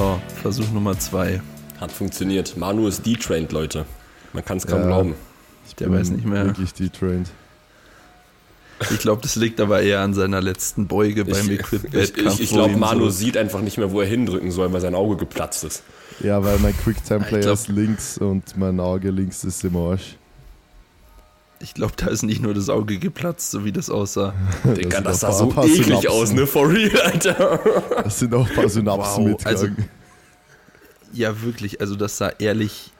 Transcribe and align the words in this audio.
So, 0.00 0.18
Versuch 0.40 0.70
Nummer 0.72 0.98
zwei. 0.98 1.42
Hat 1.78 1.92
funktioniert. 1.92 2.56
Manu 2.56 2.88
ist 2.88 3.04
detrained, 3.04 3.52
Leute. 3.52 3.84
Man 4.32 4.42
kann 4.42 4.56
es 4.56 4.66
kaum 4.66 4.80
Ja. 4.80 4.86
glauben. 4.86 5.14
Ich 5.68 5.74
Der 5.74 5.88
bin 5.90 5.98
weiß 5.98 6.08
nicht 6.08 6.24
mehr. 6.24 6.46
Wirklich 6.46 6.72
detrained. 6.72 7.28
Ich 8.90 8.98
glaube, 9.00 9.20
das 9.20 9.36
liegt 9.36 9.60
aber 9.60 9.82
eher 9.82 10.00
an 10.00 10.14
seiner 10.14 10.40
letzten 10.40 10.86
Beuge 10.86 11.26
beim 11.26 11.34
Ich, 11.42 11.50
ich, 11.50 11.60
Equip-Wettkampf. 11.60 12.34
ich, 12.36 12.44
ich 12.44 12.50
wo 12.52 12.54
glaube, 12.54 12.78
Manu 12.78 13.04
so, 13.04 13.10
sieht 13.10 13.36
einfach 13.36 13.60
nicht 13.60 13.76
mehr, 13.76 13.92
wo 13.92 14.00
er 14.00 14.06
hindrücken 14.06 14.50
soll, 14.50 14.72
weil 14.72 14.80
sein 14.80 14.94
Auge 14.94 15.16
geplatzt 15.18 15.64
ist. 15.64 15.82
Ja, 16.20 16.42
weil 16.42 16.58
mein 16.60 16.70
Ich 16.70 16.78
Quicktime-Player 16.78 17.52
ist 17.52 17.68
links 17.68 18.16
und 18.16 18.56
mein 18.56 18.80
Auge 18.80 19.10
links 19.10 19.44
ist 19.44 19.62
im 19.64 19.76
Arsch. 19.76 20.16
Ich 21.62 21.74
glaube, 21.74 21.92
da 21.96 22.06
ist 22.06 22.22
nicht 22.22 22.40
nur 22.40 22.54
das 22.54 22.68
Auge 22.70 22.98
geplatzt, 22.98 23.50
so 23.50 23.64
wie 23.64 23.72
das 23.72 23.90
aussah. 23.90 24.32
Digga, 24.64 25.00
das 25.02 25.22
ein 25.24 25.32
sah 25.32 25.38
so 25.38 25.50
eklig 25.50 25.84
Synapsen. 25.84 26.08
aus, 26.10 26.32
ne? 26.32 26.46
For 26.46 26.68
real, 26.68 27.00
Alter. 27.02 27.60
Das 28.04 28.18
sind 28.18 28.34
auch 28.34 28.48
ein 28.48 28.54
paar 28.54 28.68
Synapsen 28.68 29.24
Wow, 29.24 29.28
mitgegangen. 29.30 29.58
also- 29.76 29.82
Ja, 31.12 31.42
wirklich. 31.42 31.80
Also, 31.80 31.96
das 31.96 32.16
sah 32.16 32.30
ehrlich 32.38 32.92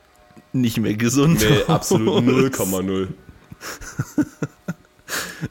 nicht 0.52 0.78
mehr 0.78 0.94
gesund 0.94 1.40
Nee, 1.40 1.62
aus. 1.62 1.68
absolut 1.70 2.24
0,0. 2.24 3.08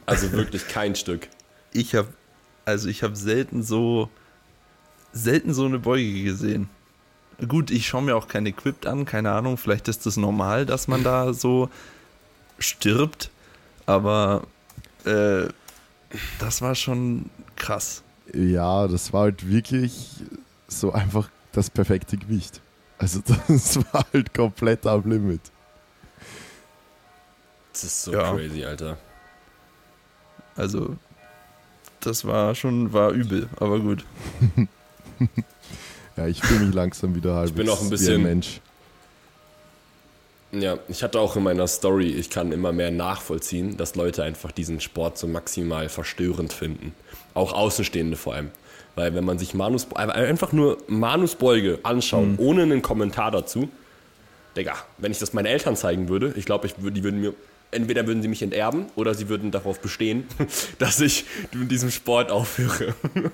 Also 0.06 0.32
wirklich 0.32 0.68
kein 0.68 0.94
Stück. 0.94 1.28
Ich 1.72 1.94
habe 1.94 2.08
also 2.64 2.88
ich 2.88 3.02
habe 3.02 3.16
selten 3.16 3.62
so 3.62 4.08
selten 5.12 5.52
so 5.54 5.64
eine 5.64 5.78
Beuge 5.78 6.22
gesehen. 6.22 6.68
Gut, 7.48 7.70
ich 7.70 7.86
schaue 7.88 8.02
mir 8.02 8.16
auch 8.16 8.28
kein 8.28 8.46
Equipped 8.46 8.86
an, 8.86 9.04
keine 9.06 9.32
Ahnung, 9.32 9.56
vielleicht 9.56 9.88
ist 9.88 10.04
das 10.06 10.16
normal, 10.16 10.66
dass 10.66 10.88
man 10.88 11.02
da 11.02 11.32
so 11.32 11.68
stirbt, 12.60 13.30
aber 13.86 14.42
äh, 15.04 15.48
das 16.38 16.62
war 16.62 16.74
schon 16.74 17.28
krass. 17.56 18.02
Ja, 18.32 18.86
das 18.88 19.12
war 19.12 19.22
halt 19.22 19.48
wirklich 19.48 20.08
so 20.68 20.92
einfach 20.92 21.28
das 21.52 21.68
perfekte 21.70 22.16
Gewicht. 22.16 22.60
Also 22.98 23.20
das 23.48 23.76
war 23.92 24.06
halt 24.12 24.32
komplett 24.34 24.86
am 24.86 25.02
Limit. 25.08 25.40
Das 27.72 27.84
ist 27.84 28.02
so 28.02 28.12
Ja. 28.12 28.32
crazy, 28.32 28.64
Alter. 28.64 28.98
Also 30.56 30.96
das 32.00 32.24
war 32.24 32.54
schon 32.54 32.92
war 32.92 33.10
übel, 33.12 33.48
aber 33.58 33.80
gut. 33.80 34.04
Ja, 36.16 36.26
ich 36.26 36.42
fühle 36.42 36.66
mich 36.66 36.74
langsam 36.74 37.14
wieder 37.14 37.34
halbwegs 37.34 37.56
bin 37.56 37.68
auch 37.70 37.80
ein 37.80 37.86
wie 37.86 37.90
bisschen- 37.90 38.14
ein 38.16 38.22
Mensch. 38.22 38.60
Ja, 40.52 40.78
ich 40.88 41.02
hatte 41.04 41.20
auch 41.20 41.36
in 41.36 41.44
meiner 41.44 41.66
Story, 41.68 42.08
ich 42.08 42.28
kann 42.28 42.50
immer 42.50 42.72
mehr 42.72 42.90
nachvollziehen, 42.90 43.76
dass 43.76 43.94
Leute 43.94 44.24
einfach 44.24 44.50
diesen 44.50 44.80
Sport 44.80 45.16
so 45.16 45.28
maximal 45.28 45.88
verstörend 45.88 46.52
finden. 46.52 46.92
Auch 47.34 47.52
Außenstehende 47.52 48.16
vor 48.16 48.34
allem. 48.34 48.50
Weil 48.96 49.14
wenn 49.14 49.24
man 49.24 49.38
sich 49.38 49.54
Manus, 49.54 49.86
einfach 49.94 50.52
nur 50.52 50.78
Manus 50.88 51.36
Beuge 51.36 51.78
anschaut, 51.84 52.26
Mhm. 52.26 52.34
ohne 52.38 52.62
einen 52.62 52.82
Kommentar 52.82 53.30
dazu, 53.30 53.68
Digga, 54.56 54.74
wenn 54.98 55.12
ich 55.12 55.20
das 55.20 55.32
meinen 55.32 55.46
Eltern 55.46 55.76
zeigen 55.76 56.08
würde, 56.08 56.34
ich 56.36 56.44
glaube, 56.44 56.66
ich 56.66 56.74
würd, 56.82 56.96
die 56.96 57.04
würden 57.04 57.20
mir, 57.20 57.32
entweder 57.70 58.04
würden 58.08 58.20
sie 58.20 58.26
mich 58.26 58.42
enterben 58.42 58.86
oder 58.96 59.14
sie 59.14 59.28
würden 59.28 59.52
darauf 59.52 59.78
bestehen, 59.80 60.24
dass 60.80 61.00
ich 61.00 61.24
mit 61.52 61.70
diesem 61.70 61.90
Sport 61.90 62.30
aufhöre. 62.30 62.94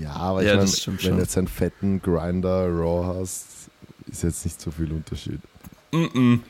Ja, 0.00 0.12
aber 0.12 0.42
Ja, 0.44 0.62
ich 0.62 0.86
meine, 0.86 0.98
wenn 1.02 1.16
du 1.16 1.22
jetzt 1.22 1.36
einen 1.36 1.48
fetten 1.48 2.00
Grinder 2.00 2.68
Raw 2.68 3.18
hast, 3.18 3.46
ist 4.08 4.22
jetzt 4.22 4.44
nicht 4.44 4.60
so 4.60 4.70
viel 4.70 4.92
Unterschied. 4.92 5.40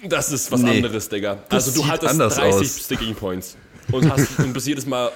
Das 0.09 0.33
ist 0.33 0.53
was 0.53 0.61
Nee. 0.63 0.77
anderes, 0.77 1.09
Digga. 1.09 1.39
Das 1.49 1.67
also 1.69 1.83
du 1.83 1.89
hattest 1.89 2.13
anders 2.13 2.35
30 2.37 2.61
aus. 2.61 2.85
Sticking 2.85 3.15
Points 3.15 3.57
und, 3.91 4.11
hast, 4.11 4.39
und 4.39 4.53
bist 4.53 4.67
jedes 4.67 4.87
Mal 4.87 5.11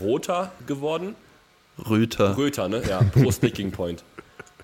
roter 0.00 0.52
geworden. 0.66 1.14
Röter. 1.88 2.36
Röter, 2.36 2.68
ne? 2.68 2.82
Ja, 2.88 3.02
pro 3.02 3.30
Sticking 3.32 3.70
Point. 3.72 4.04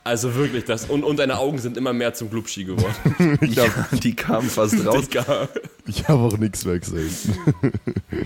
Also 0.03 0.35
wirklich, 0.35 0.65
das. 0.65 0.87
Und, 0.87 1.05
und 1.05 1.19
deine 1.19 1.39
Augen 1.39 1.59
sind 1.59 1.77
immer 1.77 1.93
mehr 1.93 2.15
zum 2.15 2.31
Glubschi 2.31 2.65
geworden. 2.65 2.95
Ja, 3.51 3.65
die 4.03 4.15
kamen 4.17 4.49
fast 4.49 4.85
raus. 4.87 5.09
Digga. 5.09 5.49
Ich 5.87 6.09
habe 6.09 6.21
auch 6.23 6.39
nichts 6.39 6.65
mehr 6.65 6.79
gesehen. 6.79 7.11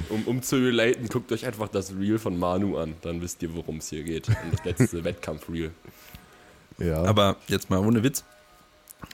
Um, 0.08 0.22
um 0.26 0.42
zu 0.42 0.56
relaten, 0.56 1.08
guckt 1.08 1.30
euch 1.32 1.44
einfach 1.46 1.68
das 1.68 1.92
Reel 1.98 2.18
von 2.18 2.38
Manu 2.38 2.76
an. 2.78 2.94
Dann 3.02 3.20
wisst 3.20 3.42
ihr, 3.42 3.54
worum 3.54 3.78
es 3.78 3.90
hier 3.90 4.02
geht. 4.02 4.28
Und 4.28 4.36
das 4.52 4.64
letzte 4.64 5.02
Wettkampf-Reel. 5.04 5.70
Ja, 6.78 7.02
Aber 7.02 7.36
jetzt 7.48 7.68
mal 7.70 7.78
ohne 7.80 8.02
Witz. 8.02 8.24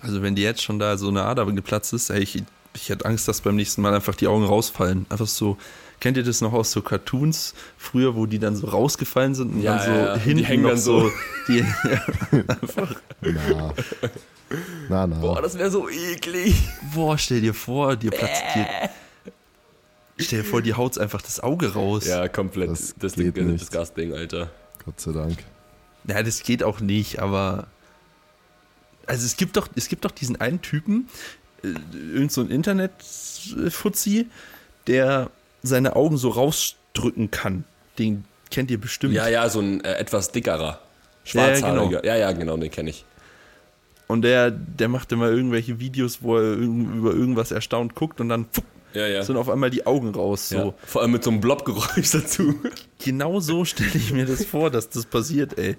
Also 0.03 0.23
wenn 0.23 0.35
dir 0.35 0.45
jetzt 0.45 0.63
schon 0.63 0.79
da 0.79 0.97
so 0.97 1.09
eine 1.09 1.23
Ader 1.25 1.47
geplatzt 1.47 1.93
ist, 1.93 2.11
ey, 2.11 2.21
ich, 2.21 2.43
ich 2.75 2.89
hätte 2.89 3.05
Angst, 3.05 3.29
dass 3.29 3.41
beim 3.41 3.57
nächsten 3.57 3.83
Mal 3.83 3.95
einfach 3.95 4.15
die 4.15 4.27
Augen 4.27 4.45
rausfallen. 4.45 5.07
Einfach 5.09 5.27
so, 5.27 5.57
kennt 6.01 6.17
ihr 6.17 6.23
das 6.23 6.41
noch 6.41 6.53
aus 6.53 6.71
so 6.73 6.83
Cartoons 6.83 7.55
früher, 7.77 8.15
wo 8.17 8.27
die 8.27 8.39
dann 8.39 8.57
so 8.57 8.67
rausgefallen 8.69 9.35
sind 9.35 9.55
und 9.55 9.63
Ja, 9.63 9.77
dann 9.77 9.85
so 9.87 9.91
ja, 9.93 10.15
die 10.17 10.21
hinten 10.21 10.45
hängen 10.45 10.63
noch 10.63 10.71
dann 10.71 10.79
so, 10.79 11.01
so. 11.01 11.11
die, 11.49 11.65
na. 13.21 13.75
Na, 14.89 15.07
na. 15.07 15.17
Boah, 15.21 15.43
das 15.43 15.57
wäre 15.57 15.71
so 15.71 15.89
eklig. 15.89 16.55
boah, 16.95 17.17
stell 17.17 17.41
dir 17.41 17.55
vor, 17.55 17.95
dir 17.97 18.11
platzt 18.11 18.43
dir, 18.55 18.67
stell 20.19 20.43
dir 20.43 20.45
vor, 20.49 20.61
die 20.63 20.75
haut's 20.75 20.99
einfach 20.99 21.23
das 21.23 21.39
Auge 21.41 21.73
raus. 21.75 22.07
Ja, 22.07 22.27
komplett. 22.27 22.71
Das 22.71 22.95
Das, 22.99 23.15
das. 23.15 23.25
Disgusting, 23.25 24.13
Alter. 24.13 24.51
Gott 24.85 25.01
sei 25.01 25.13
Dank. 25.13 25.39
Ja, 26.09 26.23
das 26.23 26.43
geht 26.43 26.65
auch 26.65 26.81
nicht, 26.81 27.21
aber 27.21 27.69
also 29.11 29.27
es 29.27 29.37
gibt 29.37 29.57
doch, 29.57 29.69
es 29.75 29.89
gibt 29.89 30.05
doch 30.05 30.13
diesen 30.13 30.41
einen 30.41 30.63
Typen, 30.63 31.09
äh, 31.65 31.69
irgend 32.15 32.31
so 32.31 32.43
ein 32.43 32.51
Internet-Fuzzi, 32.51 34.29
der 34.87 35.31
seine 35.63 35.97
Augen 35.97 36.17
so 36.17 36.29
rausdrücken 36.29 37.33
kann. 37.33 37.65
Den 37.99 38.25
kennt 38.53 38.71
ihr 38.71 38.81
bestimmt. 38.81 39.15
Ja, 39.15 39.27
ja, 39.27 39.49
so 39.49 39.59
ein 39.59 39.83
äh, 39.83 39.95
etwas 39.95 40.31
dickerer. 40.31 40.59
Ja, 40.59 41.49
ja, 41.49 41.57
Schwarzhaariger. 41.57 42.05
Ja, 42.05 42.17
ja, 42.17 42.31
genau, 42.31 42.57
den 42.57 42.71
kenne 42.71 42.91
ich. 42.91 43.05
Und 44.07 44.23
der, 44.23 44.53
der 44.53 44.89
macht 44.89 45.11
immer 45.11 45.29
irgendwelche 45.29 45.81
Videos, 45.81 46.23
wo 46.23 46.37
er 46.37 46.53
über 46.55 47.13
irgendwas 47.13 47.51
erstaunt 47.51 47.97
guckt 47.97 48.21
und 48.21 48.29
dann 48.29 48.47
fupp, 48.53 48.65
Ja, 48.93 49.09
ja. 49.09 49.25
sind 49.25 49.37
auf 49.37 49.49
einmal 49.49 49.71
die 49.71 49.87
Augen 49.87 50.15
raus. 50.15 50.51
So. 50.51 50.57
ja. 50.57 50.75
Vor 50.87 51.03
allem 51.03 51.11
mit 51.11 51.25
so 51.25 51.31
einem 51.31 51.41
Blobgeräusch 51.41 52.11
dazu. 52.13 52.55
Genau 53.05 53.41
so 53.41 53.65
stelle 53.65 53.91
ich 53.95 54.13
mir 54.13 54.27
das 54.27 54.45
vor, 54.45 54.71
dass 54.71 54.89
das 54.89 55.05
passiert, 55.07 55.59
ey. 55.59 55.77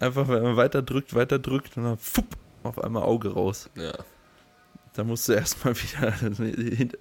Einfach, 0.00 0.26
wenn 0.28 0.42
man 0.42 0.56
weiter 0.56 0.82
drückt, 0.82 1.14
weiter 1.14 1.38
drückt 1.38 1.76
und 1.76 1.84
dann 1.84 1.98
fupp, 1.98 2.26
auf 2.64 2.82
einmal 2.82 3.04
Auge 3.04 3.32
raus. 3.32 3.70
ja. 3.76 3.92
Da 4.96 5.02
musst 5.02 5.28
du 5.28 5.32
erstmal 5.32 5.74
wieder 5.82 6.14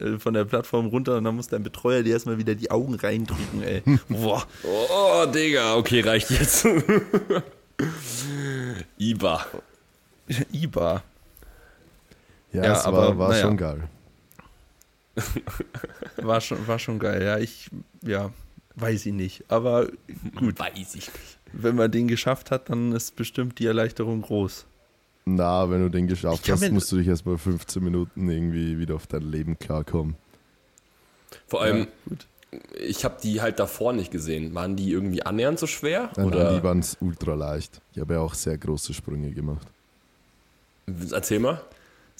äh, 0.01 0.17
von 0.17 0.33
der 0.33 0.45
Plattform 0.45 0.87
runter 0.87 1.15
und 1.17 1.25
dann 1.25 1.35
muss 1.35 1.47
dein 1.49 1.61
Betreuer 1.61 2.01
dir 2.01 2.13
erstmal 2.13 2.39
wieder 2.39 2.55
die 2.55 2.71
Augen 2.71 2.95
reindrücken, 2.95 3.61
ey. 3.61 3.83
Boah. 4.09 4.43
Oh, 4.63 5.27
Digga, 5.27 5.75
okay, 5.75 6.01
reicht 6.01 6.31
jetzt. 6.31 6.65
Iba. 8.97 9.45
IBA. 10.51 11.03
Ja, 12.51 12.63
Ja, 12.63 12.73
es 12.73 12.85
aber, 12.85 12.97
war, 13.09 13.17
war 13.19 13.29
naja. 13.29 13.41
schon 13.43 13.57
geil. 13.57 13.83
War 16.17 16.41
schon, 16.41 16.67
war 16.67 16.79
schon 16.79 16.97
geil, 16.97 17.21
ja. 17.23 17.37
Ich, 17.37 17.69
ja, 18.01 18.31
weiß 18.75 19.05
ich 19.05 19.13
nicht. 19.13 19.43
Aber 19.49 19.87
gut, 20.35 20.57
Weiß 20.59 20.95
ich 20.95 20.95
nicht. 20.95 21.11
wenn 21.51 21.75
man 21.75 21.91
den 21.91 22.07
geschafft 22.07 22.49
hat, 22.51 22.69
dann 22.69 22.91
ist 22.93 23.15
bestimmt 23.15 23.59
die 23.59 23.67
Erleichterung 23.67 24.21
groß. 24.23 24.65
Na, 25.25 25.69
wenn 25.69 25.81
du 25.81 25.89
den 25.89 26.07
geschafft 26.07 26.49
hast, 26.49 26.69
musst 26.71 26.91
du 26.91 26.97
dich 26.97 27.07
erstmal 27.07 27.37
15 27.37 27.83
Minuten 27.83 28.29
irgendwie 28.29 28.77
wieder 28.77 28.95
auf 28.95 29.07
dein 29.07 29.21
Leben 29.21 29.57
klarkommen. 29.57 30.15
Vor 31.47 31.61
allem, 31.61 31.79
ja, 31.79 31.85
gut. 32.09 32.27
ich 32.77 33.05
habe 33.05 33.17
die 33.23 33.41
halt 33.41 33.59
davor 33.59 33.93
nicht 33.93 34.11
gesehen. 34.11 34.53
Waren 34.53 34.75
die 34.75 34.91
irgendwie 34.91 35.23
annähernd 35.23 35.59
so 35.59 35.67
schwer? 35.67 36.11
Nein, 36.17 36.25
Oder? 36.25 36.43
nein, 36.43 36.55
die 36.57 36.63
waren 36.63 36.85
ultra 36.99 37.35
leicht. 37.35 37.81
Ich 37.93 37.99
habe 37.99 38.15
ja 38.15 38.19
auch 38.19 38.33
sehr 38.33 38.57
große 38.57 38.93
Sprünge 38.93 39.31
gemacht. 39.31 39.67
Erzähl 41.11 41.39
mal. 41.39 41.61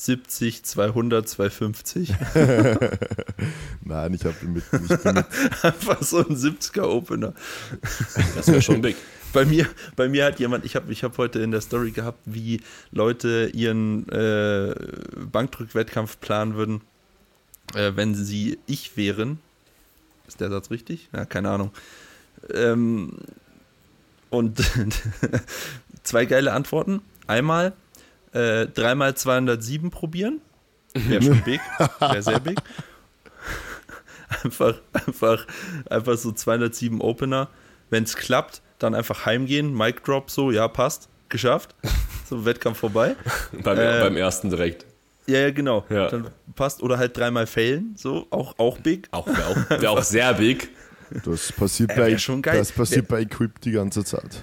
70, 0.04 0.64
200, 0.66 1.30
250. 1.30 2.14
Nein, 3.86 4.14
ich 4.14 4.26
habe 4.26 4.36
mit, 4.46 4.64
ich 4.66 5.00
bin 5.00 5.14
mit 5.14 5.26
Einfach 5.64 6.04
so 6.04 6.18
ein 6.18 6.36
70er 6.36 6.84
Opener. 6.84 7.34
Das 8.36 8.48
wäre 8.48 8.62
schon 8.62 8.82
big. 8.82 8.98
Bei 9.32 9.46
mir, 9.46 9.66
bei 9.96 10.10
mir 10.10 10.26
hat 10.26 10.42
jemand, 10.42 10.66
ich 10.66 10.76
habe 10.76 10.92
ich 10.92 11.06
hab 11.06 11.18
heute 11.18 11.40
in 11.40 11.52
der 11.52 11.62
Story 11.62 11.92
gehabt, 11.92 12.20
wie 12.26 12.60
Leute 12.92 13.50
ihren 13.54 14.10
äh, 14.10 14.76
Bankdrückwettkampf 15.32 16.20
planen 16.20 16.56
würden, 16.56 16.82
äh, 17.74 17.94
wenn 17.96 18.14
sie 18.14 18.60
ich 18.68 18.98
wären. 18.98 19.40
Ist 20.28 20.42
der 20.42 20.50
Satz 20.50 20.70
richtig? 20.70 21.08
Ja, 21.14 21.24
keine 21.24 21.50
Ahnung. 21.50 21.72
Ähm, 22.54 23.20
und 24.30 24.62
zwei 26.04 26.26
geile 26.26 26.52
Antworten. 26.52 27.02
Einmal 27.26 27.72
äh, 28.34 28.68
dreimal 28.68 29.16
207 29.16 29.90
probieren. 29.92 30.42
Wäre 30.94 31.22
schon 31.22 31.42
big. 31.44 31.62
Wäre 32.00 32.22
sehr 32.22 32.40
big. 32.40 32.58
Einfach, 34.44 34.76
einfach, 34.94 35.46
einfach 35.88 36.18
so 36.18 36.32
207 36.32 37.02
Opener. 37.02 37.50
Wenn 37.92 38.04
es 38.04 38.16
klappt, 38.16 38.62
dann 38.80 38.96
einfach 38.96 39.28
heimgehen, 39.28 39.78
Mic 39.78 40.02
Drop 40.04 40.32
so, 40.32 40.50
ja, 40.50 40.68
passt, 40.68 41.08
geschafft. 41.30 41.76
So, 42.30 42.46
Wettkampf 42.46 42.80
vorbei. 42.80 43.16
beim, 43.64 43.78
Äh, 43.78 44.00
beim 44.00 44.16
ersten 44.16 44.50
direkt. 44.50 44.86
Ja, 45.28 45.40
ja, 45.40 45.52
genau. 45.52 45.86
Ja. 45.90 46.08
Dann 46.08 46.30
passt. 46.56 46.82
Oder 46.82 46.98
halt 46.98 47.16
dreimal 47.18 47.46
failen, 47.48 47.96
so, 47.98 48.26
auch, 48.32 48.58
auch 48.58 48.78
big. 48.80 49.10
Auch, 49.12 49.28
wäre 49.28 49.46
auch, 49.46 49.82
wär 49.82 49.92
auch 49.92 50.02
sehr 50.04 50.34
big. 50.34 50.70
Das 51.26 51.52
passiert, 51.52 51.92
Äh, 51.92 51.98
wär 51.98 52.04
bei, 52.06 52.18
schon 52.18 52.42
geil. 52.42 52.58
das 52.58 52.72
passiert 52.72 53.10
bei 53.10 53.22
Equip 53.22 53.60
die 53.60 53.72
ganze 53.72 54.04
Zeit. 54.06 54.42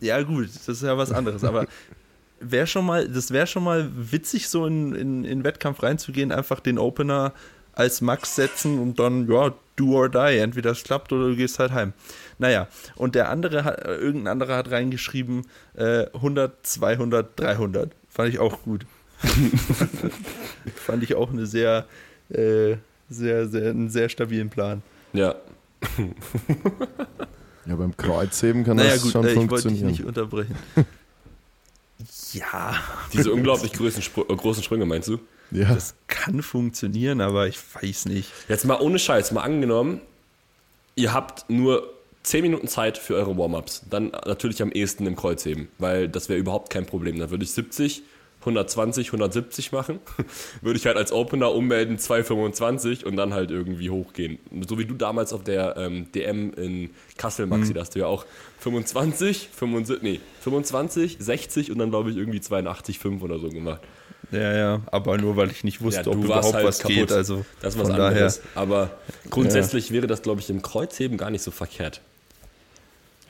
Ja, 0.00 0.22
gut, 0.22 0.48
das 0.54 0.68
ist 0.68 0.82
ja 0.82 0.96
was 0.96 1.12
anderes, 1.12 1.44
aber 1.44 1.66
wäre 2.40 2.66
schon 2.66 2.86
mal, 2.86 3.08
das 3.08 3.30
wäre 3.30 3.46
schon 3.46 3.64
mal 3.64 3.90
witzig, 3.94 4.48
so 4.48 4.66
in, 4.66 4.94
in, 4.94 5.24
in 5.24 5.44
Wettkampf 5.44 5.82
reinzugehen, 5.82 6.32
einfach 6.32 6.60
den 6.60 6.78
Opener 6.78 7.32
als 7.72 8.00
Max 8.00 8.34
setzen 8.34 8.78
und 8.78 8.98
dann, 8.98 9.30
ja, 9.30 9.54
do 9.76 9.94
or 9.94 10.08
die. 10.08 10.38
Entweder 10.38 10.72
es 10.72 10.82
klappt 10.82 11.12
oder 11.12 11.28
du 11.28 11.36
gehst 11.36 11.58
halt 11.58 11.72
heim. 11.72 11.92
Naja, 12.38 12.66
und 12.96 13.14
der 13.14 13.28
andere 13.30 13.64
hat, 13.64 13.84
äh, 13.84 13.94
irgendein 13.96 14.32
anderer 14.32 14.56
hat 14.56 14.70
reingeschrieben, 14.70 15.46
äh, 15.74 16.06
100, 16.12 16.66
200, 16.66 17.38
300. 17.38 17.92
Fand 18.08 18.28
ich 18.28 18.38
auch 18.40 18.62
gut. 18.62 18.84
Fand 20.74 21.02
ich 21.02 21.14
auch 21.14 21.30
eine 21.30 21.46
sehr, 21.46 21.86
äh, 22.30 22.76
sehr, 23.08 23.48
sehr, 23.48 23.70
einen 23.70 23.90
sehr 23.90 24.08
stabilen 24.08 24.50
Plan. 24.50 24.82
Ja. 25.12 25.36
Ja, 27.68 27.76
beim 27.76 27.96
Kreuzheben 27.96 28.64
kann 28.64 28.78
Naja, 28.78 28.94
das 28.94 29.02
gut, 29.02 29.12
schon 29.12 29.24
äh, 29.26 29.30
ich 29.30 29.36
wollte 29.36 29.48
dich 29.50 29.50
funktionieren. 29.60 29.86
nicht 29.88 30.04
unterbrechen. 30.04 30.56
ja, 32.32 32.74
Diese 33.12 33.32
unglaublich 33.32 33.72
großen, 33.72 34.02
Spr 34.02 34.22
äh, 34.28 34.34
großen 34.36 34.62
Sprünge, 34.62 34.86
meinst 34.86 35.08
du? 35.08 35.18
ja. 35.50 35.74
das 35.74 35.94
kann 36.06 36.42
funktionieren, 36.42 37.20
aber 37.20 37.46
ich 37.46 37.58
weiß 37.74 38.06
nicht. 38.06 38.30
Jetzt 38.48 38.64
mal 38.64 38.80
ohne 38.80 38.98
Scheiß, 38.98 39.32
mal 39.32 39.42
angenommen, 39.42 40.00
ihr 40.94 41.12
habt 41.12 41.48
nur 41.50 41.92
10 42.22 42.42
Minuten 42.42 42.68
Zeit 42.68 42.98
für 42.98 43.14
eure 43.14 43.36
Warm-Ups. 43.36 43.84
Dann 43.90 44.12
natürlich 44.26 44.62
am 44.62 44.72
ehesten 44.72 45.06
im 45.06 45.16
Kreuzheben, 45.16 45.68
weil 45.78 46.08
das 46.08 46.28
wäre 46.28 46.38
überhaupt 46.38 46.70
kein 46.70 46.86
Problem. 46.86 47.18
Dann 47.18 47.30
würde 47.30 47.44
ich 47.44 47.52
70, 47.52 48.02
120, 48.40 49.08
170 49.08 49.72
machen. 49.72 49.98
würde 50.62 50.78
ich 50.78 50.86
halt 50.86 50.96
als 50.96 51.12
Opener 51.12 51.52
ummelden 51.52 51.98
225 51.98 53.04
und 53.04 53.16
dann 53.16 53.34
halt 53.34 53.50
irgendwie 53.50 53.90
hochgehen. 53.90 54.38
So 54.68 54.78
wie 54.78 54.84
du 54.84 54.94
damals 54.94 55.32
auf 55.32 55.42
der 55.44 55.76
ähm, 55.76 56.10
DM 56.12 56.52
in 56.54 56.90
Kassel, 57.16 57.46
Maxi, 57.46 57.74
da 57.74 57.80
hast 57.80 57.94
du 57.94 57.98
ja 58.00 58.06
auch 58.06 58.24
25, 58.60 59.48
75, 59.52 60.02
nee, 60.02 60.20
25, 60.42 61.16
60 61.20 61.70
und 61.72 61.78
dann 61.78 61.90
glaube 61.90 62.10
ich 62.10 62.16
irgendwie 62.16 62.40
82, 62.40 62.98
5 62.98 63.22
oder 63.22 63.38
so 63.38 63.48
gemacht. 63.48 63.80
Ja, 64.30 64.54
ja, 64.54 64.82
aber 64.92 65.16
nur 65.16 65.36
weil 65.36 65.50
ich 65.50 65.64
nicht 65.64 65.80
wusste, 65.80 66.02
Ja, 66.02 66.06
ob 66.16 66.22
überhaupt 66.22 66.52
halt 66.54 66.66
was 66.66 66.78
kaputt. 66.80 66.94
geht. 66.96 67.12
Also 67.12 67.44
Das 67.62 67.74
ist 67.74 67.80
was 67.80 67.88
von 67.88 67.96
daher. 67.96 68.08
anderes. 68.10 68.42
Aber 68.54 68.90
grundsätzlich 69.30 69.90
wäre 69.90 70.06
das, 70.06 70.20
glaube 70.22 70.40
ich, 70.40 70.50
im 70.50 70.60
Kreuzheben 70.60 71.16
gar 71.16 71.30
nicht 71.30 71.42
so 71.42 71.50
verkehrt. 71.50 72.02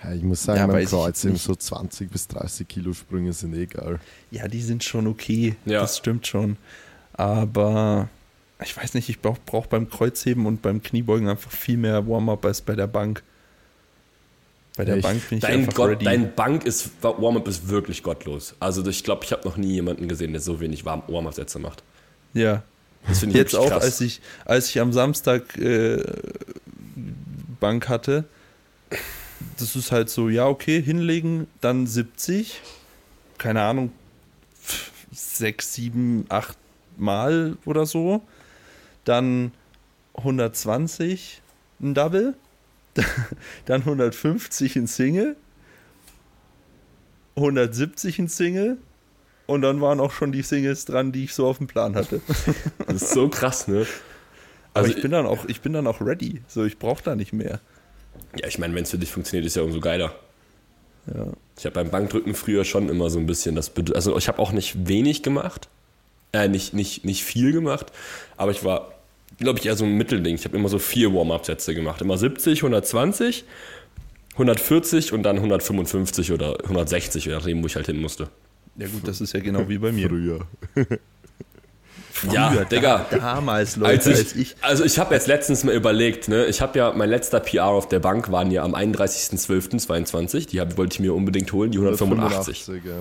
Ja, 0.03 0.13
ich 0.13 0.23
muss 0.23 0.43
sagen, 0.45 0.59
Ja, 0.61 0.67
beim 0.67 0.79
ich 0.79 0.91
Kreuzheben 0.91 1.37
so 1.37 1.55
20 1.55 2.11
bis 2.11 2.29
30 2.29 2.67
Kilo 2.69 2.93
Sprünge 2.93 3.33
sind 3.33 3.55
eh 3.55 3.63
egal. 3.65 3.99
Ja, 4.31 4.47
die 4.49 4.63
sind 4.63 4.85
schon 4.85 5.07
okay. 5.07 5.57
Ja. 5.65 5.81
Das 5.81 5.99
stimmt 5.99 6.27
schon. 6.27 6.57
Aber 7.15 8.09
ich 8.65 8.77
weiß 8.77 8.95
nicht, 8.95 9.09
ich 9.09 9.21
brauche 9.21 9.41
brauch 9.45 9.67
beim 9.67 9.89
Kreuzheben 9.91 10.47
und 10.47 10.63
beim 10.63 10.83
Kniebeugen 10.83 11.29
einfach 11.29 11.51
viel 11.51 11.77
mehr 11.77 12.07
Warm-up 12.07 12.45
als 12.45 12.61
bei 12.61 12.75
der 12.77 12.87
Bank. 12.87 13.23
Bei 14.77 14.85
der 14.85 14.97
Echt? 14.97 15.03
Bank 15.03 15.29
bin 15.29 15.39
ich 15.39 15.43
Dein, 15.43 15.61
einfach 15.61 15.75
Gott, 15.75 15.91
ready. 15.91 16.05
dein 16.05 16.33
Bank 16.37 16.65
ist 16.65 16.91
Warm-up 17.03 17.49
ist 17.49 17.69
wirklich 17.69 18.05
gottlos. 18.05 18.55
Also 18.61 18.87
ich 18.87 19.03
glaube, 19.03 19.25
ich 19.25 19.33
habe 19.33 19.43
noch 19.49 19.57
nie 19.57 19.73
jemanden 19.73 20.07
gesehen, 20.07 20.31
der 20.33 20.41
so 20.41 20.61
wenig 20.61 20.85
Warm- 20.85 21.03
Warm-up-Sätze 21.09 21.59
macht. 21.59 21.83
ja. 22.35 22.63
Das 23.07 23.21
finde 23.21 23.35
ich 23.37 23.39
Jetzt 23.39 23.55
auch, 23.55 23.69
krass. 23.69 23.85
als 23.85 24.01
ich, 24.01 24.21
als 24.45 24.69
ich 24.71 24.81
am 24.81 24.93
Samstag 24.93 25.57
äh, 25.57 26.03
Bank 27.61 27.89
hatte, 27.89 28.25
das 29.59 29.77
ist 29.77 29.93
halt 29.93 30.11
so, 30.11 30.29
ja, 30.29 30.47
okay, 30.47 30.81
hinlegen, 30.81 31.47
dann 31.61 31.87
70, 31.87 32.61
keine 33.39 33.63
Ahnung, 33.63 33.93
6, 35.13 35.75
7, 35.75 36.27
8 36.29 36.57
Mal 36.97 37.57
oder 37.65 37.87
so, 37.87 38.23
dann 39.05 39.53
120 40.15 41.41
ein 41.81 41.95
Double, 41.95 42.35
dann 43.67 43.83
150 43.83 44.77
ein 44.77 44.87
Single, 44.87 45.37
170 47.37 48.19
ein 48.19 48.29
Single 48.29 48.79
und 49.47 49.63
dann 49.63 49.81
waren 49.81 50.01
auch 50.01 50.13
schon 50.13 50.33
die 50.33 50.43
Singles 50.43 50.85
dran, 50.85 51.13
die 51.13 51.25
ich 51.25 51.35
so 51.35 51.47
auf 51.47 51.59
dem 51.59 51.69
Plan 51.69 51.95
hatte. 51.95 52.21
das 52.87 53.03
ist 53.03 53.11
so 53.13 53.29
krass, 53.29 53.69
ne? 53.69 53.87
Aber 54.75 54.85
Also 54.87 54.97
ich 54.97 55.03
bin 55.03 55.13
dann 55.13 55.25
auch, 55.27 55.47
ich 55.47 55.61
bin 55.61 55.73
dann 55.73 55.87
auch 55.87 56.01
ready. 56.01 56.43
So, 56.47 56.65
ich 56.65 56.79
brauche 56.79 57.03
da 57.03 57.17
nicht 57.17 57.33
mehr. 57.33 57.61
Ja, 58.37 58.47
ich 58.47 58.59
meine, 58.59 58.75
wenn 58.75 58.83
es 58.83 58.91
für 58.91 58.99
dich 58.99 59.11
funktioniert, 59.11 59.47
ist 59.47 59.57
ja 59.57 59.63
umso 59.63 59.81
geiler. 59.81 60.15
Ja. 61.15 61.27
Ich 61.59 61.65
habe 61.65 61.75
beim 61.75 61.91
Bankdrücken 61.91 62.35
früher 62.35 62.65
schon 62.65 62.89
immer 62.89 63.11
so 63.11 63.19
ein 63.19 63.27
bisschen 63.27 63.55
das 63.55 63.71
Bedürfnis. 63.71 63.97
Also 63.97 64.19
ich 64.19 64.29
habe 64.29 64.39
auch 64.41 64.53
nicht 64.53 64.89
wenig 64.89 65.23
gemacht, 65.23 65.69
äh, 66.33 66.49
nicht, 66.49 66.75
nicht, 66.75 67.05
nicht 67.05 67.25
viel 67.25 67.53
gemacht, 67.53 67.87
aber 68.37 68.53
ich 68.53 68.65
war, 68.65 68.93
glaube 69.39 69.59
ich, 69.59 69.67
eher 69.67 69.77
so 69.77 69.85
ein 69.85 69.97
Mittelding. 69.97 70.35
Ich 70.35 70.45
habe 70.45 70.57
immer 70.57 70.69
so 70.69 70.79
vier 70.79 71.13
Warm-Up-Sätze 71.15 71.75
gemacht. 71.75 72.01
Immer 72.01 72.19
70, 72.19 72.59
120, 72.61 73.45
140 74.35 75.13
und 75.13 75.23
dann 75.23 75.37
155 75.37 76.33
oder 76.33 76.63
160, 76.65 77.25
je 77.25 77.33
nachdem, 77.33 77.63
wo 77.63 77.67
ich 77.67 77.77
halt 77.77 77.87
hin 77.87 78.01
musste. 78.01 78.29
Ja 78.77 78.87
gut, 78.87 79.09
das 79.09 79.21
ist 79.21 79.33
ja 79.33 79.41
genau 79.41 79.69
wie 79.69 79.79
bei 79.79 79.91
mir. 79.91 80.09
Früher. 80.09 80.47
Ja, 82.33 82.51
Früher, 82.51 82.65
Digga. 82.65 83.07
Da, 83.11 83.19
damals, 83.19 83.77
Leute, 83.77 83.93
Als 83.93 84.07
als 84.07 84.35
ich, 84.35 84.41
ich, 84.41 84.57
also 84.61 84.85
ich 84.85 84.99
habe 84.99 85.15
jetzt 85.15 85.27
letztens 85.27 85.65
mal 85.65 85.75
überlegt, 85.75 86.29
ne, 86.29 86.47
ich 86.47 86.61
habe 86.61 86.79
ja 86.79 86.93
mein 86.93 87.09
letzter 87.09 87.41
PR 87.41 87.67
auf 87.67 87.89
der 87.89 88.01
Bank 88.01 88.31
waren 88.33 88.51
ja 88.51 88.63
am 88.63 88.75
31.12.22, 88.75 90.49
die 90.49 90.61
hab, 90.61 90.77
wollte 90.77 90.95
ich 90.95 91.01
mir 91.01 91.15
unbedingt 91.15 91.53
holen, 91.53 91.71
die 91.71 91.79
185. 91.79 92.65
85, 92.65 92.85
ja. 92.85 92.93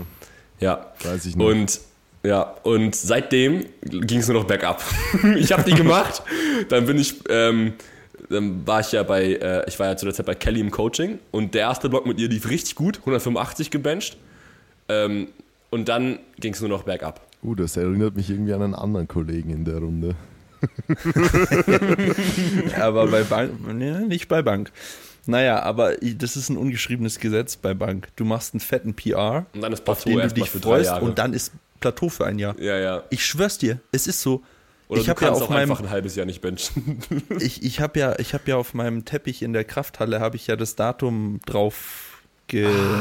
Ja. 0.59 0.85
Weiß 1.03 1.25
ich 1.25 1.35
noch. 1.35 1.45
Und 1.45 1.79
ja, 2.23 2.55
und 2.63 2.95
seitdem 2.95 3.65
ging 3.81 4.19
es 4.19 4.27
nur 4.27 4.41
noch 4.41 4.47
bergab. 4.47 4.83
ich 5.37 5.51
habe 5.51 5.63
die 5.63 5.75
gemacht, 5.75 6.23
dann 6.69 6.85
bin 6.85 6.97
ich, 6.97 7.15
ähm, 7.29 7.73
dann 8.29 8.65
war 8.67 8.81
ich 8.81 8.91
ja 8.91 9.03
bei, 9.03 9.33
äh, 9.33 9.67
ich 9.67 9.79
war 9.79 9.87
ja 9.87 9.97
zu 9.97 10.05
der 10.05 10.13
Zeit 10.13 10.25
bei 10.25 10.35
Kelly 10.35 10.59
im 10.59 10.71
Coaching 10.71 11.19
und 11.31 11.53
der 11.53 11.61
erste 11.61 11.89
Block 11.89 12.05
mit 12.05 12.19
ihr 12.19 12.27
lief 12.27 12.49
richtig 12.49 12.75
gut, 12.75 12.97
185 12.99 13.71
gebencht. 13.71 14.17
Ähm, 14.89 15.29
und 15.69 15.89
dann 15.89 16.19
ging 16.39 16.53
es 16.53 16.61
nur 16.61 16.69
noch 16.69 16.83
bergab. 16.83 17.21
Uh, 17.43 17.55
das 17.55 17.77
erinnert 17.77 18.15
mich 18.15 18.29
irgendwie 18.29 18.53
an 18.53 18.61
einen 18.61 18.75
anderen 18.75 19.07
Kollegen 19.07 19.49
in 19.49 19.65
der 19.65 19.77
Runde. 19.77 20.15
aber 22.79 23.07
bei 23.07 23.23
Bank, 23.23 23.51
nee, 23.73 23.91
nicht 24.05 24.27
bei 24.27 24.41
Bank. 24.41 24.71
Naja, 25.27 25.61
aber 25.61 25.95
das 25.97 26.35
ist 26.35 26.49
ein 26.49 26.57
ungeschriebenes 26.57 27.19
Gesetz 27.19 27.57
bei 27.57 27.73
Bank. 27.73 28.09
Du 28.15 28.25
machst 28.25 28.53
einen 28.53 28.61
fetten 28.61 28.95
PR, 28.95 29.45
Und 29.53 29.61
dann 29.61 29.73
ist 29.73 29.87
auf 29.87 30.03
den 30.03 30.19
du 30.19 30.27
dich 30.29 30.49
freust 30.49 31.01
und 31.01 31.19
dann 31.19 31.33
ist 31.33 31.51
Plateau 31.79 32.09
für 32.09 32.25
ein 32.25 32.39
Jahr. 32.39 32.59
ja, 32.59 32.77
ja. 32.77 33.03
Ich 33.09 33.25
schwör's 33.25 33.57
dir, 33.57 33.79
es 33.91 34.07
ist 34.07 34.21
so. 34.21 34.41
Oder 34.87 35.01
ich 35.01 35.05
du 35.05 35.11
habe 35.11 35.21
ja 35.21 35.27
kannst 35.27 35.41
auf 35.41 35.49
auch 35.49 35.53
meinem 35.53 35.71
einfach 35.71 35.83
ein 35.83 35.89
halbes 35.89 36.15
Jahr 36.15 36.25
nicht 36.25 36.41
benchen. 36.41 37.01
ich, 37.39 37.61
ich 37.61 37.81
habe 37.81 37.99
ja 37.99 38.17
ich 38.19 38.33
habe 38.33 38.45
ja 38.47 38.55
auf 38.55 38.73
meinem 38.73 39.03
Teppich 39.03 39.41
in 39.41 39.51
der 39.51 39.65
Krafthalle 39.65 40.21
habe 40.21 40.37
ich 40.37 40.47
ja 40.47 40.55
das 40.55 40.77
Datum 40.77 41.41
drauf 41.45 42.06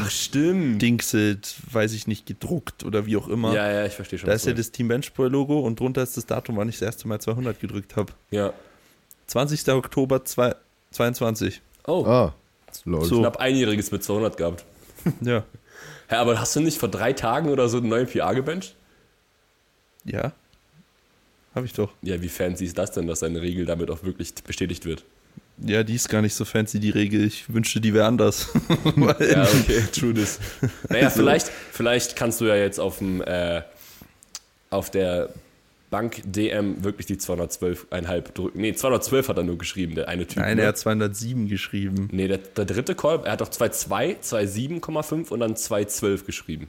stimmt. 0.09 0.73
gedingselt, 0.73 1.55
weiß 1.71 1.93
ich 1.93 2.07
nicht, 2.07 2.25
gedruckt 2.25 2.83
oder 2.83 3.05
wie 3.05 3.17
auch 3.17 3.27
immer. 3.27 3.53
Ja, 3.53 3.71
ja, 3.71 3.85
ich 3.85 3.93
verstehe 3.93 4.19
schon. 4.19 4.27
Da 4.27 4.33
ist 4.35 4.45
ja 4.45 4.53
das 4.53 4.71
Team 4.71 4.87
Benchboy 4.89 5.29
Logo 5.29 5.59
und 5.59 5.79
drunter 5.79 6.03
ist 6.03 6.17
das 6.17 6.25
Datum, 6.25 6.57
wann 6.57 6.69
ich 6.69 6.75
das 6.75 6.83
erste 6.83 7.07
Mal 7.07 7.19
200 7.19 7.59
gedrückt 7.59 7.95
habe. 7.95 8.13
Ja. 8.31 8.53
20. 9.27 9.67
Oktober 9.73 10.23
zwei- 10.25 10.55
22. 10.91 11.61
Oh, 11.85 12.05
Ah, 12.05 12.33
lol. 12.85 13.05
So. 13.05 13.19
knapp 13.19 13.37
einjähriges 13.37 13.91
mit 13.91 14.03
200 14.03 14.37
gehabt. 14.37 14.65
Ja. 15.21 15.43
Hä, 16.09 16.15
aber 16.15 16.39
hast 16.39 16.55
du 16.55 16.59
nicht 16.61 16.77
vor 16.77 16.89
drei 16.89 17.13
Tagen 17.13 17.49
oder 17.49 17.67
so 17.69 17.77
einen 17.77 17.89
neuen 17.89 18.07
PR 18.07 18.33
gebencht? 18.33 18.75
Ja. 20.05 20.31
Habe 21.53 21.65
ich 21.65 21.73
doch. 21.73 21.91
Ja, 22.01 22.21
wie 22.21 22.29
fancy 22.29 22.65
ist 22.65 22.77
das 22.77 22.91
denn, 22.91 23.07
dass 23.07 23.19
deine 23.19 23.41
Regel 23.41 23.65
damit 23.65 23.89
auch 23.91 24.03
wirklich 24.03 24.33
bestätigt 24.35 24.85
wird? 24.85 25.03
Ja, 25.65 25.83
die 25.83 25.95
ist 25.95 26.09
gar 26.09 26.21
nicht 26.21 26.35
so 26.35 26.45
fancy, 26.45 26.79
die 26.79 26.91
Regel. 26.91 27.25
Ich 27.25 27.51
wünschte, 27.51 27.81
die 27.81 27.93
wäre 27.93 28.05
anders. 28.05 28.49
Ja, 28.95 29.43
okay, 29.43 29.83
true 29.91 30.13
this. 30.13 30.39
Naja, 30.89 31.09
So. 31.09 31.19
vielleicht, 31.19 31.51
vielleicht 31.71 32.15
kannst 32.15 32.41
du 32.41 32.45
ja 32.45 32.55
jetzt 32.55 32.79
auf 32.79 32.99
dem 32.99 33.21
äh, 33.21 33.61
auf 34.69 34.91
der 34.91 35.29
Bank 35.89 36.21
DM 36.25 36.83
wirklich 36.83 37.05
die 37.07 37.15
212,5 37.15 38.33
drücken. 38.33 38.59
Nee, 38.59 38.73
212 38.73 39.29
hat 39.29 39.37
er 39.37 39.43
nur 39.43 39.57
geschrieben, 39.57 39.95
der 39.95 40.09
eine 40.09 40.27
Typ. 40.27 40.37
Nein, 40.43 40.57
ne? 40.57 40.63
er 40.63 40.67
hat 40.69 40.77
207 40.77 41.47
geschrieben. 41.47 42.09
Nee, 42.11 42.27
der, 42.27 42.39
der 42.39 42.65
dritte 42.65 42.93
Call, 42.93 43.21
er 43.23 43.33
hat 43.33 43.41
doch 43.41 43.49
2,2, 43.49 44.17
2,7,5 44.81 45.29
und 45.29 45.39
dann 45.39 45.53
2,12 45.55 46.25
geschrieben. 46.25 46.67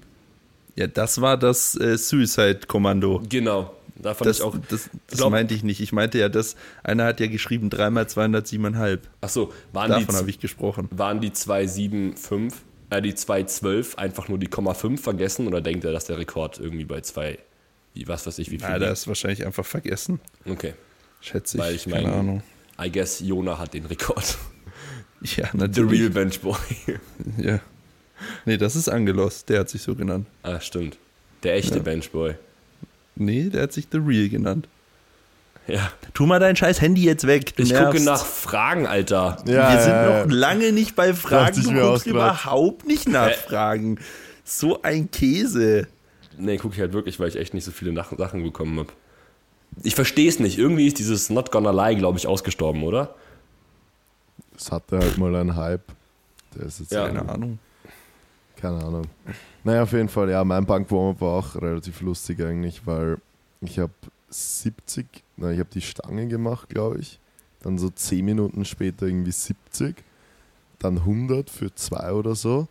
Ja, 0.76 0.87
das 0.87 1.21
war 1.21 1.37
das 1.37 1.75
äh, 1.80 1.99
Suicide-Kommando. 1.99 3.23
Genau. 3.28 3.75
Da 4.00 4.14
fand 4.14 4.28
Das, 4.28 4.38
ich 4.38 4.43
auch. 4.45 4.57
das, 4.69 4.90
das 5.09 5.19
glaub- 5.19 5.31
meinte 5.33 5.55
ich 5.55 5.64
nicht. 5.64 5.81
Ich 5.81 5.93
meinte 5.93 6.19
ja, 6.19 6.28
das, 6.28 6.55
einer 6.85 7.05
hat 7.05 7.19
ja 7.21 7.26
geschrieben, 7.26 7.69
dreimal 7.71 8.05
207,5. 8.05 9.00
Achso, 9.21 9.52
waren 9.73 9.93
die, 9.93 10.05
Davon 10.07 10.14
habe 10.17 10.31
ich 10.31 10.38
gesprochen. 10.38 10.88
waren 10.93 11.21
die 11.21 11.31
2,75, 11.31 12.52
äh, 12.90 13.02
die 13.02 13.12
2,12 13.14 13.97
einfach 13.97 14.28
nur 14.28 14.38
die 14.38 14.47
Komma 14.47 14.75
5 14.75 15.00
vergessen 15.02 15.47
oder 15.47 15.61
denkt 15.61 15.85
er, 15.85 15.93
dass 15.93 16.05
der 16.05 16.19
Rekord 16.19 16.59
irgendwie 16.61 16.85
bei 16.85 17.00
2, 17.00 17.38
wie, 17.95 18.07
was 18.09 18.26
weiß 18.26 18.38
ich, 18.38 18.50
wie 18.50 18.59
viel? 18.59 18.69
Ja, 18.69 18.78
der 18.78 18.93
ist 18.93 19.09
wahrscheinlich 19.09 19.45
einfach 19.45 19.67
vergessen. 19.67 20.21
Okay. 20.49 20.75
Schätze 21.21 21.57
ich. 21.59 21.62
Weil 21.64 21.75
ich 21.75 21.85
Keine 21.85 22.02
meine, 22.07 22.14
Ahnung. 22.17 22.43
I 22.81 22.93
guess 22.93 23.19
Jona 23.21 23.59
hat 23.59 23.75
den 23.75 23.87
Rekord. 23.87 24.38
Ja, 25.21 25.49
The 25.50 25.59
natürlich. 25.59 26.00
real 26.00 26.11
Bench 26.11 26.40
Boy. 26.40 26.55
Ja. 27.38 27.59
Nee, 28.45 28.57
das 28.57 28.76
ist 28.76 28.88
Angelos. 28.88 29.45
Der 29.47 29.59
hat 29.59 29.69
sich 29.69 29.83
so 29.83 29.97
genannt. 29.97 30.28
ah, 30.45 30.61
stimmt. 30.61 30.97
Der 31.43 31.55
echte 31.57 31.78
Ja. 31.78 31.83
Bench 31.83 32.11
Boy. 32.12 32.37
Nee, 33.18 33.48
der 33.50 33.62
hat 33.64 33.72
sich 33.72 33.88
The 33.90 33.98
Real 33.98 34.28
genannt. 34.28 34.68
Ja. 35.66 35.90
Tu 36.14 36.25
mal 36.25 36.38
dein 36.40 36.56
scheiß 36.56 36.80
Handy 36.80 37.02
jetzt 37.04 37.26
weg. 37.26 37.54
Du 37.56 37.62
Ich 37.62 37.70
nervst. 37.72 37.92
gucke 37.92 38.04
nach 38.04 38.25
Fragen, 38.25 38.87
Alter. 38.87 39.37
Ja, 39.46 39.72
Wir 39.75 39.80
sind 39.82 39.90
ja, 39.92 40.10
ja. 40.20 40.25
noch 40.25 40.32
lange 40.32 40.72
nicht 40.72 40.96
bei 40.96 41.12
Fragen. 41.12 41.62
Du 41.62 41.72
guckst 41.72 42.06
überhaupt 42.06 42.87
nicht 42.87 43.06
nach 43.08 43.32
Fragen. 43.32 43.98
So 44.44 44.80
ein 44.82 45.10
Käse. 45.10 45.87
Nee, 46.38 46.56
gucke 46.56 46.75
ich 46.75 46.80
halt 46.80 46.94
wirklich, 46.94 47.20
weil 47.20 47.28
ich 47.28 47.37
echt 47.37 47.52
nicht 47.52 47.64
so 47.64 47.70
viele 47.70 47.92
Nach 47.92 48.16
Sachen 48.16 48.42
bekommen 48.42 48.78
habe. 48.78 48.92
Ich 49.82 49.94
verstehe 49.94 50.28
es 50.28 50.38
nicht. 50.38 50.56
Irgendwie 50.56 50.87
ist 50.87 50.98
dieses 50.98 51.28
Not 51.28 51.50
Gonna 51.52 51.70
Lie, 51.70 51.96
glaube 51.96 52.18
ich, 52.18 52.26
ausgestorben, 52.26 52.82
oder? 52.84 53.14
Es 54.56 54.72
hatte 54.72 54.98
halt 54.98 55.18
mal 55.18 55.34
einen 55.37 55.54
Hype. 55.56 55.82
Der 56.56 56.66
ist 56.66 56.80
jetzt 56.80 56.92
Ja. 56.92 57.06
Keine 57.08 57.28
Ahnung. 57.28 57.58
Keine 58.60 58.84
Ahnung. 58.84 59.04
Naja, 59.62 59.84
auf 59.84 59.92
jeden 59.92 60.08
Fall, 60.08 60.30
ja, 60.30 60.42
mein 60.44 60.66
Bank-Warm-Up 60.66 61.20
war 61.20 61.38
auch 61.38 61.54
relativ 61.56 62.00
lustig 62.00 62.40
eigentlich, 62.42 62.84
weil 62.86 63.18
ich 63.60 63.78
habe 63.78 63.92
70, 64.30 65.06
na, 65.36 65.52
ich 65.52 65.60
habe 65.60 65.68
die 65.72 65.80
Stange 65.80 66.26
gemacht, 66.26 66.68
glaube 66.68 66.98
ich. 66.98 67.20
Dann 67.62 67.78
so 67.78 67.88
10 67.88 68.24
Minuten 68.24 68.64
später 68.64 69.06
irgendwie 69.06 69.30
70. 69.30 69.96
Dann 70.80 70.98
100 70.98 71.50
für 71.50 71.72
zwei 71.74 72.12
oder 72.12 72.34
so. 72.34 72.66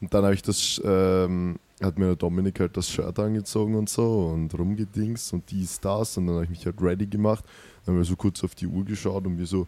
Und 0.00 0.12
dann 0.12 0.24
habe 0.24 0.34
ich 0.34 0.42
das, 0.42 0.80
ähm, 0.84 1.56
hat 1.82 1.98
mir 1.98 2.06
der 2.06 2.16
Dominik 2.16 2.60
halt 2.60 2.76
das 2.76 2.90
Shirt 2.90 3.18
angezogen 3.18 3.74
und 3.74 3.88
so 3.88 4.28
und 4.34 4.56
rumgedingst 4.58 5.32
und 5.32 5.50
dies, 5.50 5.80
das. 5.80 6.16
Und 6.18 6.26
dann 6.26 6.36
habe 6.36 6.44
ich 6.44 6.50
mich 6.50 6.66
halt 6.66 6.76
ready 6.80 7.06
gemacht. 7.06 7.44
Dann 7.84 7.94
haben 7.94 8.00
wir 8.00 8.04
so 8.04 8.16
kurz 8.16 8.44
auf 8.44 8.54
die 8.54 8.66
Uhr 8.66 8.84
geschaut 8.84 9.26
und 9.26 9.38
wir 9.38 9.46
so, 9.46 9.66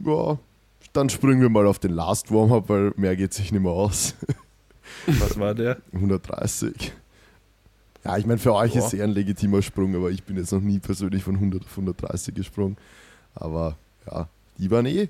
ja, 0.00 0.38
dann 0.92 1.08
springen 1.08 1.40
wir 1.40 1.48
mal 1.48 1.66
auf 1.66 1.78
den 1.78 1.92
Last 1.92 2.30
Warm-Up, 2.30 2.68
weil 2.68 2.92
mehr 2.96 3.16
geht 3.16 3.32
sich 3.32 3.50
nicht 3.50 3.62
mehr 3.62 3.72
aus. 3.72 4.14
Was 5.06 5.38
war 5.38 5.54
der? 5.54 5.78
130. 5.92 6.92
Ja, 8.04 8.16
ich 8.16 8.26
meine, 8.26 8.38
für 8.38 8.54
euch 8.54 8.72
Boah. 8.72 8.86
ist 8.86 8.94
eher 8.94 9.04
ein 9.04 9.10
legitimer 9.10 9.60
Sprung, 9.62 9.94
aber 9.94 10.10
ich 10.10 10.22
bin 10.22 10.36
jetzt 10.36 10.52
noch 10.52 10.60
nie 10.60 10.78
persönlich 10.78 11.22
von 11.22 11.34
100 11.34 11.62
auf 11.64 11.70
130 11.72 12.34
gesprungen. 12.34 12.76
Aber 13.34 13.76
ja, 14.10 14.28
die 14.58 14.70
waren 14.70 14.86
eh 14.86 15.08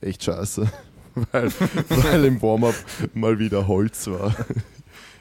echt 0.00 0.24
scheiße, 0.24 0.66
weil, 1.32 1.52
weil 1.88 2.24
im 2.24 2.40
Warm-up 2.42 2.74
mal 3.14 3.38
wieder 3.38 3.66
Holz 3.68 4.06
war. 4.06 4.34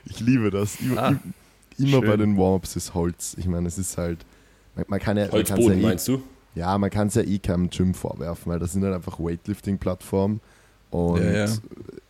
Ich 0.05 0.19
liebe 0.19 0.50
das. 0.51 0.79
Immer, 0.79 1.01
Ah, 1.03 1.15
immer 1.77 2.01
bei 2.01 2.17
den 2.17 2.38
Warm-ups 2.38 2.75
ist 2.75 2.93
Holz. 2.93 3.36
Ich 3.38 3.48
meine, 3.48 3.67
es 3.67 3.77
ist 3.77 3.98
halt, 3.98 4.19
man, 4.75 4.86
man 4.88 5.00
kann 5.00 5.17
ja, 5.17 5.24
man 5.25 5.31
Holzboden, 5.33 5.79
ja 5.79 5.83
eh, 5.86 5.88
meinst 5.89 6.07
du? 6.07 6.22
ja, 6.55 6.77
man 6.77 6.89
kann 6.89 7.07
es 7.07 7.15
ja 7.15 7.22
eh 7.24 7.39
keinem 7.39 7.69
Gym 7.69 7.93
vorwerfen, 7.93 8.51
weil 8.51 8.60
das 8.60 8.74
sind 8.74 8.83
halt 8.83 8.93
einfach 8.95 9.19
Weightlifting-Plattformen. 9.19 10.39
Und 10.91 11.22
Ja, 11.24 11.31
ja, 11.45 11.53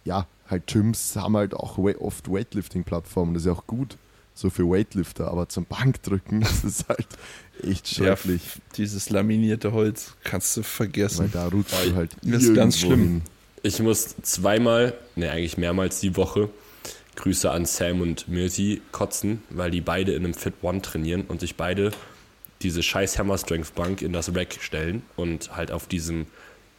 ja. 0.06 0.28
Halt 0.50 0.68
Gyms 0.68 1.16
haben 1.16 1.36
halt 1.38 1.54
auch 1.54 1.78
oft 1.78 2.30
Weightlifting-Plattformen. 2.32 3.34
Das 3.34 3.44
ist 3.44 3.48
ja 3.48 3.54
auch 3.54 3.68
gut, 3.68 3.98
so 4.34 4.50
für 4.50 4.64
Weightlifter. 4.70 5.30
Aber 5.30 5.50
zum 5.50 5.66
Bankdrücken 5.66 6.42
ist 6.44 6.64
es 6.64 6.86
halt 6.88 7.08
echt 7.62 7.98
Ja, 7.98 8.16
schrecklich. 8.18 8.42
dieses 8.78 9.10
laminierte 9.10 9.72
Holz 9.74 10.16
kannst 10.24 10.56
du 10.58 10.62
weil 10.62 10.66
vergessen. 10.66 11.30
da 11.32 11.48
rutscht 11.48 11.74
du 11.86 11.96
halt 11.96 12.16
Das 12.24 12.44
ist 12.44 12.56
ganz 12.56 12.80
schlimm. 12.80 13.00
hin. 13.00 13.22
Ich 13.62 13.80
muss 13.80 14.16
zweimal, 14.24 14.94
ne, 15.16 15.32
eigentlich 15.32 15.58
mehrmals 15.58 16.00
die 16.02 16.18
Woche, 16.18 16.50
Grüße 17.16 17.50
an 17.50 17.66
Sam 17.66 18.02
und 18.02 18.28
Mirti, 18.28 18.82
kotzen, 18.92 19.42
weil 19.50 19.72
die 19.72 19.82
beide 19.82 20.14
in 20.14 20.26
einem 20.26 20.34
Fit 20.34 20.56
One 20.62 20.82
trainieren 20.82 21.22
und 21.22 21.40
sich 21.40 21.56
beide 21.56 21.92
diese 22.62 22.82
scheiß 22.84 23.20
Hammer 23.20 23.38
Strength 23.38 23.76
Bank 23.76 24.02
in 24.02 24.12
das 24.14 24.36
Rack 24.36 24.58
stellen 24.60 25.04
und 25.16 25.56
halt 25.56 25.72
auf 25.72 25.88
diesem 25.88 26.26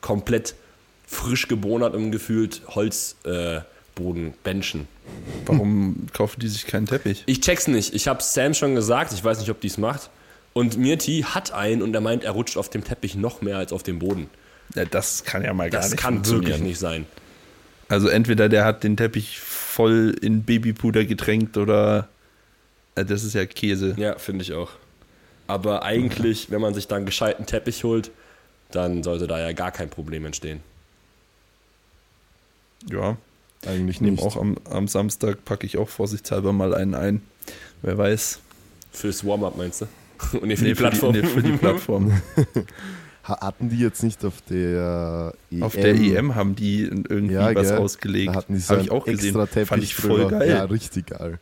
komplett 0.01 0.55
frisch 1.07 1.49
gebohnertem 1.49 2.11
gefühlt 2.11 2.63
Holzboden 2.69 4.29
äh, 4.29 4.33
benchen. 4.43 4.89
Warum 5.47 6.07
kaufen 6.13 6.41
die 6.41 6.49
sich 6.49 6.67
keinen 6.67 6.87
Teppich? 6.87 7.23
Ich 7.27 7.41
check's 7.41 7.69
nicht. 7.69 7.95
Ich 7.95 8.09
hab's 8.09 8.35
Sam 8.35 8.55
schon 8.55 8.75
gesagt. 8.75 9.13
Ich 9.13 9.23
weiß 9.23 9.39
nicht, 9.39 9.51
ob 9.51 9.61
die's 9.61 9.79
macht. 9.79 10.11
Und 10.55 10.79
Mirti 10.79 11.23
hat 11.29 11.53
einen 11.53 11.83
und 11.83 11.95
er 11.95 12.01
meint, 12.01 12.25
er 12.25 12.31
rutscht 12.31 12.57
auf 12.57 12.71
dem 12.71 12.85
Teppich 12.85 13.17
noch 13.17 13.43
mehr 13.43 13.59
als 13.59 13.73
auf 13.73 13.83
dem 13.83 13.99
Boden. 13.99 14.31
Ja, 14.75 14.85
das 14.85 15.25
kann 15.25 15.43
ja 15.43 15.53
mal 15.53 15.69
gar 15.69 15.83
Das 15.83 15.91
nicht 15.91 16.01
kann 16.01 16.15
funktionieren. 16.15 16.47
wirklich 16.47 16.63
nicht 16.63 16.79
sein. 16.79 17.07
Also 17.89 18.09
entweder 18.09 18.49
der 18.49 18.65
hat 18.65 18.83
den 18.83 18.97
Teppich 18.97 19.39
voll 19.41 20.17
in 20.23 20.45
Babypuder 20.45 21.05
getränkt 21.05 21.57
oder 21.57 22.09
äh, 22.95 23.05
das 23.05 23.25
ist 23.25 23.35
ja 23.35 23.45
Käse. 23.47 23.95
Ja, 23.99 24.17
finde 24.19 24.43
ich 24.43 24.53
auch. 24.55 24.71
Aber 25.47 25.83
eigentlich, 25.83 26.51
wenn 26.51 26.61
man 26.61 26.73
sich 26.73 26.89
dann 26.89 27.05
gescheiten 27.05 27.45
Teppich 27.47 27.85
holt, 27.85 28.11
dann 28.71 29.03
sollte 29.03 29.27
da 29.27 29.39
ja 29.39 29.53
gar 29.53 29.73
kein 29.73 29.91
Problem 29.91 30.25
entstehen. 30.25 30.61
Ja, 32.91 33.17
Eigentlich 33.67 34.01
nicht. 34.01 34.23
auch 34.23 34.37
am, 34.37 34.57
am 34.71 34.89
Samstag, 34.89 35.45
packe 35.45 35.67
ich 35.67 35.79
auch 35.79 35.89
vorsichtshalber 35.89 36.53
mal 36.53 36.75
einen 36.75 36.95
ein. 36.95 37.23
Wer 37.83 37.97
weiß. 37.99 38.41
Fürs 38.93 39.25
Warm-up 39.27 39.57
meinst 39.57 39.81
du? 39.83 39.87
Und 40.39 40.45
nee, 40.49 40.57
für 40.57 40.63
Nee, 40.65 40.69
die 40.71 40.75
Plattform. 40.75 41.15
Für 41.15 41.21
die, 41.23 41.27
nee, 41.27 41.33
für 41.35 41.43
die 41.43 41.53
Plattform. 41.57 42.13
Ha- 43.27 43.41
Hatten 43.41 43.71
die 43.71 43.79
jetzt 43.79 44.03
nicht 44.03 44.23
auf 44.27 44.43
der 44.51 45.33
EM? 45.51 45.63
Auf 45.63 45.73
der 45.73 45.95
EM 45.95 46.35
haben 46.35 46.55
die 46.55 46.83
irgendwie 46.83 47.33
Ja, 47.33 47.55
was 47.55 47.69
gell? 47.71 47.79
ausgelegt. 47.79 48.29
Da 48.29 48.35
hatten 48.35 48.53
die 48.53 48.61
so 48.61 48.69
Habe 48.69 48.81
einen 48.81 48.85
ich 48.87 48.91
auch 48.93 49.05
gesehen. 49.07 49.29
extra 49.29 49.47
Teppich 49.47 49.69
Fand 49.69 49.83
ich 49.83 49.95
voll 49.95 50.21
drüber. 50.25 50.31
geil. 50.41 50.51
Ja, 50.51 50.65
richtig 50.65 51.07
geil. 51.07 51.39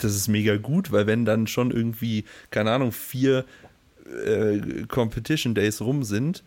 das 0.00 0.14
ist 0.14 0.28
mega 0.28 0.58
gut, 0.58 0.92
weil 0.92 1.06
wenn 1.06 1.24
dann 1.24 1.46
schon 1.46 1.70
irgendwie, 1.70 2.24
keine 2.50 2.72
Ahnung, 2.72 2.92
vier 2.92 3.46
äh, 4.26 4.84
Competition 4.86 5.54
Days 5.54 5.80
rum 5.80 6.02
sind 6.04 6.42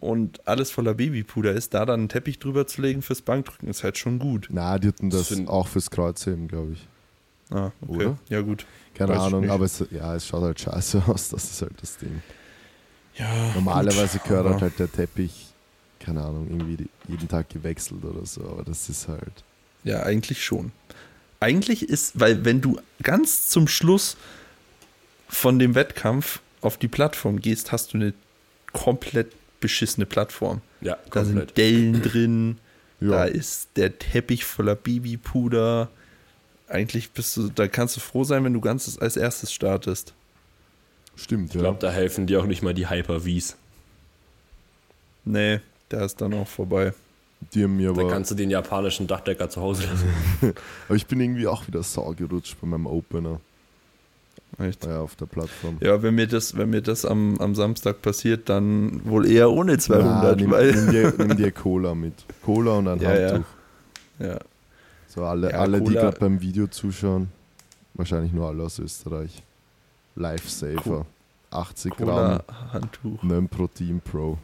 und 0.00 0.46
alles 0.46 0.70
voller 0.70 0.94
Babypuder 0.94 1.52
ist, 1.52 1.74
da 1.74 1.84
dann 1.86 2.00
einen 2.00 2.08
Teppich 2.08 2.38
drüber 2.38 2.66
zu 2.66 2.82
legen 2.82 3.02
fürs 3.02 3.22
Bankdrücken, 3.22 3.68
ist 3.68 3.82
halt 3.84 3.98
schon 3.98 4.18
gut. 4.18 4.48
Na, 4.50 4.78
die 4.78 4.88
hatten 4.88 5.10
das 5.10 5.28
find- 5.28 5.48
auch 5.48 5.68
fürs 5.68 5.90
Kreuzheben, 5.90 6.48
glaube 6.48 6.72
ich. 6.74 6.86
Ah, 7.50 7.70
okay. 7.86 7.94
Oder? 8.06 8.18
Ja, 8.28 8.40
gut. 8.40 8.66
Keine 8.94 9.12
Weiß 9.12 9.18
Ahnung, 9.20 9.48
aber 9.50 9.64
es, 9.64 9.84
ja, 9.90 10.14
es 10.16 10.26
schaut 10.26 10.42
halt 10.42 10.60
scheiße 10.60 11.02
aus, 11.06 11.28
das 11.30 11.44
ist 11.44 11.62
halt 11.62 11.72
das 11.80 11.96
Ding. 11.96 12.22
Ja, 13.14 13.28
Normalerweise 13.54 14.18
gut, 14.18 14.28
gehört 14.28 14.60
halt 14.60 14.78
der 14.78 14.90
Teppich, 14.92 15.46
keine 16.00 16.22
Ahnung, 16.22 16.48
irgendwie 16.50 16.76
die- 16.76 16.90
jeden 17.08 17.28
Tag 17.28 17.48
gewechselt 17.48 18.04
oder 18.04 18.26
so, 18.26 18.42
aber 18.42 18.64
das 18.64 18.88
ist 18.88 19.08
halt. 19.08 19.44
Ja, 19.84 20.02
eigentlich 20.02 20.44
schon. 20.44 20.72
Eigentlich 21.40 21.88
ist, 21.88 22.18
weil 22.18 22.44
wenn 22.44 22.60
du 22.60 22.78
ganz 23.02 23.48
zum 23.48 23.68
Schluss 23.68 24.16
von 25.28 25.58
dem 25.58 25.74
Wettkampf 25.74 26.40
auf 26.60 26.76
die 26.78 26.88
Plattform 26.88 27.40
gehst, 27.40 27.72
hast 27.72 27.92
du 27.92 27.98
eine 27.98 28.14
komplett 28.72 29.32
beschissene 29.60 30.06
Plattform. 30.06 30.60
Ja, 30.80 30.96
Da 31.10 31.24
sind. 31.24 31.56
Dellen 31.56 32.02
drin, 32.02 32.58
Ja. 33.00 33.08
da 33.10 33.24
ist 33.24 33.68
der 33.76 33.98
Teppich 33.98 34.44
voller 34.44 34.74
Babypuder. 34.74 35.88
Eigentlich 36.68 37.10
bist 37.12 37.36
du, 37.36 37.48
da 37.48 37.68
kannst 37.68 37.96
du 37.96 38.00
froh 38.00 38.24
sein, 38.24 38.42
wenn 38.44 38.52
du 38.52 38.60
ganz 38.60 38.98
als 39.00 39.16
erstes 39.16 39.52
startest. 39.52 40.14
Stimmt, 41.16 41.50
Ich 41.50 41.54
ja. 41.54 41.60
glaube, 41.62 41.78
da 41.80 41.90
helfen 41.90 42.26
dir 42.26 42.40
auch 42.40 42.46
nicht 42.46 42.62
mal 42.62 42.74
die 42.74 42.88
Hyper-Vs. 42.90 43.56
Nee, 45.24 45.60
da 45.88 46.04
ist 46.04 46.20
dann 46.20 46.34
auch 46.34 46.48
vorbei. 46.48 46.92
Die 47.54 47.62
haben 47.64 47.76
mir 47.76 47.92
Da 47.92 48.00
aber. 48.00 48.10
kannst 48.10 48.30
du 48.30 48.34
den 48.34 48.50
japanischen 48.50 49.06
Dachdecker 49.06 49.48
zu 49.50 49.60
Hause 49.60 49.84
lassen. 49.86 50.08
Aber 50.88 50.96
ich 50.96 51.06
bin 51.06 51.20
irgendwie 51.20 51.46
auch 51.46 51.66
wieder 51.66 51.82
sau 51.82 52.12
gerutscht 52.14 52.56
bei 52.60 52.66
meinem 52.66 52.86
Opener. 52.86 53.40
Echt. 54.58 54.86
Ja, 54.86 55.00
auf 55.00 55.16
der 55.16 55.26
Plattform. 55.26 55.76
Ja, 55.80 56.02
wenn 56.02 56.14
mir 56.14 56.26
das, 56.26 56.56
wenn 56.56 56.70
mir 56.70 56.80
das 56.80 57.04
am, 57.04 57.38
am 57.40 57.54
Samstag 57.54 58.00
passiert, 58.00 58.48
dann 58.48 59.04
wohl 59.04 59.26
eher 59.30 59.50
ohne 59.50 59.76
200, 59.76 60.24
Ja, 60.40 60.46
nimm, 60.46 60.50
weil. 60.50 60.72
nimm, 60.72 60.90
dir, 60.90 61.14
nimm 61.18 61.36
dir 61.36 61.50
Cola 61.52 61.94
mit. 61.94 62.14
Cola 62.42 62.72
und 62.78 62.88
ein 62.88 63.00
Ja, 63.00 63.18
ja. 63.18 63.28
Handtuch. 63.32 63.46
Ja. 64.18 64.38
So, 65.08 65.24
alle, 65.24 65.50
Ja, 65.50 65.58
alle 65.58 65.80
die 65.82 65.92
gerade 65.92 66.18
beim 66.18 66.40
Video 66.40 66.66
zuschauen, 66.68 67.28
wahrscheinlich 67.94 68.32
nur 68.32 68.48
alle 68.48 68.62
aus 68.62 68.78
Österreich. 68.78 69.42
Lifesaver. 70.14 70.80
Co- 70.82 71.06
80 71.50 71.92
Cola, 71.96 72.42
Gramm 72.48 72.72
Handtuch. 72.72 73.22
Nöm 73.22 73.48
Protein 73.48 74.00
Pro. 74.00 74.38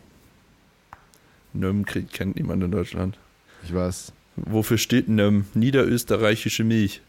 Nöm 1.54 1.84
kennt 1.84 2.36
niemand 2.36 2.62
in 2.62 2.70
Deutschland. 2.70 3.18
Ich 3.64 3.74
weiß, 3.74 4.12
Wofür 4.36 4.78
steht 4.78 5.08
Nöm? 5.08 5.44
Niederösterreichische 5.54 6.64
Milch. 6.64 7.02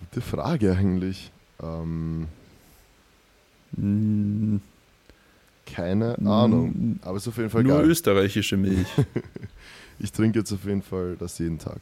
Gute 0.00 0.20
Frage 0.20 0.72
eigentlich. 0.72 1.30
Ähm, 1.62 2.26
N- 3.76 4.60
keine 5.66 6.16
Ahnung. 6.26 6.98
Aber 7.02 7.16
ist 7.16 7.28
auf 7.28 7.36
jeden 7.36 7.50
Fall 7.50 7.62
Nur 7.62 7.78
geil. 7.78 7.90
österreichische 7.90 8.56
Milch. 8.56 8.88
Ich 10.02 10.12
trinke 10.12 10.38
jetzt 10.38 10.50
auf 10.50 10.64
jeden 10.64 10.80
Fall 10.80 11.14
das 11.20 11.38
jeden 11.40 11.58
Tag. 11.58 11.78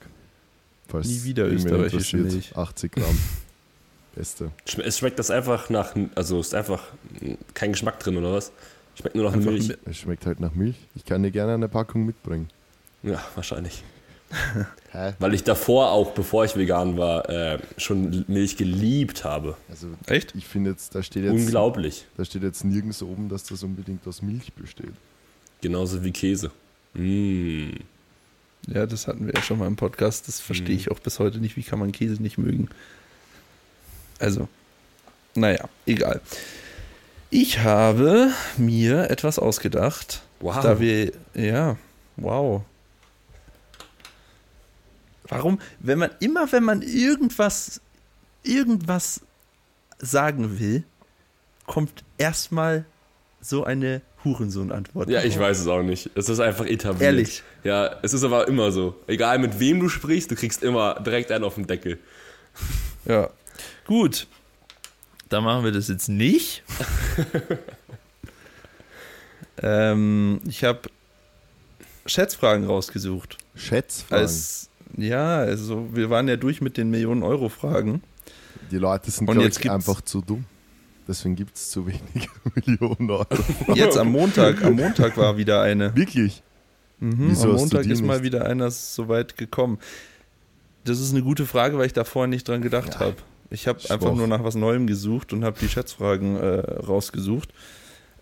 Falls 0.88 1.06
Nie 1.06 1.22
wieder 1.22 1.46
österreichische. 1.46 2.16
Milch. 2.16 2.56
80 2.56 2.90
Gramm. 2.90 3.16
Beste. 4.16 4.50
Es 4.84 4.98
schmeckt 4.98 5.20
das 5.20 5.30
einfach 5.30 5.70
nach, 5.70 5.94
also 6.16 6.40
ist 6.40 6.52
einfach 6.52 6.82
kein 7.54 7.70
Geschmack 7.70 8.00
drin 8.00 8.16
oder 8.16 8.32
was? 8.32 8.50
Schmeckt 8.96 9.14
nur 9.14 9.24
nach 9.26 9.34
Einfach 9.34 9.52
Milch. 9.52 9.72
Es 9.84 9.98
schmeckt 9.98 10.26
halt 10.26 10.40
nach 10.40 10.52
Milch. 10.52 10.74
Ich 10.96 11.04
kann 11.04 11.22
dir 11.22 11.30
gerne 11.30 11.54
eine 11.54 11.68
Packung 11.68 12.06
mitbringen. 12.06 12.48
Ja, 13.04 13.24
wahrscheinlich. 13.36 13.84
Hä? 14.92 15.14
Weil 15.18 15.34
ich 15.34 15.44
davor 15.44 15.90
auch, 15.92 16.12
bevor 16.12 16.44
ich 16.44 16.56
vegan 16.56 16.96
war, 16.96 17.28
äh, 17.28 17.58
schon 17.76 18.24
Milch 18.28 18.56
geliebt 18.56 19.24
habe. 19.24 19.56
Also 19.68 19.88
Echt? 20.06 20.34
ich 20.34 20.46
finde 20.46 20.70
jetzt, 20.70 20.94
da 20.94 21.02
steht 21.02 21.24
jetzt, 21.24 21.32
Unglaublich. 21.32 22.06
da 22.16 22.24
steht 22.24 22.42
jetzt 22.42 22.64
nirgends 22.64 23.02
oben, 23.02 23.28
dass 23.28 23.44
das 23.44 23.62
unbedingt 23.62 24.06
aus 24.06 24.22
Milch 24.22 24.52
besteht. 24.54 24.92
Genauso 25.60 26.04
wie 26.04 26.10
Käse. 26.12 26.50
Mm. 26.94 27.70
Ja, 28.66 28.86
das 28.86 29.06
hatten 29.06 29.26
wir 29.26 29.34
ja 29.34 29.42
schon 29.42 29.58
mal 29.58 29.66
im 29.66 29.76
Podcast. 29.76 30.28
Das 30.28 30.40
verstehe 30.40 30.74
Mhm. 30.74 30.80
ich 30.80 30.90
auch 30.90 30.98
bis 31.00 31.18
heute 31.18 31.38
nicht. 31.38 31.56
Wie 31.56 31.62
kann 31.62 31.78
man 31.78 31.92
Käse 31.92 32.20
nicht 32.22 32.36
mögen? 32.38 32.68
Also, 34.18 34.48
naja, 35.34 35.68
egal. 35.86 36.20
Ich 37.30 37.60
habe 37.60 38.30
mir 38.56 39.10
etwas 39.10 39.38
ausgedacht. 39.38 40.22
Wow. 40.40 40.60
Da 40.62 40.80
wir, 40.80 41.12
ja, 41.34 41.76
wow. 42.16 42.62
Warum, 45.28 45.60
wenn 45.80 45.98
man, 45.98 46.10
immer 46.20 46.50
wenn 46.52 46.64
man 46.64 46.82
irgendwas, 46.82 47.80
irgendwas 48.42 49.20
sagen 49.98 50.58
will, 50.58 50.84
kommt 51.66 52.04
erstmal 52.16 52.84
so 53.40 53.64
eine 53.64 54.02
Hurensohn-Antwort. 54.24 55.08
Ja, 55.08 55.22
ich 55.22 55.38
weiß 55.38 55.60
es 55.60 55.66
auch 55.66 55.82
nicht. 55.82 56.10
Es 56.14 56.28
ist 56.28 56.40
einfach 56.40 56.66
etabliert. 56.66 57.02
Ehrlich? 57.02 57.42
Ja, 57.62 57.98
es 58.02 58.12
ist 58.12 58.24
aber 58.24 58.48
immer 58.48 58.72
so. 58.72 58.96
Egal 59.06 59.38
mit 59.38 59.60
wem 59.60 59.80
du 59.80 59.88
sprichst, 59.88 60.30
du 60.30 60.34
kriegst 60.34 60.62
immer 60.62 61.00
direkt 61.00 61.30
einen 61.30 61.44
auf 61.44 61.54
den 61.54 61.66
Deckel. 61.66 61.98
Ja. 63.04 63.30
Gut. 63.86 64.26
Dann 65.28 65.44
machen 65.44 65.64
wir 65.64 65.72
das 65.72 65.88
jetzt 65.88 66.08
nicht. 66.08 66.64
ähm, 69.62 70.40
ich 70.46 70.64
habe 70.64 70.80
Schätzfragen 72.06 72.64
rausgesucht. 72.64 73.36
Schätzfragen. 73.54 74.22
Als, 74.22 74.67
ja, 74.96 75.38
also 75.38 75.88
wir 75.92 76.10
waren 76.10 76.28
ja 76.28 76.36
durch 76.36 76.60
mit 76.60 76.76
den 76.76 76.90
Millionen-Euro-Fragen. 76.90 78.02
Die 78.70 78.78
Leute 78.78 79.10
sind, 79.10 79.26
glaube 79.26 79.42
jetzt 79.42 79.60
ich, 79.64 79.70
einfach 79.70 80.00
zu 80.00 80.20
dumm. 80.20 80.44
Deswegen 81.06 81.36
gibt 81.36 81.56
es 81.56 81.70
zu 81.70 81.86
wenig 81.86 82.28
Millionen 82.54 83.10
Euro. 83.10 83.26
Jetzt 83.74 83.96
am 83.96 84.12
Montag, 84.12 84.62
am 84.62 84.74
Montag 84.74 85.16
war 85.16 85.36
wieder 85.36 85.62
eine. 85.62 85.94
Wirklich? 85.96 86.42
Mhm, 87.00 87.36
am 87.40 87.52
Montag 87.52 87.86
ist 87.86 88.02
mal 88.02 88.22
wieder 88.22 88.44
einer 88.44 88.70
so 88.70 89.08
weit 89.08 89.36
gekommen. 89.36 89.78
Das 90.84 91.00
ist 91.00 91.12
eine 91.12 91.22
gute 91.22 91.46
Frage, 91.46 91.78
weil 91.78 91.86
ich 91.86 91.92
da 91.92 92.04
vorher 92.04 92.28
nicht 92.28 92.46
dran 92.48 92.60
gedacht 92.60 92.94
Ja. 92.94 93.00
habe. 93.00 93.16
Ich 93.50 93.66
habe 93.66 93.78
einfach 93.88 94.14
nur 94.14 94.26
nach 94.26 94.44
was 94.44 94.54
Neuem 94.54 94.86
gesucht 94.86 95.32
und 95.32 95.44
habe 95.44 95.58
die 95.58 95.68
Schätzfragen 95.68 96.36
äh, 96.36 96.58
rausgesucht. 96.84 97.48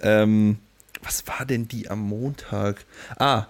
Ähm, 0.00 0.58
was 1.02 1.26
war 1.26 1.44
denn 1.44 1.66
die 1.66 1.88
am 1.90 2.00
Montag? 2.00 2.84
Ah, 3.18 3.46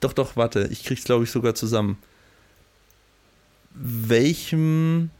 doch, 0.00 0.12
doch, 0.12 0.36
warte, 0.36 0.68
ich 0.70 0.84
krieg's 0.84 1.04
glaube 1.04 1.24
ich 1.24 1.30
sogar 1.30 1.54
zusammen. 1.54 1.96
Welchem 3.74 5.10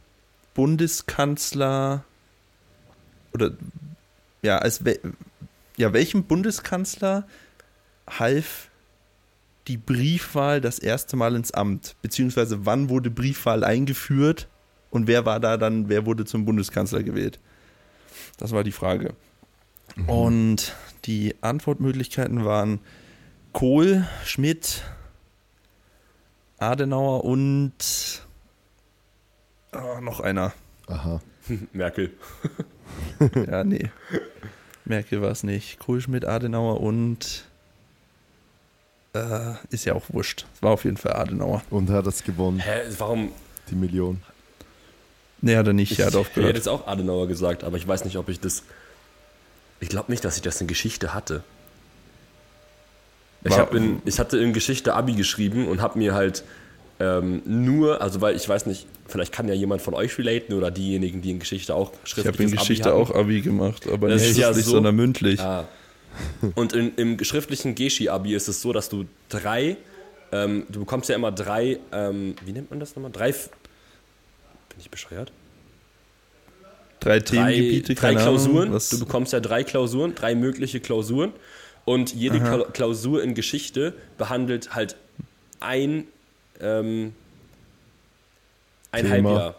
Bundeskanzler 0.55 2.05
oder 3.33 3.53
ja, 4.43 4.59
als 4.59 4.85
we 4.85 4.99
ja, 5.77 5.93
welchem 5.93 6.25
Bundeskanzler 6.25 7.27
half 8.07 8.69
die 9.69 9.79
Briefwahl 9.79 10.61
das 10.61 10.79
erste 10.79 11.17
Mal 11.17 11.35
ins 11.35 11.53
Amt? 11.53 11.97
Beziehungsweise 12.03 12.67
wann 12.67 12.89
wurde 12.89 13.11
Briefwahl 13.11 13.65
eingeführt 13.65 14.49
und 14.91 15.07
wer 15.07 15.25
war 15.25 15.41
da 15.41 15.57
dann, 15.57 15.89
wer 15.89 16.05
wurde 16.05 16.27
zum 16.27 16.45
Bundeskanzler 16.45 17.03
gewählt? 17.03 17.39
Das 18.37 18.53
war 18.53 18.65
die 18.65 18.73
Frage. 18.73 19.15
Und 20.07 20.75
die 21.05 21.35
Antwortmöglichkeiten 21.41 22.45
waren 22.45 22.81
Kohl, 23.53 24.07
Schmidt, 24.25 24.83
Adenauer 26.59 27.25
und 27.25 28.23
ah, 29.73 30.01
noch 30.01 30.21
einer. 30.21 30.53
Aha. 30.87 31.21
Merkel. 31.73 32.11
Ja, 33.47 33.65
nee. 33.65 33.91
Merkel 34.85 35.23
war 35.23 35.31
es 35.31 35.45
nicht. 35.45 35.79
Kohl, 35.79 36.01
Schmidt, 36.01 36.27
Adenauer 36.27 36.81
und 36.81 37.45
äh, 39.15 39.55
ist 39.71 39.85
ja 39.85 39.95
auch 39.95 40.05
wurscht. 40.09 40.45
Es 40.55 40.63
war 40.63 40.73
auf 40.73 40.85
jeden 40.85 40.97
Fall 40.97 41.13
Adenauer. 41.15 41.63
Und 41.71 41.89
hat 41.89 42.07
das 42.07 42.23
gewonnen, 42.25 42.59
Hä, 42.59 42.83
warum? 42.99 43.31
die 43.71 43.77
Million. 43.77 44.23
Nee, 45.41 45.57
hat 45.57 45.67
er 45.67 45.73
nicht. 45.73 45.93
Ich, 45.93 46.01
er 46.01 46.07
hat 46.07 46.13
ich 46.13 46.19
hätte 46.19 46.29
aufgehört. 46.29 46.57
jetzt 46.57 46.69
auch 46.69 46.87
Adenauer 46.87 47.29
gesagt, 47.29 47.65
aber 47.65 47.77
ich 47.77 47.87
weiß 47.87 48.05
nicht, 48.05 48.17
ob 48.17 48.29
ich 48.29 48.41
das. 48.41 48.65
Ich 49.81 49.89
glaube 49.89 50.11
nicht, 50.11 50.25
dass 50.25 50.37
ich 50.37 50.43
das 50.43 50.61
in 50.61 50.67
Geschichte 50.67 51.15
hatte. 51.15 51.43
Ich, 53.45 53.57
in, 53.57 54.03
ich 54.05 54.21
hatte 54.21 54.39
in 54.39 54.53
Geschichte 54.53 54.95
Abi 54.95 55.15
geschrieben 55.15 55.67
und 55.67 55.81
habe 55.81 55.99
mir 55.99 56.15
halt 56.15 56.45
ähm, 57.03 57.43
nur, 57.45 58.01
also 58.01 58.21
weil 58.21 58.37
ich 58.37 58.49
weiß 58.49 58.67
nicht, 58.67 58.87
vielleicht 59.09 59.33
kann 59.33 59.49
ja 59.49 59.55
jemand 59.55 59.83
von 59.83 59.95
euch 59.95 60.17
relaten 60.19 60.53
oder 60.55 60.71
diejenigen, 60.71 61.21
die 61.21 61.31
in 61.31 61.39
Geschichte 61.41 61.75
auch 61.75 61.91
Ich 62.05 62.17
habe 62.25 62.41
in 62.43 62.51
Geschichte 62.53 62.91
Abi 62.93 63.03
auch 63.03 63.11
Abi 63.15 63.41
gemacht, 63.41 63.87
aber 63.89 64.09
Das 64.09 64.21
nicht 64.23 64.31
ist 64.33 64.37
ja 64.39 64.45
schriftlich, 64.47 64.65
so- 64.67 64.71
sondern 64.73 64.95
mündlich. 64.95 65.41
Ah. 65.41 65.67
Und 66.55 66.75
in, 66.75 66.95
im 66.97 67.25
schriftlichen 67.25 67.75
Geschi-Abi 67.75 68.35
ist 68.35 68.47
es 68.47 68.61
so, 68.63 68.73
dass 68.73 68.89
du 68.91 69.07
drei, 69.31 69.77
ähm, 70.31 70.65
du 70.69 70.81
bekommst 70.81 71.09
ja 71.09 71.17
immer 71.17 71.33
drei, 71.33 71.79
ähm, 71.91 72.37
wie 72.45 72.53
nennt 72.53 72.71
man 72.71 72.79
das 72.81 72.95
nochmal? 72.95 73.11
Drei, 73.11 73.33
bin 73.33 74.79
ich 74.79 74.91
bescheuert? 74.91 75.33
Drei, 77.01 77.19
Drei, 77.19 77.21
Themengebiete, 77.21 77.95
drei 77.95 78.15
Klausuren. 78.15 78.69
Ahnung. 78.69 78.81
Du 78.91 78.99
bekommst 79.01 79.33
ja 79.33 79.41
drei 79.41 79.65
Klausuren, 79.65 80.15
drei 80.15 80.35
mögliche 80.35 80.79
Klausuren. 80.81 81.33
Und 81.85 82.15
jede 82.15 82.37
Aha. 82.41 82.55
Kla- 82.55 82.71
Klausur 82.73 83.25
in 83.25 83.35
Geschichte 83.35 83.95
behandelt 84.19 84.75
halt 84.75 84.95
ein, 85.59 86.05
ähm, 86.63 87.13
ein 88.91 89.05
Thema. 89.05 89.31
Halbjahr. 89.31 89.55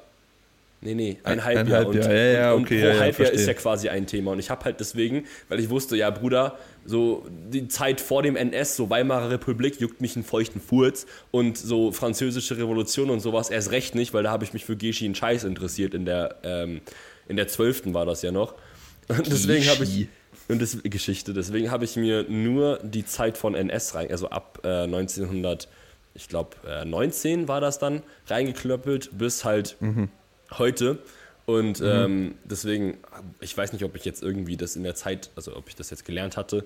Nee, 0.82 0.96
nee, 0.96 1.18
ein 1.24 1.40
Ein- 1.40 1.46
Halbjahr. 1.46 1.80
ein 1.80 1.86
Halbjahr, 1.86 2.14
ja, 2.14 2.24
ja, 2.34 2.54
und, 2.54 2.64
okay, 2.64 2.76
und 2.76 2.82
pro 2.82 2.88
ja, 2.88 2.94
ja, 2.94 3.00
Halbjahr 3.00 3.32
ist 3.32 3.48
ja 3.48 3.54
quasi 3.54 3.88
ein 3.88 4.06
Thema. 4.06 4.32
Und 4.32 4.40
ich 4.40 4.50
habe 4.50 4.66
halt 4.66 4.82
deswegen, 4.82 5.26
weil 5.48 5.62
ich 5.62 5.70
wusste, 5.70 5.96
ja, 5.96 6.10
Bruder, 6.10 6.58
so 6.86 7.26
die 7.30 7.70
Zeit 7.70 8.02
vor 8.02 8.22
dem 8.22 8.36
NS, 8.36 8.76
so 8.76 8.90
Weimarer 8.90 9.30
Republik, 9.30 9.80
juckt 9.80 10.02
mich 10.02 10.18
einen 10.18 10.26
feuchten 10.26 10.60
Furz. 10.60 11.06
Und 11.32 11.58
so 11.58 11.94
französische 11.94 12.58
Revolution 12.58 13.10
und 13.12 13.22
sowas 13.22 13.50
erst 13.50 13.72
recht 13.72 13.96
nicht, 13.96 14.14
weil 14.14 14.24
da 14.24 14.32
habe 14.32 14.44
ich 14.44 14.52
mich 14.52 14.66
für 14.66 14.76
Geschi 14.76 15.06
einen 15.06 15.16
Scheiß 15.16 15.46
interessiert. 15.46 15.94
In 15.94 16.04
der, 16.06 16.36
ähm, 16.44 16.82
in 17.30 17.38
der 17.38 17.48
12. 17.48 17.94
war 17.94 18.06
das 18.06 18.22
ja 18.22 18.32
noch. 18.34 18.54
Und 19.08 19.26
deswegen 19.32 19.66
habe 19.70 19.86
ich. 19.86 20.08
Und 20.50 20.62
das 20.62 20.78
Geschichte. 20.84 21.34
Deswegen 21.34 21.72
habe 21.72 21.86
ich 21.86 21.96
mir 21.96 22.26
nur 22.28 22.80
die 22.84 23.06
Zeit 23.06 23.38
von 23.38 23.56
NS 23.56 23.96
rein, 23.96 24.12
also 24.12 24.28
ab 24.30 24.60
äh, 24.66 24.84
1900, 24.84 25.70
ich 26.14 26.28
glaube 26.28 26.56
äh, 26.68 26.86
19 26.86 27.48
war 27.48 27.62
das 27.62 27.80
dann, 27.80 28.04
reingeklöppelt 28.28 29.10
bis 29.18 29.46
halt 29.46 29.78
heute. 30.58 31.00
Und 31.46 31.82
ähm, 31.82 32.36
deswegen, 32.46 33.00
ich 33.42 33.58
weiß 33.58 33.74
nicht, 33.74 33.84
ob 33.84 33.96
ich 33.96 34.06
jetzt 34.06 34.24
irgendwie 34.24 34.56
das 34.56 34.78
in 34.78 34.84
der 34.84 34.96
Zeit, 34.96 35.30
also 35.36 35.56
ob 35.58 35.68
ich 35.68 35.76
das 35.76 35.90
jetzt 35.90 36.06
gelernt 36.06 36.38
hatte, 36.38 36.64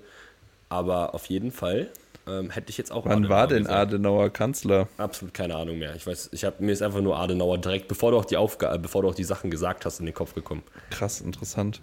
aber 0.70 1.16
auf 1.16 1.26
jeden 1.26 1.52
Fall 1.52 1.90
ähm, 2.28 2.50
hätte 2.50 2.70
ich 2.70 2.78
jetzt 2.78 2.92
auch. 2.92 3.06
wann 3.06 3.30
war 3.30 3.44
Adenauer 3.44 3.48
denn 3.48 3.64
gesagt. 3.64 3.94
Adenauer 3.94 4.30
Kanzler? 4.30 4.88
Absolut 4.98 5.34
keine 5.34 5.56
Ahnung 5.56 5.80
mehr. 5.80 5.96
Ich 5.96 6.06
weiß, 6.06 6.30
ich 6.34 6.44
habe 6.44 6.64
mir 6.64 6.72
ist 6.72 6.82
einfach 6.82 7.02
nur 7.02 7.18
Adenauer 7.18 7.58
direkt, 7.58 7.88
bevor 7.88 8.12
du 8.12 8.18
auch 8.18 8.26
die 8.26 8.38
Aufgabe, 8.38 8.78
bevor 8.80 9.02
du 9.02 9.10
auch 9.10 9.16
die 9.16 9.24
Sachen 9.24 9.50
gesagt 9.50 9.86
hast, 9.86 10.00
in 10.00 10.06
den 10.06 10.16
Kopf 10.16 10.34
gekommen. 10.34 10.64
Krass, 10.90 11.22
interessant. 11.22 11.82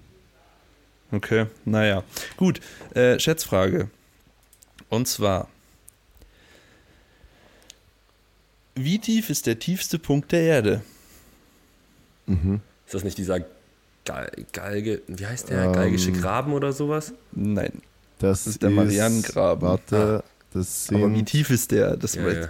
Okay, 1.13 1.47
naja. 1.65 2.03
Gut, 2.37 2.61
äh, 2.95 3.19
Schätzfrage. 3.19 3.89
Und 4.89 5.09
zwar: 5.09 5.49
Wie 8.75 8.99
tief 8.99 9.31
ist 9.31 9.47
der 9.47 9.59
tiefste 9.59 9.99
Punkt 9.99 10.33
der 10.33 10.43
Erde? 10.43 10.83
Mhm. 12.27 12.61
Ist 12.87 12.95
das 12.95 13.05
nicht 13.05 13.19
dieser 13.19 13.41
Gal 14.05 14.31
Galge, 14.53 15.03
wie 15.07 15.27
heißt 15.27 15.49
der? 15.51 15.65
Ähm, 15.67 15.73
Galgische 15.73 16.13
Graben 16.13 16.53
oder 16.53 16.73
sowas? 16.73 17.13
Nein. 17.33 17.81
Das, 18.19 18.47
ist 18.47 18.63
der 18.63 18.71
Marianengraben. 18.71 19.69
Warte, 19.69 20.23
das 20.53 20.89
Aber 20.91 21.11
wie 21.11 21.17
sind. 21.17 21.27
tief 21.29 21.51
ist 21.51 21.71
der? 21.71 21.97
Das 21.97 22.15
Ja, 22.15 22.29
ja. 22.31 22.49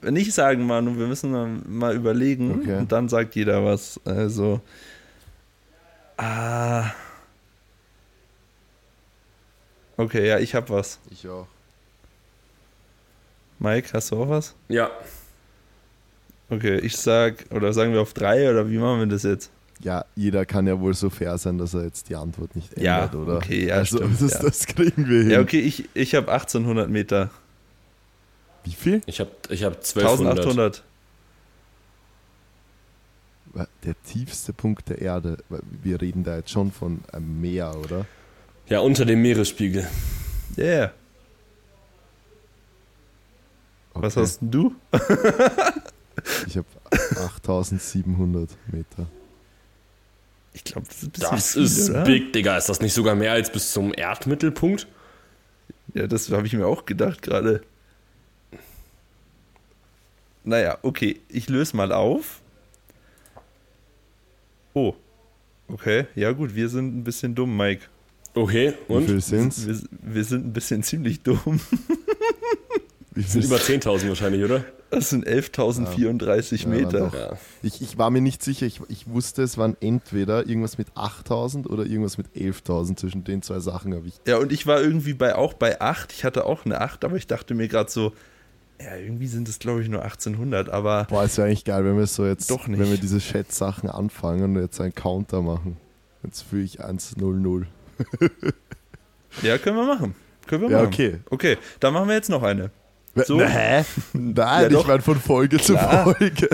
Wenn 0.00 0.16
ich 0.16 0.32
sagen, 0.32 0.64
Manu, 0.66 0.96
wir 0.98 1.06
müssen 1.06 1.32
mal- 1.32 1.48
mal 1.66 1.94
überlegen 1.96 2.60
Okay. 2.60 2.76
und 2.78 2.92
dann 2.92 3.08
sagt 3.08 3.34
jeder 3.34 3.64
was. 3.64 4.00
Also. 4.04 4.60
Ah. 6.16 6.90
Okay, 9.96 10.28
ja, 10.28 10.38
ich 10.38 10.54
hab 10.54 10.70
was. 10.70 10.98
Ich 11.10 11.28
auch. 11.28 11.46
Mike, 13.58 13.88
hast 13.92 14.12
du 14.12 14.22
auch 14.22 14.28
was? 14.28 14.54
Ja, 14.68 14.90
Okay, 16.50 16.78
ich 16.78 16.96
sag, 16.96 17.44
oder 17.50 17.72
sagen 17.72 17.92
wir 17.92 18.00
auf 18.00 18.14
drei 18.14 18.50
oder 18.50 18.70
wie 18.70 18.78
machen 18.78 19.00
wir 19.00 19.06
das 19.06 19.22
jetzt? 19.22 19.50
Ja, 19.80 20.04
jeder 20.16 20.44
kann 20.46 20.66
ja 20.66 20.80
wohl 20.80 20.94
so 20.94 21.08
fair 21.10 21.38
sein, 21.38 21.58
dass 21.58 21.74
er 21.74 21.84
jetzt 21.84 22.08
die 22.08 22.16
Antwort 22.16 22.56
nicht 22.56 22.72
ändert, 22.74 23.12
Ja, 23.14 23.18
oder? 23.18 23.36
okay, 23.36 23.66
ja, 23.68 23.76
also, 23.76 23.98
stimmt, 23.98 24.20
das, 24.20 24.32
ja. 24.32 24.42
das 24.42 24.66
kriegen 24.66 25.08
wir 25.08 25.20
hin. 25.20 25.30
Ja, 25.30 25.40
okay, 25.40 25.60
ich, 25.60 25.88
ich 25.94 26.14
habe 26.14 26.32
1800 26.32 26.88
Meter. 26.90 27.30
Wie 28.64 28.72
viel? 28.72 29.02
ich 29.06 29.20
habe 29.20 29.30
ich 29.50 29.62
hab 29.62 29.74
1200. 29.76 30.38
1800. 30.38 30.82
Der 33.84 33.94
tiefste 34.02 34.52
Punkt 34.52 34.88
der 34.88 35.00
Erde. 35.00 35.38
Wir 35.82 36.00
reden 36.00 36.22
da 36.24 36.36
jetzt 36.36 36.50
schon 36.50 36.70
von 36.72 37.00
einem 37.12 37.40
Meer, 37.40 37.74
oder? 37.76 38.04
Ja, 38.68 38.80
unter 38.80 39.04
dem 39.04 39.22
Meeresspiegel. 39.22 39.86
Yeah. 40.56 40.92
Was 43.94 44.16
Okay. 44.16 44.22
hast 44.26 44.40
denn 44.40 44.50
du? 44.50 44.74
Ich 46.46 46.56
habe 46.56 46.66
8700 46.90 48.50
Meter. 48.72 49.06
Ich 50.52 50.64
glaube, 50.64 50.86
das 50.88 51.02
ist 51.02 51.04
ein 51.04 51.10
bisschen 51.10 51.30
Das 51.30 51.52
viel, 51.52 51.62
ist 51.64 52.04
big, 52.04 52.32
Digga. 52.32 52.56
Ist 52.56 52.68
das 52.68 52.80
nicht 52.80 52.94
sogar 52.94 53.14
mehr 53.14 53.32
als 53.32 53.50
bis 53.52 53.72
zum 53.72 53.92
Erdmittelpunkt? 53.94 54.86
Ja, 55.94 56.06
das 56.06 56.30
habe 56.30 56.46
ich 56.46 56.52
mir 56.52 56.66
auch 56.66 56.84
gedacht 56.86 57.22
gerade. 57.22 57.62
Naja, 60.44 60.78
okay, 60.82 61.20
ich 61.28 61.48
löse 61.48 61.76
mal 61.76 61.92
auf. 61.92 62.40
Oh, 64.74 64.94
okay, 65.68 66.06
ja 66.14 66.32
gut, 66.32 66.54
wir 66.54 66.68
sind 66.68 66.96
ein 66.96 67.04
bisschen 67.04 67.34
dumm, 67.34 67.56
Mike. 67.56 67.82
Okay, 68.34 68.74
Wie 68.86 68.92
und? 68.94 69.06
viel 69.06 69.20
sind's? 69.20 69.66
Wir, 69.66 69.78
wir 69.90 70.24
sind 70.24 70.46
ein 70.46 70.52
bisschen 70.52 70.82
ziemlich 70.82 71.22
dumm. 71.22 71.60
Wie 73.18 73.24
Sind 73.24 73.44
über 73.44 73.56
10.000 73.56 74.08
wahrscheinlich, 74.08 74.44
oder? 74.44 74.64
Das 74.90 75.10
sind 75.10 75.26
11.034 75.26 76.62
Ja, 76.62 76.68
Meter. 76.68 77.10
Ja. 77.12 77.36
Ich, 77.62 77.82
ich 77.82 77.98
war 77.98 78.10
mir 78.10 78.20
nicht 78.20 78.42
sicher, 78.44 78.64
ich, 78.64 78.80
ich 78.88 79.08
wusste, 79.08 79.42
es 79.42 79.58
waren 79.58 79.76
entweder 79.80 80.46
irgendwas 80.46 80.78
mit 80.78 80.86
8000 80.94 81.68
oder 81.68 81.84
irgendwas 81.84 82.16
mit 82.16 82.28
11.000. 82.36 82.96
Zwischen 82.96 83.24
den 83.24 83.42
zwei 83.42 83.58
Sachen 83.58 83.92
habe 83.94 84.06
ich. 84.06 84.14
Ja, 84.26 84.38
und 84.38 84.52
ich 84.52 84.66
war 84.68 84.80
irgendwie 84.80 85.14
bei 85.14 85.34
auch 85.34 85.54
bei 85.54 85.80
8. 85.80 86.12
Ich 86.12 86.24
hatte 86.24 86.46
auch 86.46 86.64
eine 86.64 86.80
8, 86.80 87.04
aber 87.04 87.16
ich 87.16 87.26
dachte 87.26 87.54
mir 87.54 87.66
gerade 87.66 87.90
so, 87.90 88.12
ja, 88.80 88.94
irgendwie 88.96 89.26
sind 89.26 89.48
es, 89.48 89.58
glaube 89.58 89.82
ich, 89.82 89.88
nur 89.88 90.02
1800, 90.04 90.68
aber 90.68 91.06
Boah, 91.10 91.24
ist 91.24 91.36
ja 91.38 91.44
eigentlich 91.44 91.64
geil, 91.64 91.84
wenn 91.84 91.98
wir 91.98 92.06
so 92.06 92.24
jetzt, 92.24 92.48
Doch 92.50 92.68
nicht. 92.68 92.78
wenn 92.78 92.88
wir 92.88 92.98
diese 92.98 93.18
Chat-Sachen 93.18 93.90
anfangen 93.90 94.56
und 94.56 94.62
jetzt 94.62 94.80
einen 94.80 94.94
Counter 94.94 95.42
machen. 95.42 95.76
Jetzt 96.22 96.42
fühle 96.42 96.62
ich 96.62 96.80
1-0-0. 96.80 97.64
ja, 99.42 99.58
können 99.58 99.76
wir 99.76 99.86
machen. 99.86 100.14
Können 100.46 100.62
wir 100.62 100.70
Ja, 100.70 100.78
machen. 100.78 100.88
okay. 100.88 101.18
Okay, 101.30 101.58
dann 101.80 101.92
machen 101.92 102.08
wir 102.08 102.14
jetzt 102.14 102.30
noch 102.30 102.42
eine. 102.44 102.70
So? 103.26 103.36
Na, 103.38 103.46
hä? 103.46 103.84
Nein, 104.12 104.34
Ja, 104.36 104.66
ich 104.66 104.72
doch. 104.72 104.86
meine 104.86 105.02
von 105.02 105.20
Folge 105.20 105.56
Klar. 105.58 106.04
zu 106.06 106.14
Folge. 106.14 106.48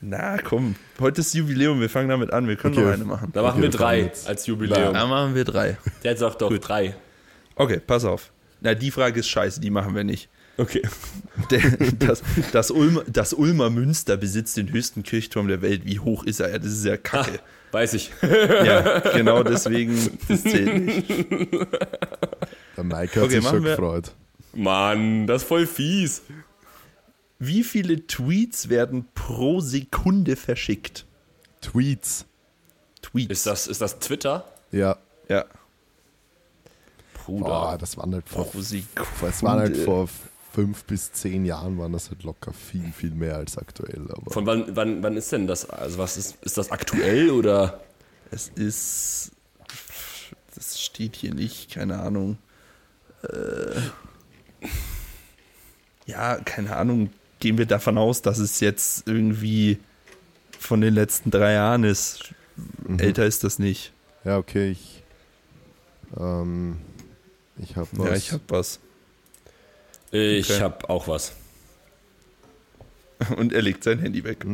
Na, 0.00 0.36
komm. 0.38 0.76
Heute 1.00 1.20
ist 1.22 1.34
Jubiläum, 1.34 1.80
wir 1.80 1.88
fangen 1.90 2.08
damit 2.08 2.32
an. 2.32 2.46
Wir 2.48 2.56
können 2.56 2.74
Okay. 2.74 2.84
noch 2.86 2.92
eine 2.92 3.04
machen. 3.04 3.30
Da 3.32 3.42
machen 3.42 3.54
Okay, 3.54 3.62
wir 3.62 3.70
drei 3.70 4.12
als 4.26 4.46
Jubiläum. 4.46 4.92
Da 4.94 5.06
machen 5.06 5.34
wir 5.34 5.44
drei. 5.44 5.78
Der 6.04 6.16
sagt 6.16 6.42
doch 6.42 6.48
Gut. 6.50 6.68
drei. 6.68 6.94
Okay, 7.56 7.80
pass 7.84 8.04
auf. 8.04 8.30
Na, 8.60 8.74
die 8.74 8.90
Frage 8.90 9.20
ist 9.20 9.28
scheiße, 9.28 9.60
die 9.60 9.70
machen 9.70 9.94
wir 9.94 10.04
nicht. 10.04 10.28
Okay. 10.58 10.82
Der, 11.50 11.60
das, 11.98 12.22
das, 12.52 12.70
Ulmer, 12.70 13.02
das 13.06 13.34
Ulmer 13.34 13.68
Münster 13.68 14.16
besitzt 14.16 14.56
den 14.56 14.72
höchsten 14.72 15.02
Kirchturm 15.02 15.48
der 15.48 15.60
Welt. 15.60 15.82
Wie 15.84 15.98
hoch 15.98 16.24
ist 16.24 16.40
er? 16.40 16.50
Ja, 16.50 16.58
Das 16.58 16.72
ist 16.72 16.84
ja 16.84 16.96
kacke. 16.96 17.40
Weiß 17.72 17.92
ich. 17.92 18.10
Ja, 18.22 19.00
genau 19.00 19.42
deswegen, 19.42 19.94
das 20.28 20.42
zählt 20.42 20.84
nicht. 20.84 21.10
Der 21.10 22.84
Mike 22.84 23.16
hat 23.16 23.24
Okay, 23.24 23.40
sich 23.40 23.44
schon 23.46 23.64
wir- 23.64 23.70
gefreut. 23.72 24.12
Mann, 24.56 25.26
das 25.26 25.42
ist 25.42 25.48
voll 25.48 25.66
fies. 25.66 26.22
Wie 27.38 27.62
viele 27.62 28.06
Tweets 28.06 28.68
werden 28.68 29.06
pro 29.14 29.60
Sekunde 29.60 30.36
verschickt? 30.36 31.04
Tweets. 31.60 32.24
Tweets. 33.02 33.30
Ist 33.30 33.46
das, 33.46 33.66
ist 33.66 33.80
das 33.80 33.98
Twitter? 33.98 34.44
Ja. 34.72 34.96
Ja. 35.28 35.44
Boah, 37.26 37.72
Bruder. 37.72 37.78
das 37.78 37.96
waren 37.96 38.14
halt 38.14 38.28
vor, 38.28 38.50
Pro 38.50 38.60
Sekunde. 38.60 39.10
es 39.28 39.42
waren 39.42 39.58
halt 39.58 39.76
vor 39.76 40.08
fünf 40.52 40.84
bis 40.84 41.12
zehn 41.12 41.44
Jahren 41.44 41.76
waren 41.78 41.92
das 41.92 42.08
halt 42.08 42.22
locker 42.22 42.52
viel, 42.52 42.90
viel 42.92 43.10
mehr 43.10 43.36
als 43.36 43.58
aktuell. 43.58 44.06
Aber 44.10 44.30
Von 44.30 44.46
wann, 44.46 44.74
wann, 44.74 45.02
wann 45.02 45.16
ist 45.16 45.30
denn 45.30 45.46
das? 45.46 45.68
Also 45.68 45.98
was 45.98 46.16
ist, 46.16 46.36
ist 46.42 46.56
das 46.56 46.70
aktuell 46.70 47.30
oder? 47.30 47.80
Es 48.30 48.48
ist. 48.48 49.32
Das 50.54 50.80
steht 50.80 51.16
hier 51.16 51.34
nicht, 51.34 51.70
keine 51.72 51.98
Ahnung. 51.98 52.38
Äh, 53.22 53.80
ja, 56.06 56.36
keine 56.44 56.76
Ahnung. 56.76 57.10
Gehen 57.40 57.58
wir 57.58 57.66
davon 57.66 57.98
aus, 57.98 58.22
dass 58.22 58.38
es 58.38 58.60
jetzt 58.60 59.06
irgendwie 59.06 59.78
von 60.58 60.80
den 60.80 60.94
letzten 60.94 61.30
drei 61.30 61.52
Jahren 61.52 61.84
ist. 61.84 62.32
Älter 62.98 63.26
ist 63.26 63.44
das 63.44 63.58
nicht. 63.58 63.92
ja, 64.24 64.38
okay, 64.38 64.70
ich. 64.70 65.02
Ähm, 66.18 66.78
ich 67.58 67.76
habe 67.76 67.88
was. 67.92 68.06
Ja, 68.08 68.14
ich 68.16 68.32
hab 68.32 68.40
was. 68.48 68.80
Ich 70.12 70.50
Okay. 70.50 70.62
hab 70.62 70.88
auch 70.88 71.08
was. 71.08 71.32
Und 73.36 73.52
er 73.52 73.62
legt 73.62 73.82
sein 73.84 73.98
Handy 73.98 74.24
weg. 74.24 74.44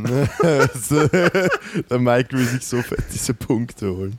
Der 1.91 1.99
Mike 1.99 2.37
will 2.37 2.47
sich 2.47 2.65
so 2.67 2.83
diese 3.13 3.35
Punkte 3.35 3.95
holen. 3.95 4.19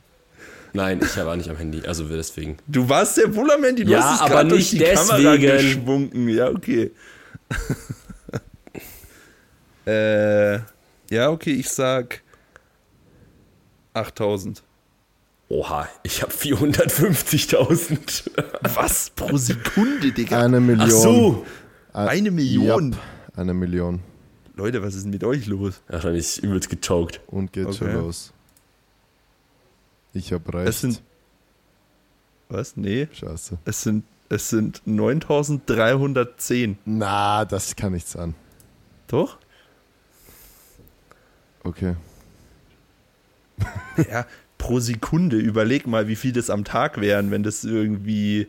Nein, 0.76 1.00
ich 1.02 1.16
war 1.16 1.36
nicht 1.36 1.48
am 1.48 1.56
Handy, 1.56 1.86
also 1.86 2.04
deswegen. 2.08 2.56
Du 2.66 2.88
warst 2.88 3.14
sehr 3.14 3.32
wohl 3.34 3.50
am 3.50 3.62
Handy, 3.64 3.84
du 3.84 3.92
Ja, 3.92 4.02
hast 4.02 4.14
es 4.16 4.20
aber 4.22 4.30
gerade 4.30 4.48
durch 4.50 4.72
nicht 4.72 4.84
die 4.84 4.92
Kamera 4.94 5.36
deswegen. 5.36 6.10
geschwungen. 6.12 6.28
Ja, 6.28 6.48
okay. 6.50 6.90
äh, 9.86 10.54
ja, 11.10 11.30
okay, 11.30 11.52
ich 11.52 11.68
sag 11.70 12.22
8000. 13.92 14.62
Oha, 15.48 15.88
ich 16.02 16.22
hab 16.22 16.30
450.000. 16.32 18.30
Was? 18.74 19.10
Pro 19.10 19.36
Sekunde, 19.36 20.10
Digga? 20.10 20.42
Eine 20.42 20.58
Million. 20.60 20.88
Ach 20.88 20.90
so. 20.90 21.46
Ein- 21.92 22.08
Eine 22.08 22.30
Million? 22.32 22.92
Yep, 22.92 23.00
eine 23.36 23.54
Million. 23.54 24.00
Leute, 24.56 24.82
was 24.82 24.94
ist 24.94 25.02
denn 25.04 25.10
mit 25.10 25.22
euch 25.22 25.46
los? 25.46 25.74
Wahrscheinlich 25.88 26.42
übelst 26.42 26.70
gechoked. 26.70 27.20
Und 27.26 27.52
geht 27.52 27.74
schon 27.74 27.88
Okay. 27.88 27.96
los. 27.98 28.32
Ich 30.14 30.32
habe 30.32 30.54
recht. 30.54 30.68
Es 30.68 30.80
sind. 30.80 31.02
Was? 32.48 32.76
Nee. 32.76 33.08
Scheiße. 33.12 33.58
Es 33.64 33.82
sind, 33.82 34.04
es 34.28 34.48
sind 34.48 34.82
9310. 34.86 36.78
Na, 36.84 37.44
das 37.44 37.74
kann 37.76 37.92
nicht 37.92 38.08
sein. 38.08 38.34
Doch? 39.08 39.38
Okay. 41.62 41.96
Ja, 44.10 44.26
pro 44.58 44.80
Sekunde. 44.80 45.36
Überleg 45.36 45.86
mal, 45.86 46.08
wie 46.08 46.16
viel 46.16 46.32
das 46.32 46.50
am 46.50 46.64
Tag 46.64 47.00
wären, 47.00 47.30
wenn 47.30 47.44
das 47.44 47.62
irgendwie 47.62 48.48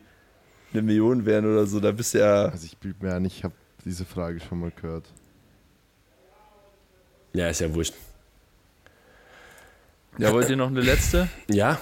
eine 0.74 0.82
Million 0.82 1.26
wären 1.26 1.46
oder 1.46 1.68
so. 1.68 1.80
Da 1.80 1.92
bist 1.92 2.16
du 2.16 2.20
ja. 2.20 2.46
Also 2.46 2.66
ich 2.66 2.78
bild 2.78 3.02
mir 3.04 3.14
ein, 3.14 3.26
ich 3.26 3.44
habe 3.44 3.54
diese 3.86 4.06
Frage 4.06 4.40
schon 4.40 4.60
mal 4.60 4.72
gehört. 4.72 5.06
Ja, 7.34 7.50
ist 7.50 7.62
ja 7.62 7.74
wurscht. 7.74 7.94
Ja, 10.18 10.32
wollt 10.32 10.50
ihr 10.50 10.56
noch 10.56 10.68
eine 10.70 10.82
letzte? 10.82 11.28
Ja, 11.50 11.80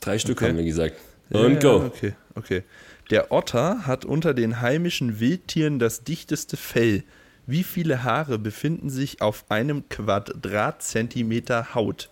drei 0.00 0.18
Stück 0.18 0.38
Okay. 0.38 0.48
haben 0.50 0.56
wir 0.58 0.64
gesagt. 0.64 0.96
Ja, 1.30 1.40
Und 1.40 1.60
go. 1.60 1.78
Ja, 1.78 1.84
okay, 1.86 2.12
okay. 2.34 2.62
Der 3.10 3.32
Otter 3.32 3.86
hat 3.86 4.04
unter 4.04 4.34
den 4.34 4.60
heimischen 4.60 5.18
Wildtieren 5.20 5.78
das 5.78 6.04
dichteste 6.04 6.56
Fell. 6.56 7.02
Wie 7.46 7.64
viele 7.64 8.04
Haare 8.04 8.38
befinden 8.38 8.90
sich 8.90 9.20
auf 9.22 9.44
einem 9.48 9.88
Quadratzentimeter 9.88 11.74
Haut? 11.74 12.10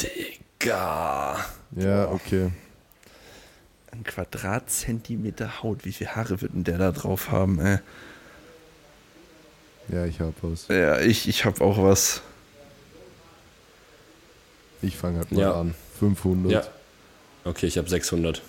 Digga. 0.00 1.36
Ja, 1.76 2.08
okay. 2.10 2.50
Ein 3.92 4.02
Quadratzentimeter 4.02 5.62
Haut. 5.62 5.84
Wie 5.84 5.92
viele 5.92 6.16
Haare 6.16 6.40
wird 6.40 6.54
denn 6.54 6.64
der 6.64 6.78
da 6.78 6.90
drauf 6.90 7.30
haben? 7.30 7.60
Äh? 7.60 7.78
Ja, 9.88 10.04
ich 10.04 10.18
habe 10.20 10.34
was. 10.42 10.66
Ja, 10.68 10.98
ich, 10.98 11.28
ich 11.28 11.44
habe 11.44 11.62
auch 11.62 11.80
was. 11.80 12.22
Ich 14.86 14.96
fange 14.96 15.18
halt 15.18 15.32
mal 15.32 15.40
Ja. 15.40 15.60
an. 15.60 15.74
500. 15.98 16.52
Ja. 16.52 16.62
Okay, 17.44 17.66
ich 17.66 17.78
hab 17.78 17.88
600. 17.88 18.42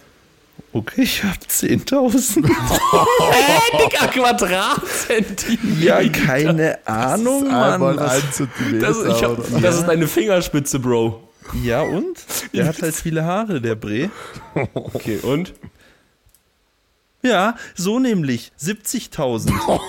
Okay, 0.74 1.04
ich 1.04 1.24
habe 1.24 1.38
10.000. 1.48 2.42
Digga, 3.78 4.08
Quadratzentimeter. 4.08 6.02
ja, 6.02 6.10
keine 6.10 6.80
Ahnung, 6.88 7.48
Mann. 7.48 7.98
Was- 7.98 8.24
ein 8.24 8.32
Zentimeter. 8.32 8.88
Das, 8.88 8.98
ich 9.18 9.24
hab, 9.24 9.38
oder? 9.38 9.62
das 9.62 9.76
ist 9.78 9.86
deine 9.88 10.08
Fingerspitze, 10.08 10.80
Bro. 10.80 11.24
Ja, 11.64 11.82
und? 11.82 12.18
Der 12.54 12.66
hat 12.66 12.82
halt 12.82 12.96
viele 13.04 13.24
Haare, 13.24 13.62
der 13.62 13.76
Bre. 13.76 14.10
Okay, 14.74 15.20
und? 15.20 15.54
Ja, 17.24 17.56
so 17.76 18.00
nämlich. 18.00 18.52
70.000. 18.60 19.52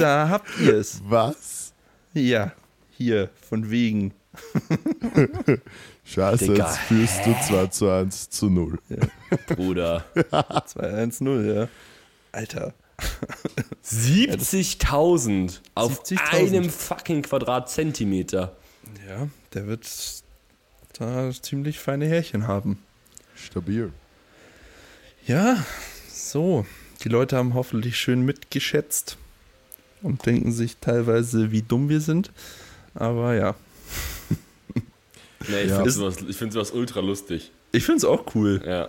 Da 0.00 0.28
habt 0.28 0.48
ihr 0.60 0.74
es. 0.74 1.00
Was? 1.06 1.72
Ja, 2.12 2.50
hier, 2.90 3.30
von 3.48 3.70
wegen. 3.70 4.12
Scheiße, 6.04 6.46
Digga. 6.46 6.66
jetzt 6.66 6.78
führst 6.78 7.26
du 7.26 7.34
2 7.46 7.66
zu 7.68 7.88
1 7.90 8.30
zu 8.30 8.50
0. 8.50 8.78
Bruder. 9.48 10.04
210, 10.66 11.54
ja. 11.54 11.68
Alter. 12.32 12.74
70.000 13.84 15.60
auf 15.74 16.02
70.000. 16.04 16.18
einem 16.32 16.70
fucking 16.70 17.22
Quadratzentimeter. 17.22 18.56
Ja, 19.08 19.28
der 19.52 19.66
wird 19.66 19.86
da 20.98 21.30
ziemlich 21.32 21.78
feine 21.78 22.06
Härchen 22.06 22.46
haben. 22.46 22.78
Stabil. 23.34 23.92
Ja, 25.26 25.64
so. 26.08 26.66
Die 27.02 27.08
Leute 27.08 27.36
haben 27.36 27.54
hoffentlich 27.54 27.98
schön 27.98 28.22
mitgeschätzt 28.22 29.18
und 30.02 30.24
denken 30.26 30.52
sich 30.52 30.76
teilweise, 30.78 31.50
wie 31.50 31.62
dumm 31.62 31.88
wir 31.88 32.00
sind. 32.00 32.30
Aber 32.94 33.34
ja, 33.34 33.54
Nee, 35.48 35.62
ich 35.62 35.70
Ja. 35.70 35.76
finde 35.76 35.90
sowas, 35.90 36.16
ich 36.28 36.36
find 36.36 36.52
sowas 36.52 36.70
ultra 36.72 37.00
lustig. 37.00 37.50
ich 37.72 37.84
finde 37.84 37.98
es 37.98 38.04
auch 38.04 38.34
cool. 38.34 38.62
Ja. 38.66 38.88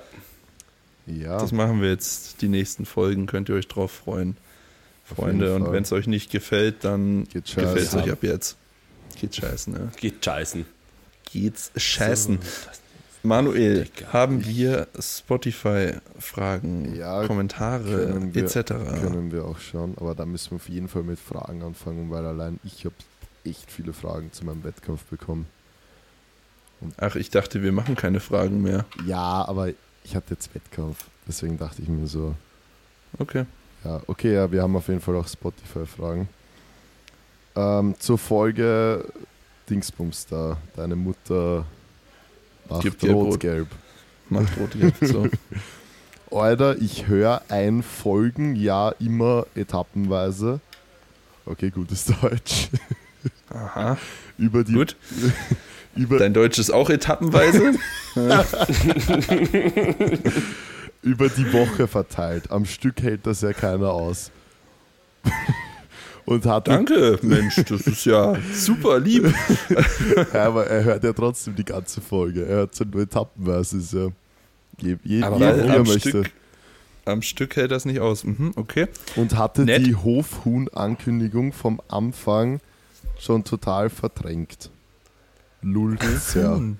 Ja, 1.07 1.37
Das 1.39 1.51
machen 1.51 1.81
wir 1.81 1.89
jetzt 1.89 2.41
die 2.41 2.47
nächsten 2.47 2.85
Folgen, 2.85 3.25
könnt 3.27 3.47
ihr 3.49 3.55
euch 3.55 3.67
drauf 3.67 3.91
freuen. 3.91 4.37
Freunde, 5.03 5.53
und 5.53 5.71
wenn 5.71 5.83
es 5.83 5.91
euch 5.91 6.07
nicht 6.07 6.31
gefällt, 6.31 6.83
dann 6.83 7.25
Geht 7.25 7.45
gefällt 7.45 7.77
es 7.77 7.91
scheiße. 7.91 7.97
euch 8.05 8.11
ab 8.11 8.23
jetzt. 8.23 8.57
Geht 9.21 9.35
scheißen, 9.35 9.73
ne? 9.73 9.91
Geht 9.97 10.25
scheißen. 10.25 10.65
Geht's 11.31 11.71
scheißen. 11.75 12.39
So, 12.41 13.27
Manuel, 13.27 13.87
haben 14.11 14.43
wir 14.45 14.87
Spotify-Fragen, 14.99 16.95
Ja, 16.95 17.25
Kommentare 17.27 17.83
können 18.07 18.33
wir, 18.35 18.43
etc.? 18.43 18.67
können 19.01 19.31
wir 19.31 19.45
auch 19.45 19.59
schauen. 19.59 19.93
Aber 19.97 20.15
da 20.15 20.25
müssen 20.25 20.51
wir 20.51 20.55
auf 20.55 20.69
jeden 20.69 20.87
Fall 20.87 21.03
mit 21.03 21.19
Fragen 21.19 21.61
anfangen, 21.63 22.09
weil 22.09 22.25
allein 22.25 22.59
ich 22.63 22.85
habe 22.85 22.95
echt 23.43 23.71
viele 23.71 23.93
Fragen 23.93 24.31
zu 24.31 24.45
meinem 24.45 24.63
Wettkampf 24.63 25.03
bekommen. 25.05 25.47
Ach, 26.97 27.15
ich 27.15 27.29
dachte, 27.29 27.63
wir 27.63 27.71
machen 27.71 27.95
keine 27.95 28.19
Fragen 28.19 28.61
mehr. 28.61 28.85
Ja, 29.05 29.45
aber 29.47 29.69
ich 30.03 30.15
hatte 30.15 30.33
jetzt 30.33 30.53
Wettkampf. 30.53 31.05
Deswegen 31.27 31.57
dachte 31.57 31.81
ich 31.81 31.87
mir 31.87 32.07
so, 32.07 32.35
Okay. 33.17 33.45
ja, 33.83 34.01
okay, 34.07 34.33
ja, 34.33 34.51
wir 34.51 34.61
haben 34.61 34.75
auf 34.75 34.87
jeden 34.87 35.01
Fall 35.01 35.15
auch 35.15 35.27
Spotify-Fragen. 35.27 36.27
Ähm, 37.55 37.95
zur 37.99 38.17
Folge 38.17 39.05
Dingsbums 39.69 40.25
da. 40.27 40.57
Deine 40.75 40.95
Mutter 40.95 41.65
macht 42.69 43.03
rot-gelb. 43.03 43.67
Macht 44.29 44.57
rot 44.57 44.75
jetzt 44.75 45.07
so. 45.07 45.27
Alter, 46.31 46.77
ich 46.81 47.07
höre 47.07 47.43
ein 47.49 47.81
Folgenjahr 47.81 48.95
immer 48.99 49.45
etappenweise. 49.55 50.59
Okay, 51.45 51.69
gutes 51.69 52.05
Deutsch. 52.05 52.69
Aha. 53.49 53.97
über 54.37 54.63
die 54.63 54.73
Gut. 54.73 54.97
über, 55.95 56.17
Dein 56.19 56.33
Deutsch 56.33 56.59
ist 56.59 56.71
auch 56.71 56.89
etappenweise. 56.89 57.73
über 61.01 61.29
die 61.29 61.53
Woche 61.53 61.87
verteilt. 61.87 62.51
Am 62.51 62.65
Stück 62.65 63.01
hält 63.01 63.25
das 63.27 63.41
ja 63.41 63.53
keiner 63.53 63.91
aus. 63.91 64.31
Und 66.25 66.45
hat 66.45 66.67
Danke, 66.67 67.19
Mensch, 67.21 67.55
das 67.55 67.81
ist 67.81 68.05
ja 68.05 68.35
super 68.53 68.99
lieb. 68.99 69.33
Ja, 70.33 70.45
aber 70.47 70.67
er 70.67 70.83
hört 70.83 71.03
ja 71.03 71.13
trotzdem 71.13 71.55
die 71.55 71.63
ganze 71.63 72.01
Folge. 72.01 72.45
Er 72.45 72.55
hört 72.57 72.79
ja 72.79 72.85
nur 72.85 73.01
etappenweise. 73.03 73.77
Ist 73.77 73.93
ja 73.93 74.09
je, 74.81 74.97
je, 75.03 75.23
Aber 75.23 75.37
je, 75.37 75.43
er 75.45 75.75
am 75.75 75.83
möchte. 75.83 76.09
Stück, 76.09 76.31
am 77.05 77.21
Stück 77.21 77.55
hält 77.55 77.71
das 77.71 77.85
nicht 77.85 77.99
aus. 77.99 78.23
Mhm, 78.23 78.53
okay. 78.55 78.87
Und 79.15 79.37
hatte 79.37 79.63
Nett. 79.63 79.85
die 79.85 79.95
Hofhuhn-Ankündigung 79.95 81.53
vom 81.53 81.79
Anfang 81.87 82.59
schon 83.19 83.43
total 83.43 83.89
verdrängt. 83.89 84.71
Lull 85.65 85.97
sehr. 86.19 86.55
Hm. 86.55 86.77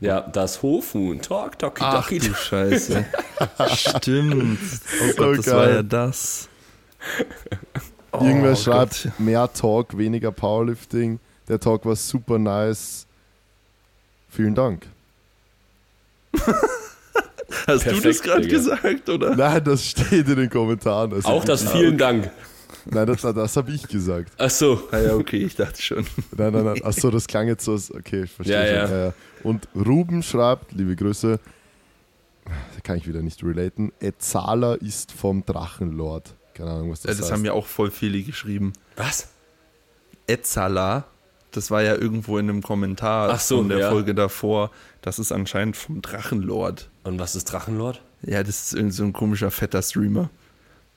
Ja, 0.00 0.20
das 0.20 0.60
Hofhuhn. 0.62 1.22
Talk, 1.22 1.58
talk, 1.58 1.78
Ach 1.80 2.08
talk. 2.08 2.18
du 2.20 2.34
Scheiße. 2.34 3.04
Stimmt. 3.74 4.58
Oh 5.02 5.06
So 5.10 5.16
Gott, 5.16 5.38
das 5.38 5.46
geil. 5.46 5.56
war 5.56 5.70
ja 5.70 5.82
das. 5.82 6.48
Oh 8.12 8.18
Irgendwer 8.24 8.50
Gott. 8.50 8.58
schreibt, 8.58 9.10
mehr 9.18 9.50
Talk, 9.52 9.96
weniger 9.96 10.32
Powerlifting. 10.32 11.18
Der 11.48 11.60
Talk 11.60 11.86
war 11.86 11.96
super 11.96 12.38
nice. 12.38 13.06
Vielen 14.28 14.54
Dank. 14.54 14.86
Hast 16.36 16.66
du 17.66 17.66
das 17.66 17.84
Perfekt, 17.84 18.22
gerade 18.24 18.48
gesagt, 18.48 19.08
oder? 19.08 19.34
Nein, 19.36 19.64
das 19.64 19.86
steht 19.86 20.28
in 20.28 20.36
den 20.36 20.50
Kommentaren. 20.50 21.12
Also 21.14 21.28
Auch 21.28 21.44
das 21.44 21.70
vielen 21.70 21.96
Dank. 21.96 22.30
Nein, 22.90 23.06
das, 23.06 23.22
das 23.22 23.56
habe 23.56 23.70
ich 23.72 23.86
gesagt. 23.88 24.32
Ach 24.38 24.50
so. 24.50 24.88
Ah 24.92 24.98
ja, 24.98 25.14
okay, 25.14 25.38
ich 25.38 25.56
dachte 25.56 25.80
schon. 25.82 26.06
Nein, 26.36 26.52
nein, 26.52 26.64
nein. 26.64 26.84
Achso, 26.84 27.10
das 27.10 27.26
klang 27.26 27.48
jetzt 27.48 27.64
so. 27.64 27.72
Okay, 27.74 28.22
ich 28.24 28.30
verstehe 28.30 28.74
Ja, 28.74 28.86
schon. 28.86 28.96
ja. 28.98 29.12
Und 29.42 29.68
Ruben 29.74 30.22
schreibt, 30.22 30.72
liebe 30.72 30.94
Grüße, 30.96 31.38
da 32.44 32.80
kann 32.82 32.96
ich 32.98 33.06
wieder 33.08 33.22
nicht 33.22 33.42
relaten. 33.42 33.92
Ezala 34.00 34.74
ist 34.74 35.12
vom 35.12 35.44
Drachenlord. 35.44 36.34
Keine 36.54 36.70
Ahnung, 36.70 36.90
was 36.92 37.00
Das, 37.02 37.10
das, 37.10 37.16
das 37.18 37.24
heißt. 37.26 37.32
haben 37.38 37.44
ja 37.44 37.52
auch 37.52 37.66
voll 37.66 37.90
viele 37.90 38.22
geschrieben. 38.22 38.72
Was? 38.96 39.28
Etzala, 40.28 41.04
das 41.52 41.70
war 41.70 41.82
ja 41.82 41.94
irgendwo 41.94 42.38
in 42.38 42.48
einem 42.50 42.62
Kommentar 42.62 43.30
Ach 43.30 43.40
so, 43.40 43.58
von 43.58 43.68
der 43.68 43.78
ja. 43.78 43.90
Folge 43.90 44.14
davor. 44.14 44.70
Das 45.02 45.18
ist 45.18 45.32
anscheinend 45.32 45.76
vom 45.76 46.02
Drachenlord. 46.02 46.88
Und 47.04 47.18
was 47.18 47.36
ist 47.36 47.44
Drachenlord? 47.52 48.00
Ja, 48.22 48.42
das 48.42 48.66
ist 48.66 48.74
irgend 48.74 48.94
so 48.94 49.04
ein 49.04 49.12
komischer, 49.12 49.50
fetter 49.50 49.82
Streamer. 49.82 50.30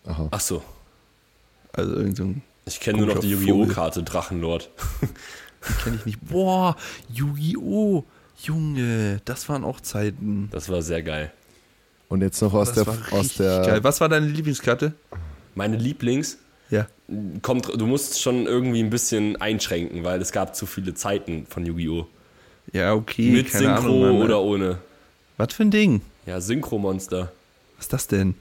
Aha. 0.05 0.27
Ach 0.31 0.39
so. 0.39 0.63
Also 1.73 1.95
irgend 1.95 2.17
so 2.17 2.23
ein, 2.23 2.41
Ich 2.65 2.79
kenne 2.79 2.99
nur 2.99 3.07
noch 3.07 3.19
die. 3.19 3.29
Yu-Gi-Oh! 3.31 3.65
Karte 3.67 4.03
Drachenlord. 4.03 4.69
die 5.67 5.83
kenne 5.83 5.95
ich 5.97 6.05
nicht. 6.05 6.19
Boah, 6.27 6.75
Yu-Gi-Oh! 7.13 8.03
Junge, 8.41 9.19
das 9.25 9.49
waren 9.49 9.63
auch 9.65 9.81
Zeiten. 9.81 10.47
Das 10.51 10.69
war 10.69 10.81
sehr 10.81 11.03
geil. 11.03 11.31
Und 12.07 12.21
jetzt 12.21 12.41
noch 12.41 12.53
aus 12.53 12.71
das 12.71 12.75
der, 12.75 12.87
war 12.87 12.97
aus 13.11 13.33
der 13.35 13.61
geil. 13.65 13.83
Was 13.83 13.99
war 14.01 14.07
deine 14.09 14.27
Lieblingskarte? 14.27 14.93
Meine 15.55 15.75
Lieblings 15.77 16.37
Ja. 16.69 16.87
kommt, 17.41 17.67
du 17.67 17.85
musst 17.85 18.21
schon 18.21 18.45
irgendwie 18.45 18.81
ein 18.81 18.89
bisschen 18.89 19.35
einschränken, 19.41 20.03
weil 20.05 20.21
es 20.21 20.31
gab 20.31 20.55
zu 20.55 20.65
viele 20.65 20.93
Zeiten 20.93 21.45
von 21.49 21.65
Yu-Gi-Oh! 21.65 22.07
Ja, 22.71 22.93
okay. 22.93 23.29
Mit 23.31 23.51
keine 23.51 23.65
Synchro 23.77 24.05
Ahnung, 24.05 24.19
ne? 24.19 24.23
oder 24.25 24.41
ohne. 24.41 24.77
Was 25.37 25.53
für 25.53 25.63
ein 25.63 25.71
Ding? 25.71 26.01
Ja, 26.25 26.39
Synchro-Monster. 26.39 27.31
Was 27.77 27.85
ist 27.85 27.93
das 27.93 28.07
denn? 28.07 28.35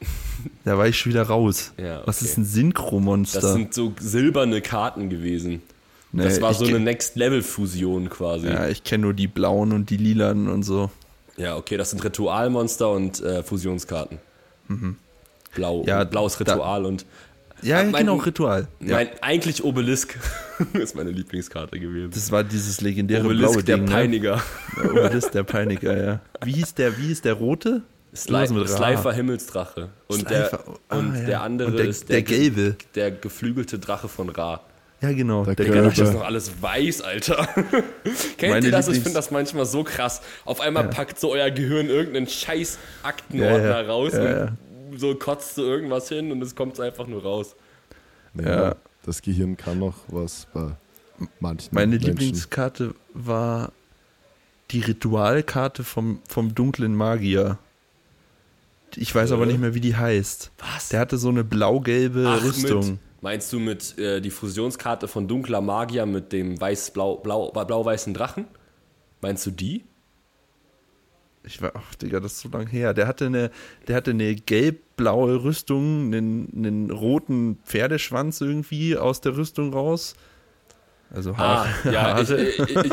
Da 0.64 0.78
war 0.78 0.88
ich 0.88 0.98
schon 0.98 1.12
wieder 1.12 1.22
raus. 1.24 1.72
Ja, 1.78 2.02
Was 2.06 2.18
okay. 2.18 2.30
ist 2.30 2.38
ein 2.38 2.44
Synchromonster? 2.46 3.40
Das 3.40 3.52
sind 3.52 3.74
so 3.74 3.92
silberne 4.00 4.60
Karten 4.62 5.10
gewesen. 5.10 5.60
Nee, 6.12 6.24
das 6.24 6.40
war 6.40 6.54
so 6.54 6.64
eine 6.64 6.80
Next-Level-Fusion 6.80 8.08
quasi. 8.08 8.46
Ja, 8.46 8.64
Ja. 8.64 8.68
ich 8.68 8.82
kenne 8.84 9.02
nur 9.02 9.14
die 9.14 9.26
blauen 9.26 9.72
und 9.72 9.90
die 9.90 9.96
lilanen 9.98 10.48
und 10.48 10.62
so. 10.62 10.90
okay, 11.38 11.76
das 11.76 11.90
sind 11.90 12.02
Ritualmonster 12.04 12.90
und 12.90 13.20
äh, 13.22 13.42
Fusionskarten. 13.42 14.18
Blau, 15.54 15.82
Mhm. 15.82 15.88
Ja, 15.88 16.04
blaues 16.04 16.36
da- 16.38 16.52
Ritual 16.54 16.84
und 16.86 17.04
Ja, 17.62 17.80
Ah, 17.80 17.84
mein- 17.84 18.06
genau, 18.06 18.16
Ritual. 18.16 18.68
Ja. 18.80 18.96
mein, 18.96 19.08
eigentlich 19.20 19.62
Obelisk 19.62 20.18
ist 20.72 20.96
meine 20.96 21.10
Lieblingskarte 21.10 21.78
gewesen. 21.78 22.10
Das 22.14 22.32
war 22.32 22.42
dieses 22.44 22.80
legendäre 22.80 23.24
Obelisk, 23.26 23.50
blaue 23.52 23.62
der 23.64 23.76
Ding. 23.76 23.86
Peiniger. 23.86 24.42
Ne? 24.82 24.90
Obelisk, 24.90 25.32
der 25.32 25.42
Peiniger, 25.42 26.02
ja. 26.02 26.20
Wie 26.42 26.52
hieß 26.52 26.74
der, 26.74 26.96
wie 26.98 27.08
hieß 27.08 27.20
der 27.20 27.34
rote? 27.34 27.82
Sli 28.14 28.32
Irgendwas 28.42 28.50
mit 28.70 28.80
Ra. 28.80 28.86
Slifer 28.88 29.12
Himmelsdrache. 29.12 29.88
Und, 30.08 30.28
der, 30.28 30.48
Slifer, 30.48 30.64
ah, 30.88 30.98
und 30.98 31.14
ja. 31.14 31.20
der 31.26 31.42
andere 31.42 31.68
Und 31.70 31.76
der- 31.78 31.86
ist 31.86 32.08
der 32.08 32.22
ge- 32.22 32.38
gelbe. 32.50 32.76
Der 32.94 33.10
geflügelte 33.12 33.78
Drache 33.78 34.08
von 34.08 34.28
Ra. 34.30 34.60
Ja, 35.00 35.12
genau. 35.12 35.44
Der 35.44 35.54
Der, 35.54 35.66
Körper. 35.66 35.88
Das 35.90 35.98
ist 35.98 36.12
noch 36.14 36.24
alles 36.24 36.50
weiß, 36.60 37.00
Alter. 37.02 37.46
Kennt 38.36 38.52
Meine 38.52 38.66
ihr 38.66 38.72
das? 38.72 38.88
Ich 38.88 38.96
finde 39.00 39.12
das 39.14 39.30
manchmal 39.30 39.64
so 39.64 39.82
krass. 39.84 40.20
Auf 40.44 40.60
einmal 40.60 40.88
packt 40.88 41.18
so 41.18 41.30
euer 41.32 41.50
Gehirn 41.50 41.86
irgendeinen 41.86 42.26
scheiß 42.26 42.78
Aktenordner 43.02 43.58
Ja, 43.68 43.80
ja. 43.82 43.88
raus 43.88 44.12
Ja, 44.12 44.20
und 44.20 44.28
ja. 44.92 44.98
so 44.98 45.14
kotzt 45.14 45.54
so 45.54 45.62
irgendwas 45.64 46.08
hin 46.10 46.30
und 46.32 46.42
es 46.42 46.54
kommt 46.54 46.78
einfach 46.80 47.06
nur 47.06 47.22
raus. 47.22 47.54
ja, 48.34 48.62
Ja. 48.64 48.74
das 49.06 49.22
Gehirn 49.22 49.56
kann 49.56 49.78
noch 49.78 49.94
was 50.08 50.46
bei 50.52 50.72
manchen 51.38 51.74
Meine 51.74 51.92
Menschen. 51.92 52.08
Lieblingskarte 52.08 52.94
war 53.14 53.72
die 54.72 54.80
Ritualkarte 54.80 55.82
vom, 55.82 56.20
vom 56.28 56.54
dunklen 56.54 56.94
Magier. 56.94 57.56
Ich 58.96 59.14
weiß 59.14 59.32
aber 59.32 59.44
Äh? 59.44 59.46
nicht 59.46 59.60
mehr, 59.60 59.74
wie 59.74 59.80
die 59.80 59.96
heißt. 59.96 60.50
Was? 60.58 60.88
Der 60.90 61.00
hatte 61.00 61.18
so 61.18 61.28
eine 61.28 61.44
blau-gelbe 61.44 62.24
Ach, 62.26 62.42
Rüstung. 62.44 62.88
Mit, 62.92 62.98
meinst 63.22 63.52
du 63.52 63.58
mit 63.60 63.98
äh, 63.98 64.20
die 64.20 64.30
Fusionskarte 64.30 65.08
von 65.08 65.28
Dunkler 65.28 65.60
Magier 65.60 66.06
mit 66.06 66.32
dem 66.32 66.60
weiß-blau 66.60 67.16
blau, 67.16 67.50
blau-weißen 67.50 68.14
Drachen? 68.14 68.46
Meinst 69.20 69.44
du 69.46 69.50
die? 69.50 69.84
Ich 71.42 71.62
war, 71.62 71.72
ach 71.74 71.94
Digga, 71.94 72.20
das 72.20 72.32
ist 72.32 72.40
so 72.40 72.48
lang 72.50 72.66
her. 72.66 72.92
Der 72.92 73.06
hatte 73.06 73.26
eine, 73.26 73.50
der 73.88 73.96
hatte 73.96 74.10
eine 74.10 74.34
gelb-blaue 74.34 75.42
Rüstung, 75.42 76.12
einen, 76.12 76.52
einen 76.54 76.90
roten 76.90 77.58
Pferdeschwanz 77.64 78.40
irgendwie 78.42 78.96
aus 78.98 79.22
der 79.22 79.36
Rüstung 79.36 79.72
raus. 79.72 80.14
Also 81.12 81.32
Ah, 81.32 81.66
Haare. 81.66 81.92
ja, 81.92 82.20
ich, 82.20 82.28
Haare. 82.30 82.42
ich, 82.42 82.58
ich, 82.58 82.76
ich, 82.76 82.84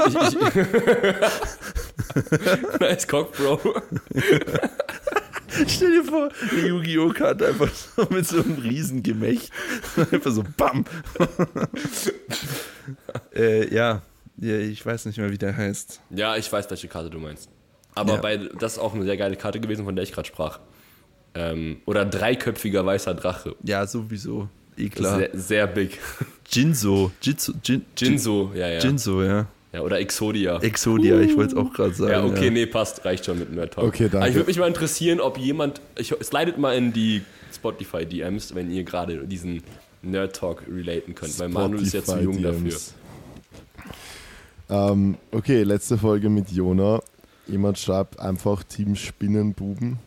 ich. 2.16 2.80
nice 2.80 3.08
Cock, 3.08 3.34
Bro. 3.34 3.60
Stell 5.68 5.92
dir 5.92 6.04
vor, 6.04 6.30
eine 6.52 6.68
Yu-Gi-Oh! 6.68 7.10
Karte 7.14 7.48
einfach 7.48 7.70
so 7.74 8.06
mit 8.10 8.28
so 8.28 8.44
einem 8.44 8.58
Riesengemächt. 8.60 9.52
Einfach 10.12 10.32
so 10.32 10.44
BAM! 10.58 10.86
äh, 13.36 13.74
ja. 13.74 14.02
ja, 14.38 14.58
ich 14.58 14.86
weiß 14.86 15.06
nicht 15.06 15.18
mehr, 15.18 15.32
wie 15.32 15.38
der 15.38 15.56
heißt. 15.56 16.02
Ja, 16.12 16.36
ich 16.36 16.52
weiß, 16.52 16.70
welche 16.70 16.88
Karte 16.88 17.10
du 17.10 17.20
meinst. 17.20 17.50
Aber 17.96 18.16
Ja. 18.16 18.22
bei, 18.22 18.38
das 18.38 18.74
ist 18.74 18.80
auch 18.80 18.94
eine 18.94 19.04
sehr 19.06 19.18
geile 19.18 19.36
Karte 19.36 19.60
gewesen, 19.60 19.86
von 19.86 19.96
der 19.96 20.04
ich 20.04 20.12
gerade 20.12 20.28
sprach. 20.28 20.60
Ähm, 21.34 21.82
oder 21.86 22.06
dreiköpfiger 22.06 22.86
weißer 22.86 23.14
Drache. 23.14 23.56
Ja, 23.64 23.86
sowieso. 23.86 24.50
Eh 24.78 24.90
klar. 24.90 25.18
Sehr, 25.18 25.30
sehr 25.34 25.68
big. 25.68 26.00
Jinso. 26.50 27.12
Jitsu, 27.22 27.54
Jin, 27.64 27.86
Jinso, 27.98 28.52
ja, 28.54 28.68
ja. 28.70 28.80
Jinso, 28.80 29.24
ja. 29.24 29.48
Ja 29.74 29.82
oder 29.82 30.00
Exodia. 30.00 30.60
Exodia, 30.60 31.20
ich 31.20 31.36
wollte 31.36 31.56
es 31.56 31.58
auch 31.58 31.74
gerade 31.74 31.94
sagen. 31.94 32.12
ja, 32.12 32.24
okay, 32.24 32.50
nee, 32.50 32.66
passt. 32.66 33.06
Reicht 33.06 33.26
schon 33.26 33.40
mit 33.40 33.52
Nerd 33.52 33.74
Talk. 33.74 33.86
Okay, 33.86 34.04
danke. 34.04 34.18
Aber 34.18 34.28
ich 34.30 34.36
würde 34.36 34.48
mich 34.48 34.58
mal 34.58 34.68
interessieren, 34.68 35.20
ob 35.20 35.38
jemand. 35.38 35.82
Ich, 35.98 36.14
slidet 36.22 36.58
mal 36.58 36.76
in 36.76 36.94
die 36.94 37.22
Spotify-DMs, 37.54 38.56
wenn 38.56 38.72
ihr 38.72 38.84
gerade 38.84 39.26
diesen 39.28 39.64
Nerd 40.02 40.36
Talk 40.36 40.64
relaten 40.68 41.16
könnt. 41.16 41.38
Weil 41.40 41.50
Manuel 41.50 41.84
ist 41.84 41.94
ja 41.94 42.02
zu 42.02 42.12
Spotify 42.12 42.24
jung 42.24 42.42
dafür. 42.42 42.62
DMs. 42.62 42.94
Ähm, 44.70 45.18
okay, 45.32 45.64
letzte 45.64 45.98
Folge 45.98 46.30
mit 46.30 46.52
Jona. 46.52 47.02
Jemand 47.48 47.80
schreibt 47.80 48.20
einfach 48.20 48.64
Team 48.64 48.96
Spinnenbuben. 48.96 50.00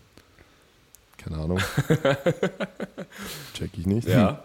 Keine 1.16 1.36
Ahnung. 1.36 1.58
Check 3.54 3.70
ich 3.76 3.86
nicht. 3.86 4.08
Ja. 4.08 4.44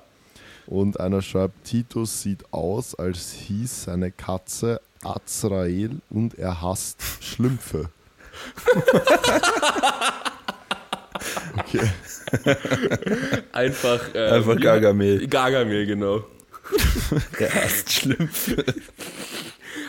Und 0.67 0.99
einer 0.99 1.21
schreibt, 1.21 1.65
Titus 1.65 2.21
sieht 2.21 2.43
aus, 2.51 2.95
als 2.95 3.33
hieß 3.33 3.83
seine 3.83 4.11
Katze 4.11 4.81
Azrael 5.05 5.97
und 6.09 6.37
er 6.37 6.61
hasst 6.61 7.01
Schlümpfe. 7.21 7.89
okay. 11.57 11.81
Einfach. 13.51 14.13
Äh, 14.13 14.29
Einfach 14.29 14.59
Gargamel. 14.59 15.27
Gargamel, 15.27 15.85
genau. 15.85 16.23
Der 17.39 17.53
hasst 17.55 17.91
Schlümpfe. 17.93 18.63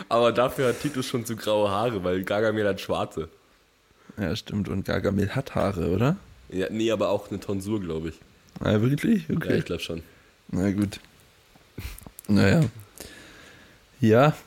Aber 0.09 0.33
dafür 0.33 0.69
hat 0.69 0.81
Titus 0.81 1.07
schon 1.07 1.25
zu 1.25 1.37
graue 1.37 1.71
Haare, 1.71 2.03
weil 2.05 2.23
Gargamel 2.25 2.67
hat 2.69 2.81
schwarze. 2.81 3.29
Ja, 4.19 4.35
stimmt. 4.37 4.69
Und 4.69 4.85
Gargamel 4.85 5.35
hat 5.35 5.55
Haare, 5.55 5.91
oder? 5.91 6.17
Ja, 6.49 6.67
nee, 6.71 6.91
aber 6.91 7.09
auch 7.11 7.31
eine 7.31 7.41
Tonsur, 7.41 7.81
glaube 7.81 8.11
ich. 8.11 8.15
Ah, 8.61 8.81
wirklich? 8.81 9.29
Ja, 9.29 9.37
Okay. 9.37 9.59
ich 9.59 9.65
glaube 9.65 9.83
schon. 9.83 10.03
Na 10.49 10.71
gut. 10.71 11.01
Naja. 12.29 12.63
Ja. 14.01 14.35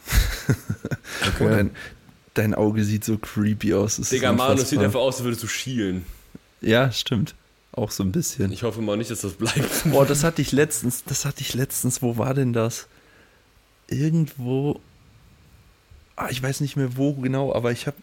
Oh, 1.39 1.47
dein, 1.47 1.71
dein 2.33 2.53
Auge 2.53 2.83
sieht 2.83 3.03
so 3.03 3.17
creepy 3.17 3.73
aus. 3.73 3.97
Das 3.97 4.09
Digga, 4.09 4.31
Mann, 4.31 4.57
das 4.57 4.69
sieht 4.69 4.79
einfach 4.79 4.99
aus, 4.99 5.17
als 5.17 5.23
würdest 5.23 5.43
du 5.43 5.47
schielen. 5.47 6.05
Ja, 6.61 6.91
stimmt. 6.91 7.35
Auch 7.71 7.91
so 7.91 8.03
ein 8.03 8.11
bisschen. 8.11 8.51
Ich 8.51 8.63
hoffe 8.63 8.81
mal 8.81 8.97
nicht, 8.97 9.11
dass 9.11 9.21
das 9.21 9.33
bleibt. 9.33 9.83
Boah, 9.85 10.05
das 10.07 10.23
hatte 10.23 10.41
ich 10.41 10.51
letztens, 10.51 11.03
das 11.03 11.25
hatte 11.25 11.41
ich 11.41 11.53
letztens, 11.53 12.01
wo 12.01 12.17
war 12.17 12.33
denn 12.33 12.53
das? 12.53 12.87
Irgendwo, 13.87 14.79
ah, 16.15 16.27
ich 16.29 16.41
weiß 16.41 16.61
nicht 16.61 16.75
mehr 16.75 16.97
wo 16.97 17.13
genau, 17.13 17.53
aber 17.53 17.71
ich 17.71 17.87
habe, 17.87 17.97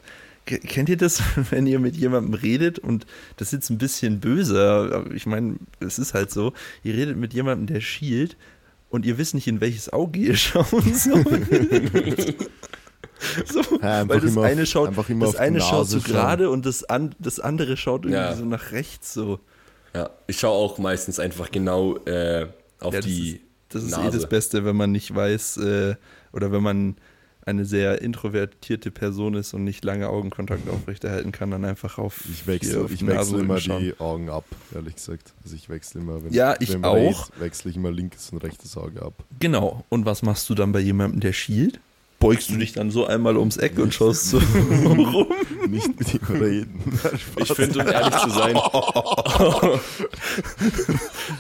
kennt 0.45 0.89
ihr 0.89 0.97
das, 0.97 1.23
wenn 1.51 1.67
ihr 1.67 1.79
mit 1.79 1.97
jemandem 1.97 2.35
redet 2.35 2.79
und 2.79 3.07
das 3.37 3.49
ist 3.49 3.53
jetzt 3.53 3.71
ein 3.71 3.79
bisschen 3.79 4.21
böse, 4.21 4.63
aber 4.95 5.11
ich 5.13 5.27
meine, 5.27 5.57
es 5.81 5.99
ist 5.99 6.15
halt 6.15 6.31
so, 6.31 6.53
ihr 6.83 6.95
redet 6.95 7.17
mit 7.17 7.35
jemandem, 7.35 7.67
der 7.67 7.81
schielt 7.81 8.37
und 8.97 9.07
ihr 9.07 9.17
wisst 9.19 9.35
nicht, 9.35 9.47
in 9.47 9.61
welches 9.61 9.93
Auge 9.93 10.19
ihr 10.19 10.37
schauen 10.37 10.95
sollt. 10.95 12.37
so, 13.47 13.61
Ja, 13.83 14.09
weil 14.09 14.21
das 14.21 14.31
immer 14.31 14.41
auf- 14.43 14.47
eine 14.47 14.67
schaut, 14.67 14.91
das 14.97 15.37
eine 15.37 15.61
schaut 15.61 15.87
so 15.89 15.97
Nase 15.99 16.09
gerade 16.11 16.51
und 16.51 16.67
das, 16.67 16.85
an, 16.85 17.15
das 17.19 17.41
andere 17.41 17.77
schaut 17.77 18.05
irgendwie 18.05 18.15
Ja. 18.21 18.35
so 18.37 18.45
nach 18.45 18.73
rechts 18.73 19.15
so. 19.15 19.41
Ja, 19.95 20.11
ich 20.27 20.39
schaue 20.39 20.53
auch 20.53 20.79
meistens 20.79 21.19
einfach 21.19 21.51
genau 21.51 21.97
äh, 22.05 22.47
auf 22.81 22.93
Ja, 22.95 23.01
das 23.01 23.07
die 23.07 23.31
ist, 23.33 23.41
das 23.71 23.83
ist 23.85 23.93
eh 23.93 23.97
Nase. 24.03 24.19
das 24.19 24.29
Beste, 24.29 24.65
wenn 24.65 24.77
man 24.77 24.93
nicht 24.93 25.15
weiß 25.15 25.57
äh, 25.59 25.95
oder 26.33 26.53
wenn 26.53 26.63
man 26.63 26.97
eine 27.47 27.65
sehr 27.65 28.03
introvertierte 28.03 28.91
Person 28.91 29.35
ist 29.35 29.55
und 29.55 29.63
nicht 29.63 29.85
lange 29.85 30.09
Augenkontakt 30.09 30.69
aufrechterhalten 30.69 31.31
kann, 31.31 31.53
dann 31.53 31.65
einfach 31.65 31.97
auf, 31.99 32.25
Ich 32.31 32.47
wechsle, 32.49 32.85
auf 32.85 32.91
ich 32.91 33.07
wechsle 33.07 33.39
immer 33.41 33.61
schauen. 33.61 33.83
die 33.83 33.99
Augen 34.01 34.29
ab, 34.31 34.45
ehrlich 34.75 34.97
gesagt. 34.97 35.33
Also 35.45 35.55
ich 35.55 35.69
wechsle 35.69 36.01
immer, 36.01 36.25
wenn, 36.25 36.33
Ja, 36.33 36.57
ich 36.59 36.73
wenn 36.73 36.85
auch. 36.85 36.95
redet, 36.97 37.41
wechsle 37.41 37.71
ich 37.71 37.77
immer 37.77 37.93
linkes 37.93 38.31
und 38.33 38.39
rechtes 38.39 38.77
Auge 38.77 39.01
ab. 39.01 39.23
Genau. 39.39 39.85
Und 39.89 40.05
was 40.07 40.23
machst 40.23 40.51
du 40.51 40.55
dann 40.55 40.73
bei 40.73 40.81
jemandem, 40.81 41.21
der 41.21 41.33
schielt? 41.33 41.79
Beugst 42.19 42.49
du 42.51 42.57
dich 42.57 42.73
dann 42.73 42.91
so 42.91 43.07
einmal 43.07 43.37
ums 43.37 43.59
Eck 43.59 43.79
und 43.79 43.93
schaust 43.93 44.31
so 44.31 44.39
rum? 44.85 45.27
Nicht 45.69 45.99
mit 45.99 46.15
ihm 46.15 46.21
reden. 46.35 46.99
Ich 47.37 47.53
finde, 47.53 47.81
um 47.81 47.87
ehrlich 47.87 48.17
zu 48.17 48.31
sein. 48.31 48.57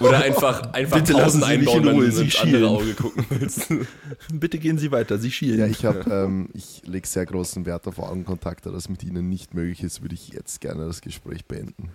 Oder 0.00 0.22
einfach, 0.22 0.72
einfach 0.72 0.98
Bitte 0.98 1.12
lassen 1.14 1.42
Sie 1.42 1.58
mich 1.58 1.72
in 1.72 1.78
einbauen, 1.78 1.84
wenn 1.86 1.94
Ruhe, 1.94 2.10
du 2.10 2.20
ins 2.20 2.40
andere. 2.40 2.68
Auge 2.68 2.94
gucken 2.94 3.24
willst. 3.30 3.68
Bitte 4.32 4.58
gehen 4.58 4.78
Sie 4.78 4.90
weiter, 4.92 5.18
Sie 5.18 5.30
schielen. 5.30 5.60
Ja, 5.60 5.66
ich 5.66 5.84
habe, 5.84 6.10
ähm, 6.10 6.48
ich 6.52 6.82
lege 6.84 7.06
sehr 7.06 7.24
großen 7.24 7.64
Wert 7.64 7.86
auf 7.86 7.98
Augenkontakt, 7.98 8.66
da 8.66 8.70
das 8.70 8.88
mit 8.88 9.02
Ihnen 9.02 9.28
nicht 9.28 9.54
möglich 9.54 9.82
ist, 9.82 10.02
würde 10.02 10.14
ich 10.14 10.28
jetzt 10.28 10.60
gerne 10.60 10.86
das 10.86 11.00
Gespräch 11.00 11.46
beenden. 11.46 11.90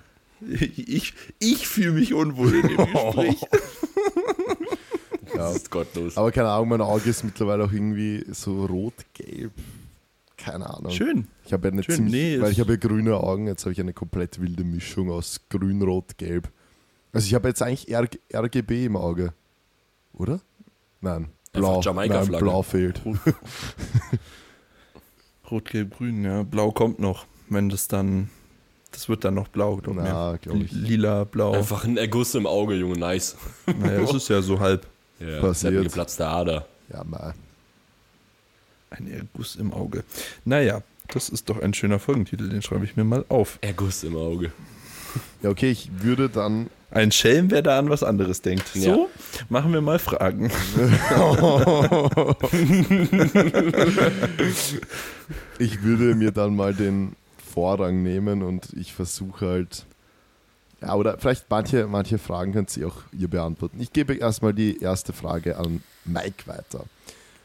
ich 0.49 1.13
ich 1.39 1.67
fühle 1.67 1.91
mich 1.91 2.13
unwohl 2.13 2.55
in 2.55 2.67
dem 2.67 2.77
Gespräch. 2.77 3.41
Das 5.41 5.55
ist 5.57 5.71
gottlos. 5.71 6.17
Aber 6.17 6.31
keine 6.31 6.49
Ahnung, 6.49 6.69
mein 6.69 6.81
Auge 6.81 7.09
ist 7.09 7.23
mittlerweile 7.23 7.63
auch 7.65 7.71
irgendwie 7.71 8.25
so 8.31 8.65
rot-gelb. 8.65 9.51
Keine 10.37 10.69
Ahnung. 10.69 10.91
Schön. 10.91 11.27
Ich 11.45 11.53
habe 11.53 11.67
ja 11.67 11.71
eine 11.73 11.83
Schön, 11.83 11.95
ziemlich, 11.95 12.13
nee, 12.13 12.39
weil 12.39 12.47
es- 12.47 12.53
ich 12.53 12.59
habe 12.59 12.71
ja 12.73 12.77
grüne 12.77 13.15
Augen, 13.17 13.47
jetzt 13.47 13.63
habe 13.63 13.73
ich 13.73 13.79
eine 13.79 13.93
komplett 13.93 14.41
wilde 14.41 14.63
Mischung 14.63 15.11
aus 15.11 15.39
grün, 15.49 15.81
rot, 15.83 16.17
gelb. 16.17 16.49
Also 17.13 17.27
ich 17.27 17.33
habe 17.35 17.47
jetzt 17.49 17.61
eigentlich 17.61 17.89
R 17.91 18.07
RGB 18.33 18.85
im 18.85 18.95
Auge. 18.95 19.33
Oder? 20.13 20.39
Nein. 21.01 21.27
Blau. 21.53 21.73
Nein, 21.73 21.81
Jamaika-Flagge. 21.81 22.43
blau 22.45 22.61
fehlt. 22.63 23.01
Rot, 25.49 25.65
Gelb, 25.69 25.97
Grün, 25.97 26.23
ja. 26.23 26.43
Blau 26.43 26.71
kommt 26.71 26.99
noch, 26.99 27.25
wenn 27.49 27.69
das 27.69 27.87
dann. 27.87 28.29
Das 28.91 29.07
wird 29.07 29.23
dann 29.23 29.35
noch 29.35 29.47
blau, 29.47 29.77
glaube 29.77 30.01
ich. 30.63 30.71
Lila, 30.73 31.23
blau. 31.23 31.53
Einfach 31.53 31.85
ein 31.85 31.95
Erguss 31.97 32.35
im 32.35 32.45
Auge, 32.45 32.75
Junge, 32.75 32.97
nice. 32.99 33.37
Naja, 33.79 34.01
das 34.01 34.13
ist 34.13 34.27
ja 34.29 34.41
so 34.41 34.59
halb. 34.59 34.85
Ja, 35.21 35.39
Passiert. 35.39 35.73
eine 35.73 35.83
geplatzte 35.83 36.27
Ader. 36.27 36.65
Ja, 36.91 37.03
mal. 37.03 37.33
Ein 38.89 39.11
Erguss 39.11 39.55
im 39.55 39.71
Auge. 39.73 40.03
Naja, 40.43 40.81
das 41.09 41.29
ist 41.29 41.49
doch 41.49 41.61
ein 41.61 41.73
schöner 41.73 41.99
Folgentitel, 41.99 42.49
den 42.49 42.61
schreibe 42.61 42.85
ich 42.85 42.95
mir 42.97 43.03
mal 43.03 43.23
auf. 43.29 43.57
Erguss 43.61 44.03
im 44.03 44.15
Auge. 44.15 44.51
Ja, 45.41 45.49
okay, 45.49 45.71
ich 45.71 45.89
würde 46.01 46.29
dann. 46.29 46.69
Ein 46.89 47.11
Schelm, 47.13 47.51
wer 47.51 47.61
da 47.61 47.79
an 47.79 47.89
was 47.89 48.03
anderes 48.03 48.41
denkt. 48.41 48.65
Ja. 48.75 48.93
So, 48.95 49.09
machen 49.47 49.71
wir 49.71 49.79
mal 49.79 49.97
Fragen. 49.99 50.51
Ich 55.59 55.83
würde 55.83 56.15
mir 56.15 56.31
dann 56.31 56.55
mal 56.55 56.73
den 56.73 57.15
Vorrang 57.53 58.03
nehmen 58.03 58.41
und 58.43 58.69
ich 58.73 58.93
versuche 58.93 59.45
halt. 59.47 59.85
Ja, 60.81 60.95
oder 60.95 61.17
vielleicht 61.19 61.49
manche, 61.49 61.85
manche 61.87 62.17
Fragen 62.17 62.53
könnt 62.53 62.75
ihr 62.75 62.87
auch 62.87 62.97
ihr 63.11 63.27
beantworten. 63.27 63.79
Ich 63.79 63.93
gebe 63.93 64.15
erstmal 64.15 64.53
die 64.53 64.79
erste 64.81 65.13
Frage 65.13 65.57
an 65.57 65.83
Mike 66.05 66.47
weiter. 66.47 66.85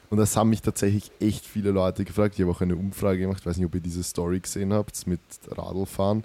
Und 0.09 0.19
das 0.19 0.37
haben 0.37 0.51
mich 0.51 0.63
tatsächlich 0.63 1.11
echt 1.21 1.45
viele 1.45 1.71
Leute 1.73 2.05
gefragt. 2.05 2.35
Ich 2.37 2.41
habe 2.41 2.51
auch 2.53 2.61
eine 2.61 2.77
Umfrage 2.77 3.19
gemacht. 3.19 3.41
Ich 3.41 3.47
weiß 3.47 3.57
nicht, 3.57 3.67
ob 3.67 3.75
ihr 3.75 3.81
diese 3.81 4.03
Story 4.05 4.41
gesehen 4.41 4.73
habt 4.73 5.07
mit 5.07 5.21
Radlfahren. 5.51 6.25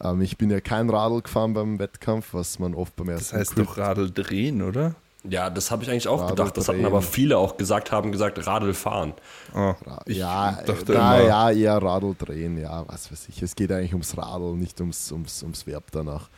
Ähm, 0.00 0.20
ich 0.20 0.36
bin 0.36 0.50
ja 0.50 0.60
kein 0.60 0.90
Radl 0.90 1.22
gefahren 1.22 1.54
beim 1.54 1.78
Wettkampf, 1.78 2.34
was 2.34 2.58
man 2.58 2.74
oft 2.74 2.94
beim 2.96 3.08
ersten 3.08 3.30
Das 3.36 3.40
heißt 3.40 3.54
Grip- 3.56 3.66
doch 3.66 3.78
Radl 3.78 4.10
drehen, 4.10 4.62
oder? 4.62 4.94
Ja, 5.24 5.50
das 5.50 5.70
habe 5.70 5.84
ich 5.84 5.90
eigentlich 5.90 6.08
auch 6.08 6.20
Radl 6.20 6.34
gedacht. 6.34 6.56
Das 6.56 6.68
hatten 6.68 6.84
aber 6.84 7.00
viele 7.00 7.38
auch 7.38 7.56
gesagt, 7.56 7.92
haben 7.92 8.10
gesagt, 8.10 8.44
Radl 8.46 8.74
fahren. 8.74 9.12
Ah, 9.54 9.74
ich 10.04 10.16
ja, 10.16 10.60
dachte 10.66 10.92
na, 10.94 11.18
immer- 11.20 11.28
ja, 11.28 11.50
eher 11.52 11.76
Radl 11.82 12.14
drehen, 12.18 12.58
ja, 12.58 12.84
was 12.88 13.10
weiß 13.12 13.28
ich. 13.28 13.40
Es 13.42 13.54
geht 13.54 13.70
eigentlich 13.70 13.92
ums 13.92 14.16
Radl, 14.16 14.54
nicht 14.56 14.80
ums, 14.80 15.12
ums, 15.12 15.42
ums 15.44 15.64
Verb 15.66 15.84
danach. 15.92 16.28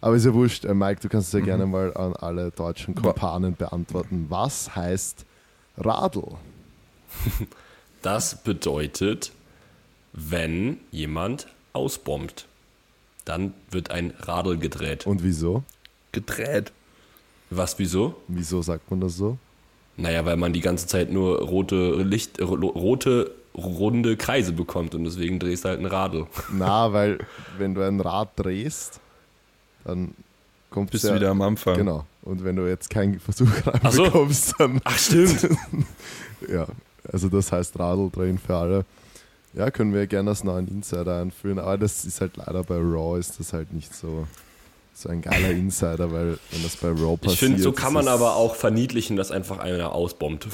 Aber 0.00 0.16
ist 0.16 0.26
ja 0.26 0.34
wurscht. 0.34 0.64
Äh, 0.64 0.74
Mike, 0.74 1.00
du 1.00 1.08
kannst 1.08 1.28
es 1.28 1.32
ja 1.34 1.40
Mhm. 1.40 1.44
gerne 1.44 1.66
mal 1.66 1.96
an 1.96 2.14
alle 2.16 2.50
deutschen 2.50 2.94
Kumpanen 2.96 3.54
beantworten. 3.54 4.26
Was 4.28 4.74
heißt 4.74 5.24
Radl? 5.78 6.22
Das 8.02 8.36
bedeutet, 8.42 9.32
wenn 10.12 10.78
jemand 10.92 11.48
ausbombt, 11.72 12.46
dann 13.24 13.52
wird 13.70 13.90
ein 13.90 14.14
Radl 14.20 14.58
gedreht. 14.58 15.06
Und 15.06 15.22
wieso? 15.24 15.64
gedreht. 16.12 16.72
Was, 17.50 17.78
wieso? 17.78 18.16
Wieso 18.28 18.62
sagt 18.62 18.90
man 18.90 19.00
das 19.00 19.16
so? 19.16 19.38
Naja, 19.96 20.24
weil 20.24 20.36
man 20.36 20.52
die 20.52 20.60
ganze 20.60 20.86
Zeit 20.86 21.10
nur 21.10 21.40
rote 21.40 22.02
Licht, 22.02 22.40
ro- 22.40 22.54
rote 22.54 23.30
runde 23.56 24.16
Kreise 24.18 24.52
bekommt 24.52 24.94
und 24.94 25.04
deswegen 25.04 25.38
drehst 25.38 25.64
du 25.64 25.70
halt 25.70 25.80
ein 25.80 25.86
Radl. 25.86 26.26
Na, 26.52 26.92
weil 26.92 27.18
wenn 27.56 27.74
du 27.74 27.80
ein 27.86 28.00
Rad 28.00 28.30
drehst, 28.36 29.00
dann 29.84 30.12
kommt 30.70 30.90
Bist 30.90 31.04
ja, 31.04 31.14
wieder 31.14 31.30
am 31.30 31.40
Anfang. 31.40 31.76
Genau. 31.76 32.04
Und 32.22 32.44
wenn 32.44 32.56
du 32.56 32.68
jetzt 32.68 32.90
keinen 32.90 33.18
Versuch 33.20 33.48
Ach 33.82 33.92
so. 33.92 34.02
reinbekommst, 34.02 34.54
dann 34.58 34.80
Ach 34.84 34.98
stimmt. 34.98 35.48
Ja, 36.52 36.66
also 37.10 37.28
das 37.30 37.50
heißt 37.50 37.78
Radl 37.78 38.10
drehen 38.10 38.36
für 38.38 38.54
alle. 38.56 38.84
Ja, 39.54 39.70
können 39.70 39.94
wir 39.94 40.06
gerne 40.06 40.28
als 40.30 40.44
neuen 40.44 40.68
Insider 40.68 41.22
einführen, 41.22 41.58
aber 41.58 41.78
das 41.78 42.04
ist 42.04 42.20
halt 42.20 42.36
leider 42.36 42.62
bei 42.62 42.76
Raw 42.76 43.18
ist 43.18 43.40
das 43.40 43.54
halt 43.54 43.72
nicht 43.72 43.94
so, 43.94 44.26
so 44.96 45.10
ein 45.10 45.20
geiler 45.20 45.50
Insider, 45.50 46.10
weil 46.10 46.38
wenn 46.50 46.62
das 46.62 46.76
bei 46.76 46.88
Raw 46.88 47.18
passiert. 47.18 47.32
Ich 47.34 47.38
finde, 47.38 47.62
so 47.62 47.72
kann 47.72 47.92
man 47.92 48.08
aber 48.08 48.34
auch 48.34 48.54
verniedlichen, 48.54 49.18
dass 49.18 49.30
einfach 49.30 49.58
einer 49.58 49.92
ausbombt. 49.92 50.48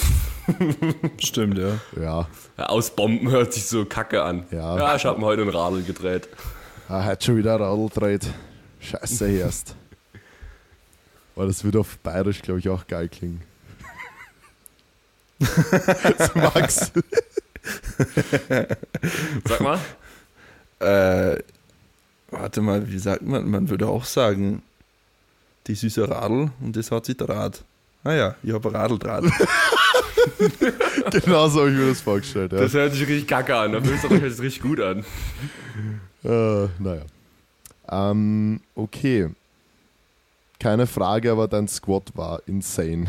Stimmt, 1.21 1.59
ja. 1.59 1.79
Ja, 1.95 2.29
Ja, 2.59 2.67
Ausbomben 2.67 3.31
hört 3.31 3.53
sich 3.53 3.67
so 3.67 3.85
kacke 3.85 4.25
an. 4.25 4.45
Ja. 4.51 4.77
ja 4.77 4.97
ich 4.97 5.05
habe 5.05 5.21
mir 5.21 5.27
heute 5.27 5.43
ein 5.43 5.49
Radl 5.49 5.85
gedreht. 5.85 6.29
er 6.89 7.05
hat 7.05 7.23
schon 7.23 7.37
wieder 7.37 7.61
Radl 7.61 7.89
dreht. 7.89 8.27
Scheiße 8.81 9.31
erst. 9.39 9.77
Aber 11.37 11.47
das 11.47 11.63
wird 11.63 11.77
auf 11.77 11.97
Bayerisch, 11.99 12.43
glaube 12.43 12.59
ich, 12.59 12.69
auch 12.69 12.85
geil 12.89 13.09
klingen. 13.09 13.43
Max. 16.35 16.91
Sag 19.45 19.61
mal. 19.61 19.79
Äh, 20.81 21.39
warte 22.33 22.61
mal, 22.61 22.91
wie 22.91 22.99
sagt 22.99 23.23
man? 23.23 23.49
Man 23.49 23.71
würde 23.71 23.89
auch 23.89 24.05
sagen, 24.05 24.63
die 25.67 25.75
süße 25.75 26.09
Radl 26.09 26.51
und 26.61 26.77
das 26.77 26.91
hat 26.91 27.07
sie 27.07 27.15
Draht. 27.15 27.65
Ah 28.05 28.13
ja, 28.13 28.35
ich 28.43 28.53
habe 28.53 28.73
Radeldraht. 28.73 29.25
genau 31.25 31.49
so 31.49 31.61
habe 31.61 31.71
ich 31.71 31.77
mir 31.77 31.89
das 31.89 32.01
vorgestellt. 32.01 32.53
Ja. 32.53 32.59
Das 32.59 32.75
hört 32.75 32.93
sich 32.93 33.03
richtig 33.03 33.29
kacke 33.29 33.57
an. 33.57 33.73
Da 33.73 33.81
fühlt 33.81 34.01
sich 34.01 34.21
das 34.21 34.41
richtig 34.41 34.63
gut 34.63 34.81
an. 34.81 35.05
Äh, 36.25 36.69
naja. 36.79 37.03
Ähm, 37.91 38.61
okay. 38.77 39.31
Keine 40.61 40.87
Frage, 40.87 41.33
aber 41.33 41.49
dein 41.49 41.67
Squat 41.67 42.13
war 42.15 42.41
insane. 42.47 43.09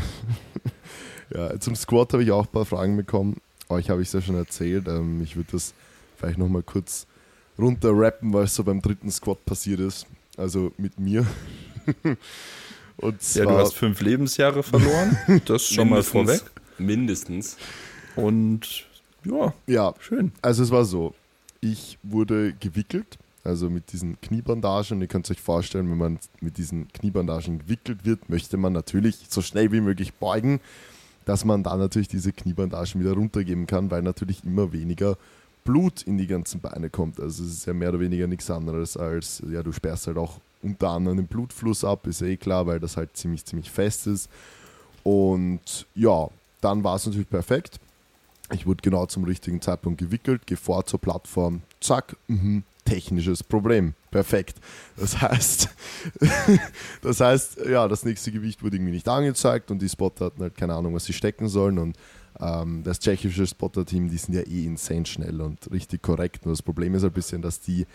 ja, 1.32 1.60
zum 1.60 1.76
Squat 1.76 2.12
habe 2.12 2.24
ich 2.24 2.32
auch 2.32 2.46
ein 2.46 2.50
paar 2.50 2.64
Fragen 2.64 2.96
bekommen. 2.96 3.36
Euch 3.68 3.88
habe 3.88 4.02
ich 4.02 4.08
es 4.08 4.14
ja 4.14 4.20
schon 4.20 4.34
erzählt. 4.34 4.88
Ähm, 4.88 5.22
ich 5.22 5.36
würde 5.36 5.52
das 5.52 5.74
vielleicht 6.16 6.38
nochmal 6.38 6.64
kurz 6.64 7.06
runterrappen, 7.58 8.32
was 8.32 8.54
so 8.54 8.64
beim 8.64 8.80
dritten 8.82 9.10
Squat 9.10 9.44
passiert 9.44 9.80
ist. 9.80 10.06
Also 10.36 10.72
mit 10.78 10.98
mir. 10.98 11.26
Und 12.96 13.14
Ja, 13.34 13.44
zwar, 13.44 13.46
du 13.46 13.58
hast 13.58 13.74
fünf 13.74 14.00
Lebensjahre 14.00 14.62
verloren. 14.62 15.16
Das 15.46 15.66
schon 15.66 15.88
mal 15.90 16.02
vorweg. 16.02 16.42
Mindestens. 16.78 17.56
Und 18.16 18.84
Ja, 19.24 19.52
Ja, 19.66 19.94
schön. 20.00 20.32
also 20.42 20.62
es 20.62 20.70
war 20.70 20.84
so, 20.84 21.14
ich 21.60 21.98
wurde 22.02 22.52
gewickelt, 22.60 23.18
also 23.42 23.68
mit 23.70 23.92
diesen 23.92 24.20
Kniebandagen. 24.20 25.00
Ihr 25.00 25.06
könnt 25.08 25.30
euch 25.30 25.40
vorstellen, 25.40 25.90
wenn 25.90 25.98
man 25.98 26.18
mit 26.40 26.56
diesen 26.58 26.88
Kniebandagen 26.92 27.58
gewickelt 27.60 28.04
wird, 28.04 28.28
möchte 28.28 28.56
man 28.56 28.72
natürlich 28.72 29.18
so 29.28 29.42
schnell 29.42 29.72
wie 29.72 29.80
möglich 29.80 30.14
beugen, 30.14 30.60
dass 31.24 31.44
man 31.44 31.62
dann 31.62 31.78
natürlich 31.78 32.08
diese 32.08 32.32
Kniebandagen 32.32 33.00
wieder 33.00 33.12
runtergeben 33.14 33.66
kann, 33.66 33.90
weil 33.90 34.02
natürlich 34.02 34.44
immer 34.44 34.72
weniger 34.72 35.16
Blut 35.64 36.02
in 36.02 36.18
die 36.18 36.26
ganzen 36.26 36.60
Beine 36.60 36.90
kommt. 36.90 37.18
Also 37.18 37.42
es 37.44 37.52
ist 37.52 37.66
ja 37.66 37.72
mehr 37.72 37.88
oder 37.88 38.00
weniger 38.00 38.26
nichts 38.26 38.50
anderes 38.50 38.96
als, 38.96 39.42
ja, 39.50 39.62
du 39.62 39.72
sperrst 39.72 40.06
halt 40.06 40.18
auch 40.18 40.38
unter 40.62 40.90
anderem 40.90 41.18
den 41.18 41.26
Blutfluss 41.26 41.84
ab, 41.84 42.06
ist 42.06 42.22
eh 42.22 42.36
klar, 42.36 42.66
weil 42.66 42.80
das 42.80 42.96
halt 42.96 43.16
ziemlich, 43.16 43.44
ziemlich 43.44 43.70
fest 43.70 44.06
ist. 44.06 44.28
Und 45.02 45.86
ja, 45.94 46.28
dann 46.60 46.82
war 46.84 46.96
es 46.96 47.06
natürlich 47.06 47.28
perfekt. 47.28 47.78
Ich 48.52 48.66
wurde 48.66 48.82
genau 48.82 49.06
zum 49.06 49.24
richtigen 49.24 49.60
Zeitpunkt 49.60 49.98
gewickelt, 49.98 50.42
vor 50.60 50.84
zur 50.86 51.00
Plattform, 51.00 51.62
zack, 51.80 52.16
mhm, 52.28 52.62
technisches 52.84 53.42
Problem. 53.42 53.94
Perfekt. 54.10 54.56
Das 54.96 55.20
heißt, 55.20 55.68
das 57.02 57.20
heißt, 57.20 57.58
ja, 57.66 57.88
das 57.88 58.04
nächste 58.04 58.32
Gewicht 58.32 58.62
wurde 58.62 58.76
irgendwie 58.76 58.92
nicht 58.92 59.08
angezeigt 59.08 59.70
und 59.70 59.80
die 59.80 59.88
Spotter 59.88 60.26
hatten 60.26 60.42
halt 60.42 60.56
keine 60.56 60.74
Ahnung, 60.74 60.94
was 60.94 61.04
sie 61.04 61.12
stecken 61.12 61.48
sollen. 61.48 61.78
Und 61.78 61.96
das 62.38 62.98
tschechische 62.98 63.46
Spotter-Team, 63.46 64.10
die 64.10 64.18
sind 64.18 64.34
ja 64.34 64.42
eh 64.42 64.66
insane 64.66 65.06
schnell 65.06 65.40
und 65.40 65.70
richtig 65.70 66.02
korrekt. 66.02 66.44
Nur 66.44 66.52
das 66.52 66.62
Problem 66.62 66.94
ist 66.94 67.04
ein 67.04 67.12
bisschen, 67.12 67.42
dass 67.42 67.60
die 67.60 67.86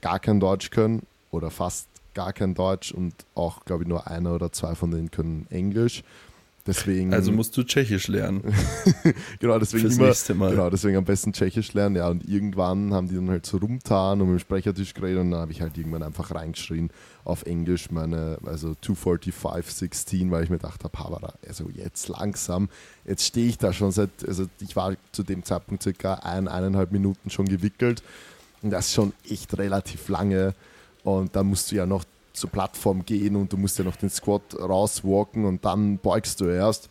gar 0.00 0.20
kein 0.20 0.38
Deutsch 0.38 0.70
können 0.70 1.02
oder 1.30 1.50
fast 1.50 1.88
gar 2.14 2.32
kein 2.32 2.54
Deutsch 2.54 2.92
und 2.92 3.14
auch, 3.34 3.64
glaube 3.64 3.82
ich, 3.82 3.88
nur 3.88 4.06
einer 4.06 4.34
oder 4.34 4.52
zwei 4.52 4.74
von 4.74 4.90
denen 4.90 5.10
können 5.10 5.46
Englisch. 5.50 6.02
Deswegen, 6.70 7.12
Also 7.12 7.32
musst 7.32 7.56
du 7.56 7.64
Tschechisch 7.64 8.06
lernen. 8.06 8.42
genau, 9.40 9.58
deswegen 9.58 9.82
fürs 9.82 9.96
immer, 9.96 10.06
nächste 10.06 10.34
Mal. 10.34 10.50
Genau, 10.52 10.70
deswegen 10.70 10.96
am 10.96 11.04
besten 11.04 11.32
Tschechisch 11.32 11.72
lernen. 11.72 11.96
Ja, 11.96 12.08
und 12.08 12.28
irgendwann 12.28 12.94
haben 12.94 13.08
die 13.08 13.16
dann 13.16 13.28
halt 13.28 13.44
so 13.44 13.56
rumtan 13.56 14.20
und 14.20 14.28
mit 14.28 14.38
dem 14.38 14.40
Sprechertisch 14.40 14.94
geredet 14.94 15.20
und 15.22 15.32
dann 15.32 15.40
habe 15.40 15.52
ich 15.52 15.60
halt 15.60 15.76
irgendwann 15.76 16.04
einfach 16.04 16.32
reingeschrien 16.32 16.90
auf 17.24 17.44
Englisch 17.44 17.90
meine, 17.90 18.38
also 18.44 18.74
245, 18.80 19.74
16, 19.74 20.30
weil 20.30 20.44
ich 20.44 20.50
mir 20.50 20.58
gedacht 20.58 20.84
habe, 20.84 20.98
Havara, 20.98 21.34
also 21.46 21.68
jetzt 21.74 22.08
langsam, 22.08 22.68
jetzt 23.04 23.26
stehe 23.26 23.48
ich 23.48 23.58
da 23.58 23.72
schon 23.72 23.90
seit, 23.90 24.10
also 24.26 24.46
ich 24.60 24.76
war 24.76 24.94
zu 25.12 25.22
dem 25.22 25.44
Zeitpunkt 25.44 25.82
circa 25.82 26.14
ein, 26.14 26.48
eineinhalb 26.48 26.92
Minuten 26.92 27.30
schon 27.30 27.48
gewickelt 27.48 28.02
und 28.62 28.70
das 28.70 28.86
ist 28.86 28.94
schon 28.94 29.12
echt 29.28 29.58
relativ 29.58 30.08
lange 30.08 30.54
und 31.02 31.34
da 31.34 31.42
musst 31.42 31.72
du 31.72 31.76
ja 31.76 31.86
noch 31.86 32.04
zur 32.32 32.50
Plattform 32.50 33.04
gehen 33.04 33.36
und 33.36 33.52
du 33.52 33.56
musst 33.56 33.78
ja 33.78 33.84
noch 33.84 33.96
den 33.96 34.10
Squat 34.10 34.42
rauswalken 34.58 35.44
und 35.44 35.64
dann 35.64 35.98
beugst 35.98 36.40
du 36.40 36.46
erst. 36.46 36.88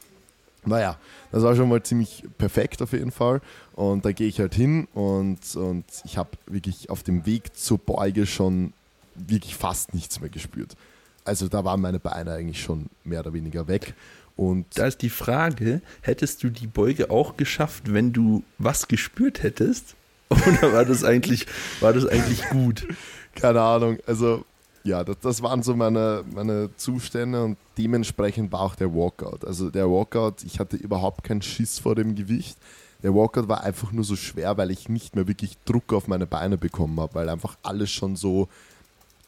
Naja, 0.65 0.97
das 1.31 1.43
war 1.43 1.55
schon 1.55 1.69
mal 1.69 1.81
ziemlich 1.81 2.23
perfekt 2.37 2.81
auf 2.81 2.91
jeden 2.91 3.11
Fall. 3.11 3.41
Und 3.73 4.03
da 4.03 4.11
gehe 4.11 4.27
ich 4.27 4.39
halt 4.39 4.53
hin 4.53 4.87
und, 4.93 5.55
und 5.55 5.85
ich 6.03 6.17
habe 6.17 6.31
wirklich 6.47 6.89
auf 6.89 7.03
dem 7.03 7.25
Weg 7.25 7.55
zur 7.55 7.77
Beuge 7.77 8.25
schon 8.25 8.73
wirklich 9.15 9.55
fast 9.55 9.93
nichts 9.93 10.19
mehr 10.19 10.29
gespürt. 10.29 10.75
Also 11.23 11.47
da 11.47 11.63
waren 11.63 11.81
meine 11.81 11.99
Beine 11.99 12.33
eigentlich 12.33 12.61
schon 12.61 12.87
mehr 13.03 13.21
oder 13.21 13.33
weniger 13.33 13.67
weg. 13.67 13.93
Und 14.35 14.65
Da 14.75 14.87
ist 14.87 15.01
die 15.01 15.09
Frage, 15.09 15.81
hättest 16.01 16.43
du 16.43 16.49
die 16.49 16.67
Beuge 16.67 17.09
auch 17.09 17.35
geschafft, 17.35 17.93
wenn 17.93 18.13
du 18.13 18.43
was 18.57 18.87
gespürt 18.87 19.43
hättest? 19.43 19.95
Oder 20.29 20.71
war 20.73 20.85
das 20.85 21.03
eigentlich, 21.03 21.45
war 21.81 21.91
das 21.91 22.05
eigentlich 22.05 22.47
gut? 22.49 22.87
keine 23.35 23.61
Ahnung, 23.61 23.97
also 24.05 24.45
ja, 24.89 25.03
das, 25.03 25.19
das 25.19 25.41
waren 25.41 25.63
so 25.63 25.75
meine, 25.75 26.23
meine 26.33 26.69
Zustände 26.75 27.43
und 27.43 27.57
dementsprechend 27.77 28.51
war 28.51 28.61
auch 28.61 28.75
der 28.75 28.93
Walkout. 28.93 29.45
Also 29.45 29.69
der 29.69 29.89
Walkout, 29.89 30.43
ich 30.43 30.59
hatte 30.59 30.75
überhaupt 30.75 31.23
keinen 31.23 31.41
Schiss 31.41 31.79
vor 31.79 31.95
dem 31.95 32.15
Gewicht. 32.15 32.57
Der 33.01 33.15
Walkout 33.15 33.47
war 33.47 33.63
einfach 33.63 33.91
nur 33.91 34.03
so 34.03 34.15
schwer, 34.15 34.57
weil 34.57 34.71
ich 34.71 34.89
nicht 34.89 35.15
mehr 35.15 35.27
wirklich 35.27 35.57
Druck 35.63 35.93
auf 35.93 36.07
meine 36.07 36.27
Beine 36.27 36.57
bekommen 36.57 36.99
habe, 36.99 37.15
weil 37.15 37.29
einfach 37.29 37.57
alles 37.63 37.89
schon 37.91 38.15
so 38.15 38.49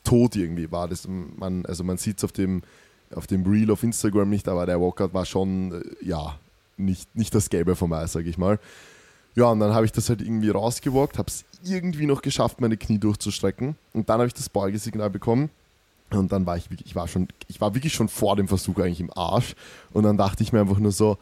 tot 0.04 0.36
irgendwie 0.36 0.72
war. 0.72 0.88
Das, 0.88 1.08
man, 1.08 1.66
also 1.66 1.84
man 1.84 1.98
sieht 1.98 2.18
es 2.18 2.24
auf 2.24 2.32
dem, 2.32 2.64
auf 3.16 3.28
dem 3.28 3.46
Reel 3.46 3.72
auf 3.72 3.84
Instagram 3.84 4.30
nicht, 4.30 4.50
aber 4.50 4.66
der 4.66 4.82
Walkout 4.82 5.14
war 5.14 5.26
schon, 5.26 5.72
äh, 5.74 6.06
ja, 6.06 6.38
nicht, 6.76 7.16
nicht 7.16 7.34
das 7.36 7.50
Gelbe 7.50 7.76
vom 7.76 7.94
Eis, 7.94 8.14
sag 8.14 8.26
ich 8.26 8.38
mal. 8.38 8.60
Ja, 9.36 9.46
und 9.46 9.60
dann 9.60 9.74
habe 9.74 9.86
ich 9.86 9.92
das 9.92 10.10
halt 10.10 10.22
irgendwie 10.22 10.50
rausgewalkt, 10.50 11.18
habe 11.18 11.30
es 11.30 11.46
irgendwie 11.64 12.06
noch 12.06 12.22
geschafft, 12.22 12.60
meine 12.60 12.78
Knie 12.78 12.98
durchzustrecken. 12.98 13.76
Und 13.94 14.10
dann 14.10 14.20
habe 14.20 14.28
ich 14.28 14.34
das 14.34 14.50
Beugesignal 14.50 15.10
bekommen. 15.10 15.50
Und 16.10 16.32
dann 16.32 16.46
war 16.46 16.58
ich 16.58 16.70
wirklich, 16.70 16.88
ich 16.88 16.96
war 16.96 17.08
schon, 17.08 17.30
ich 17.48 17.62
war 17.62 17.74
wirklich 17.74 17.94
schon 17.94 18.10
vor 18.10 18.36
dem 18.36 18.48
Versuch 18.48 18.78
eigentlich 18.80 19.00
im 19.00 19.12
Arsch. 19.16 19.56
Und 19.94 20.04
dann 20.04 20.18
dachte 20.18 20.44
ich 20.44 20.52
mir 20.52 20.60
einfach 20.60 20.80
nur 20.80 20.92
so, 20.92 21.18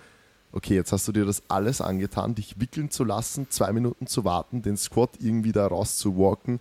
okay, 0.51 0.73
jetzt 0.73 0.91
hast 0.91 1.07
du 1.07 1.11
dir 1.11 1.25
das 1.25 1.43
alles 1.47 1.81
angetan, 1.81 2.33
dich 2.33 2.59
wickeln 2.59 2.89
zu 2.89 3.03
lassen, 3.03 3.47
zwei 3.49 3.71
Minuten 3.71 4.07
zu 4.07 4.25
warten, 4.25 4.63
den 4.63 4.77
Squat 4.77 5.11
irgendwie 5.19 5.51
da 5.51 5.67
rauszuwalken. 5.67 6.59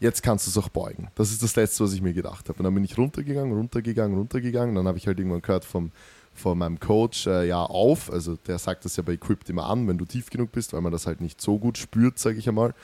Jetzt 0.00 0.22
kannst 0.22 0.46
du 0.46 0.50
es 0.50 0.58
auch 0.58 0.68
beugen. 0.68 1.08
Das 1.14 1.30
ist 1.30 1.42
das 1.42 1.56
Letzte, 1.56 1.84
was 1.84 1.92
ich 1.94 2.02
mir 2.02 2.12
gedacht 2.12 2.48
habe. 2.48 2.58
Und 2.58 2.64
dann 2.64 2.74
bin 2.74 2.84
ich 2.84 2.98
runtergegangen, 2.98 3.56
runtergegangen, 3.56 4.18
runtergegangen. 4.18 4.74
Dann 4.74 4.86
habe 4.86 4.98
ich 4.98 5.06
halt 5.06 5.18
irgendwann 5.18 5.42
gehört 5.42 5.64
vom, 5.64 5.92
von 6.34 6.58
meinem 6.58 6.80
Coach, 6.80 7.26
äh, 7.26 7.46
ja, 7.46 7.62
auf. 7.62 8.12
Also 8.12 8.36
der 8.46 8.58
sagt 8.58 8.84
das 8.84 8.96
ja 8.96 9.02
bei 9.02 9.12
Equipped 9.12 9.48
immer 9.50 9.66
an, 9.66 9.86
wenn 9.88 9.98
du 9.98 10.04
tief 10.04 10.30
genug 10.30 10.52
bist, 10.52 10.72
weil 10.72 10.80
man 10.80 10.92
das 10.92 11.06
halt 11.06 11.20
nicht 11.20 11.40
so 11.40 11.58
gut 11.58 11.78
spürt, 11.78 12.18
sage 12.18 12.38
ich 12.38 12.48
einmal. 12.48 12.74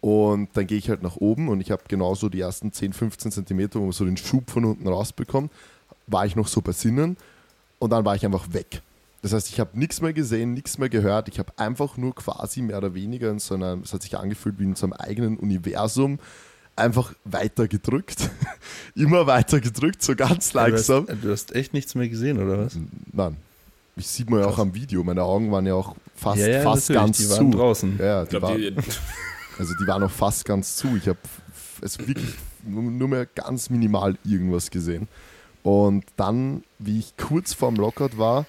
Und 0.00 0.48
dann 0.54 0.66
gehe 0.66 0.78
ich 0.78 0.88
halt 0.88 1.02
nach 1.02 1.16
oben 1.16 1.48
und 1.48 1.60
ich 1.60 1.70
habe 1.70 1.84
genauso 1.86 2.28
die 2.28 2.40
ersten 2.40 2.72
10, 2.72 2.92
15 2.92 3.30
Zentimeter, 3.30 3.78
wo 3.78 3.84
man 3.84 3.92
so 3.92 4.04
den 4.04 4.16
Schub 4.16 4.50
von 4.50 4.64
unten 4.64 4.88
rausbekommt, 4.88 5.52
war 6.08 6.26
ich 6.26 6.34
noch 6.34 6.48
so 6.48 6.60
bei 6.60 6.72
Sinnen 6.72 7.16
und 7.78 7.90
dann 7.90 8.04
war 8.04 8.16
ich 8.16 8.24
einfach 8.24 8.52
weg. 8.52 8.82
Das 9.22 9.32
heißt, 9.32 9.48
ich 9.50 9.60
habe 9.60 9.78
nichts 9.78 10.00
mehr 10.00 10.12
gesehen, 10.12 10.52
nichts 10.52 10.78
mehr 10.78 10.88
gehört. 10.88 11.28
Ich 11.28 11.38
habe 11.38 11.52
einfach 11.56 11.96
nur 11.96 12.12
quasi 12.14 12.60
mehr 12.60 12.78
oder 12.78 12.94
weniger 12.94 13.30
in 13.30 13.38
so 13.38 13.54
einem, 13.54 13.82
es 13.82 13.92
hat 13.92 14.02
sich 14.02 14.18
angefühlt 14.18 14.58
wie 14.58 14.64
in 14.64 14.74
so 14.74 14.86
einem 14.86 14.94
eigenen 14.94 15.36
Universum, 15.36 16.18
einfach 16.82 17.14
weiter 17.24 17.68
gedrückt. 17.68 18.30
Immer 18.94 19.26
weiter 19.26 19.60
gedrückt, 19.60 20.02
so 20.02 20.14
ganz 20.14 20.52
Du 20.52 20.60
hast, 20.60 20.88
langsam. 20.88 21.06
du 21.22 21.30
hast 21.30 21.54
echt 21.54 21.72
nichts 21.72 21.94
mehr 21.94 22.08
gesehen, 22.08 22.42
oder 22.42 22.66
was? 22.66 22.78
Nein. 23.12 23.36
Ich 23.96 24.06
sieht 24.06 24.30
man 24.30 24.40
ja 24.40 24.46
auch 24.46 24.58
am 24.58 24.74
Video. 24.74 25.04
Meine 25.04 25.22
Augen 25.22 25.52
waren 25.52 25.66
ja 25.66 25.74
auch 25.74 25.94
fast, 26.14 26.38
ja, 26.40 26.48
ja, 26.48 26.62
fast 26.62 26.88
ganz 26.92 27.18
die 27.18 27.28
waren 27.28 27.52
zu. 27.52 27.58
draußen. 27.58 27.98
Ja, 27.98 28.24
die 28.24 28.30
glaube, 28.30 28.46
waren, 28.46 28.58
die, 28.58 28.74
also 29.58 29.74
die 29.80 29.86
waren 29.86 30.02
auch 30.02 30.10
fast 30.10 30.44
ganz 30.44 30.76
zu. 30.76 30.96
Ich 30.96 31.08
habe 31.08 31.18
es 31.82 31.98
wirklich 31.98 32.34
nur, 32.64 32.82
nur 32.82 33.08
mehr 33.08 33.26
ganz 33.26 33.68
minimal 33.68 34.16
irgendwas 34.24 34.70
gesehen. 34.70 35.08
Und 35.62 36.04
dann, 36.16 36.64
wie 36.78 36.98
ich 36.98 37.16
kurz 37.16 37.52
vorm 37.52 37.76
Lockout 37.76 38.16
war, 38.16 38.46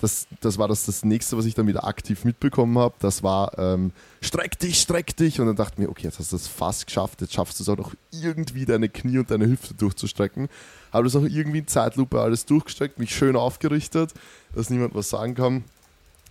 das, 0.00 0.26
das 0.40 0.56
war 0.56 0.66
das, 0.66 0.86
das 0.86 1.04
nächste, 1.04 1.36
was 1.36 1.44
ich 1.44 1.54
dann 1.54 1.66
wieder 1.66 1.84
aktiv 1.84 2.24
mitbekommen 2.24 2.78
habe. 2.78 2.94
Das 3.00 3.22
war 3.22 3.58
ähm, 3.58 3.92
streck 4.22 4.58
dich, 4.58 4.80
streck 4.80 5.14
dich. 5.16 5.40
Und 5.40 5.46
dann 5.46 5.56
dachte 5.56 5.74
ich 5.74 5.78
mir, 5.78 5.90
okay, 5.90 6.04
jetzt 6.04 6.18
hast 6.18 6.32
du 6.32 6.36
das 6.36 6.48
fast 6.48 6.86
geschafft. 6.86 7.20
Jetzt 7.20 7.34
schaffst 7.34 7.58
du 7.58 7.64
es 7.64 7.68
auch 7.68 7.76
noch 7.76 7.94
irgendwie 8.10 8.64
deine 8.64 8.88
Knie 8.88 9.18
und 9.18 9.30
deine 9.30 9.46
Hüfte 9.46 9.74
durchzustrecken. 9.74 10.48
Habe 10.92 11.04
das 11.04 11.16
auch 11.16 11.22
irgendwie 11.22 11.58
in 11.58 11.66
Zeitlupe 11.66 12.20
alles 12.20 12.46
durchgestreckt, 12.46 12.98
mich 12.98 13.14
schön 13.14 13.36
aufgerichtet, 13.36 14.12
dass 14.54 14.70
niemand 14.70 14.94
was 14.94 15.10
sagen 15.10 15.34
kann. 15.34 15.64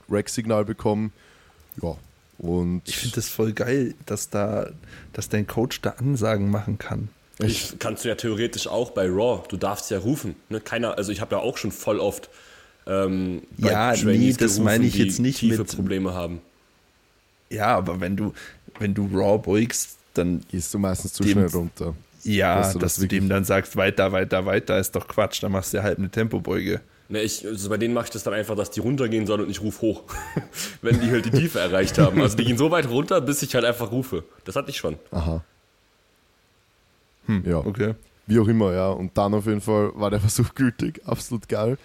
Rack-Signal 0.10 0.66
bekommen. 0.66 1.14
Ja. 1.82 1.96
Und 2.40 2.82
Ich 2.86 2.98
finde 2.98 3.16
das 3.16 3.30
voll 3.30 3.54
geil, 3.54 3.94
dass 4.06 4.30
da, 4.30 4.70
dass 5.14 5.30
dein 5.30 5.46
Coach 5.46 5.82
da 5.82 5.92
Ansagen 5.92 6.50
machen 6.50 6.80
kann. 6.80 7.10
ich, 7.38 7.78
kannst 7.78 8.04
du 8.04 8.10
ja 8.10 8.16
theoretisch 8.16 8.68
auch 8.68 8.92
bei 8.92 9.06
Raw. 9.08 9.44
Du 9.48 9.58
darfst 9.58 9.92
ja 9.92 10.00
rufen. 10.00 10.36
Ne? 10.50 10.60
Keiner, 10.60 10.98
also 10.98 11.12
ich 11.12 11.22
habe 11.22 11.36
ja 11.36 11.42
auch 11.42 11.58
schon 11.58 11.72
voll 11.72 12.00
oft 12.00 12.30
ähm, 12.90 13.44
bei 13.58 13.72
Ja, 13.72 13.94
nee, 14.04 14.30
das 14.30 14.38
gerufen, 14.38 14.64
meine 14.66 14.86
ich 14.86 14.94
die 14.94 15.04
jetzt 15.04 15.20
nicht 15.20 15.40
tiefe 15.40 15.60
mit- 15.60 15.76
Probleme 15.76 16.14
haben. 16.14 16.42
Ja, 17.50 17.78
aber 17.78 18.00
wenn 18.02 18.16
du, 18.18 18.34
wenn 18.80 18.94
du 18.94 19.08
Raw 19.14 19.38
beugst, 19.38 19.98
dann 20.14 20.42
gehst 20.52 20.74
du 20.74 20.80
meistens 20.80 21.14
zu 21.14 21.24
Dem- 21.24 21.32
schnell 21.34 21.48
runter. 21.48 21.96
ja, 22.24 22.58
Dass 22.58 22.74
du 22.74 22.80
dass 22.80 22.96
das 22.96 23.02
du 23.02 23.08
dem 23.08 23.30
dann 23.30 23.46
sagst, 23.46 23.76
weiter, 23.76 24.12
weiter, 24.12 24.46
weiter, 24.46 24.78
ist 24.80 24.96
doch 24.96 25.08
Quatsch, 25.08 25.42
dann 25.44 25.52
machst 25.52 25.72
du 25.74 25.78
ja 25.78 25.84
halt 25.84 25.98
eine 26.00 26.10
Tempobeuge. 26.10 26.82
Ne, 27.12 27.22
ich, 27.24 27.44
also 27.48 27.70
bei 27.70 27.78
denen 27.78 27.96
mache 27.96 28.06
ich 28.06 28.12
das 28.12 28.22
dann 28.24 28.36
einfach, 28.36 28.56
dass 28.56 28.70
die 28.70 28.82
runtergehen 28.82 29.26
sollen 29.26 29.42
und 29.42 29.50
ich 29.50 29.62
rufe 29.62 29.82
hoch. 29.82 30.04
Wenn 30.84 31.02
die 31.02 31.10
halt 31.10 31.26
die 31.26 31.32
Tiefe 31.32 31.60
erreicht 31.60 31.98
haben. 31.98 32.22
Also 32.22 32.38
die 32.38 32.46
gehen 32.46 32.58
so 32.58 32.70
weit 32.70 32.88
runter, 32.88 33.20
bis 33.20 33.42
ich 33.42 33.56
halt 33.56 33.66
einfach 33.66 33.92
rufe. 33.92 34.24
Das 34.46 34.56
hatte 34.56 34.70
ich 34.70 34.78
schon. 34.78 34.96
Aha. 35.12 35.44
Hm, 37.26 37.44
Ja. 37.48 37.58
Okay. 37.58 37.96
Wie 38.28 38.40
auch 38.40 38.48
immer, 38.48 38.74
ja. 38.74 38.90
Und 38.90 39.18
dann 39.18 39.34
auf 39.34 39.48
jeden 39.48 39.62
Fall 39.62 39.92
war 39.96 40.12
der 40.12 40.20
Versuch 40.20 40.54
gültig, 40.54 41.02
absolut 41.06 41.50
geil. 41.50 41.80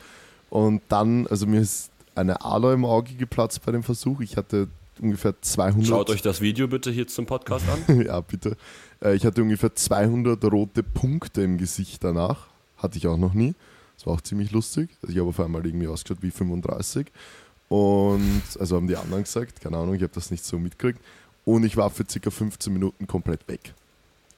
Und 0.55 0.83
dann, 0.89 1.27
also 1.27 1.49
mir 1.49 1.61
ist 1.61 1.91
eine 2.15 2.45
Ader 2.45 2.75
im 2.75 2.85
Auge 2.85 3.15
geplatzt 3.15 3.61
bei 3.67 3.73
dem 3.73 3.83
Versuch. 3.83 4.21
Ich 4.21 4.37
hatte 4.37 4.69
ungefähr 5.01 5.35
200. 5.43 5.85
Schaut 5.85 6.11
euch 6.11 6.23
das 6.23 6.41
Video 6.41 6.69
bitte 6.69 6.93
hier 6.93 7.09
zum 7.09 7.27
Podcast 7.27 7.65
an. 7.69 8.01
ja, 8.07 8.21
bitte. 8.21 8.57
Äh, 9.03 9.17
Ich 9.17 9.27
hatte 9.27 9.43
ungefähr 9.43 9.75
200 9.75 10.45
rote 10.45 10.85
Punkte 10.85 11.43
im 11.43 11.59
Gesicht 11.59 12.05
danach. 12.05 12.47
Hatte 12.77 12.99
ich 12.99 13.09
auch 13.09 13.17
noch 13.17 13.35
nie. 13.35 13.57
Das 13.97 14.07
war 14.07 14.15
auch 14.15 14.21
ziemlich 14.21 14.53
lustig. 14.53 14.91
Also 15.03 15.13
ich 15.13 15.19
habe 15.19 15.31
auf 15.31 15.41
einmal 15.41 15.67
irgendwie 15.67 15.89
ausgeschaut 15.89 16.23
wie 16.23 16.31
35. 16.31 17.09
Und, 17.69 18.43
also 18.61 18.77
haben 18.77 18.87
die 18.87 18.97
anderen 18.97 19.25
gesagt, 19.25 19.61
keine 19.61 19.77
Ahnung, 19.79 19.95
ich 19.97 20.03
habe 20.03 20.13
das 20.15 20.31
nicht 20.31 20.45
so 20.45 20.57
mitgekriegt. 20.57 21.01
Und 21.45 21.65
ich 21.65 21.77
war 21.77 21.91
für 21.91 22.05
circa 22.09 22.31
15 22.31 22.73
Minuten 22.73 23.09
komplett 23.09 23.49
weg. 23.49 23.75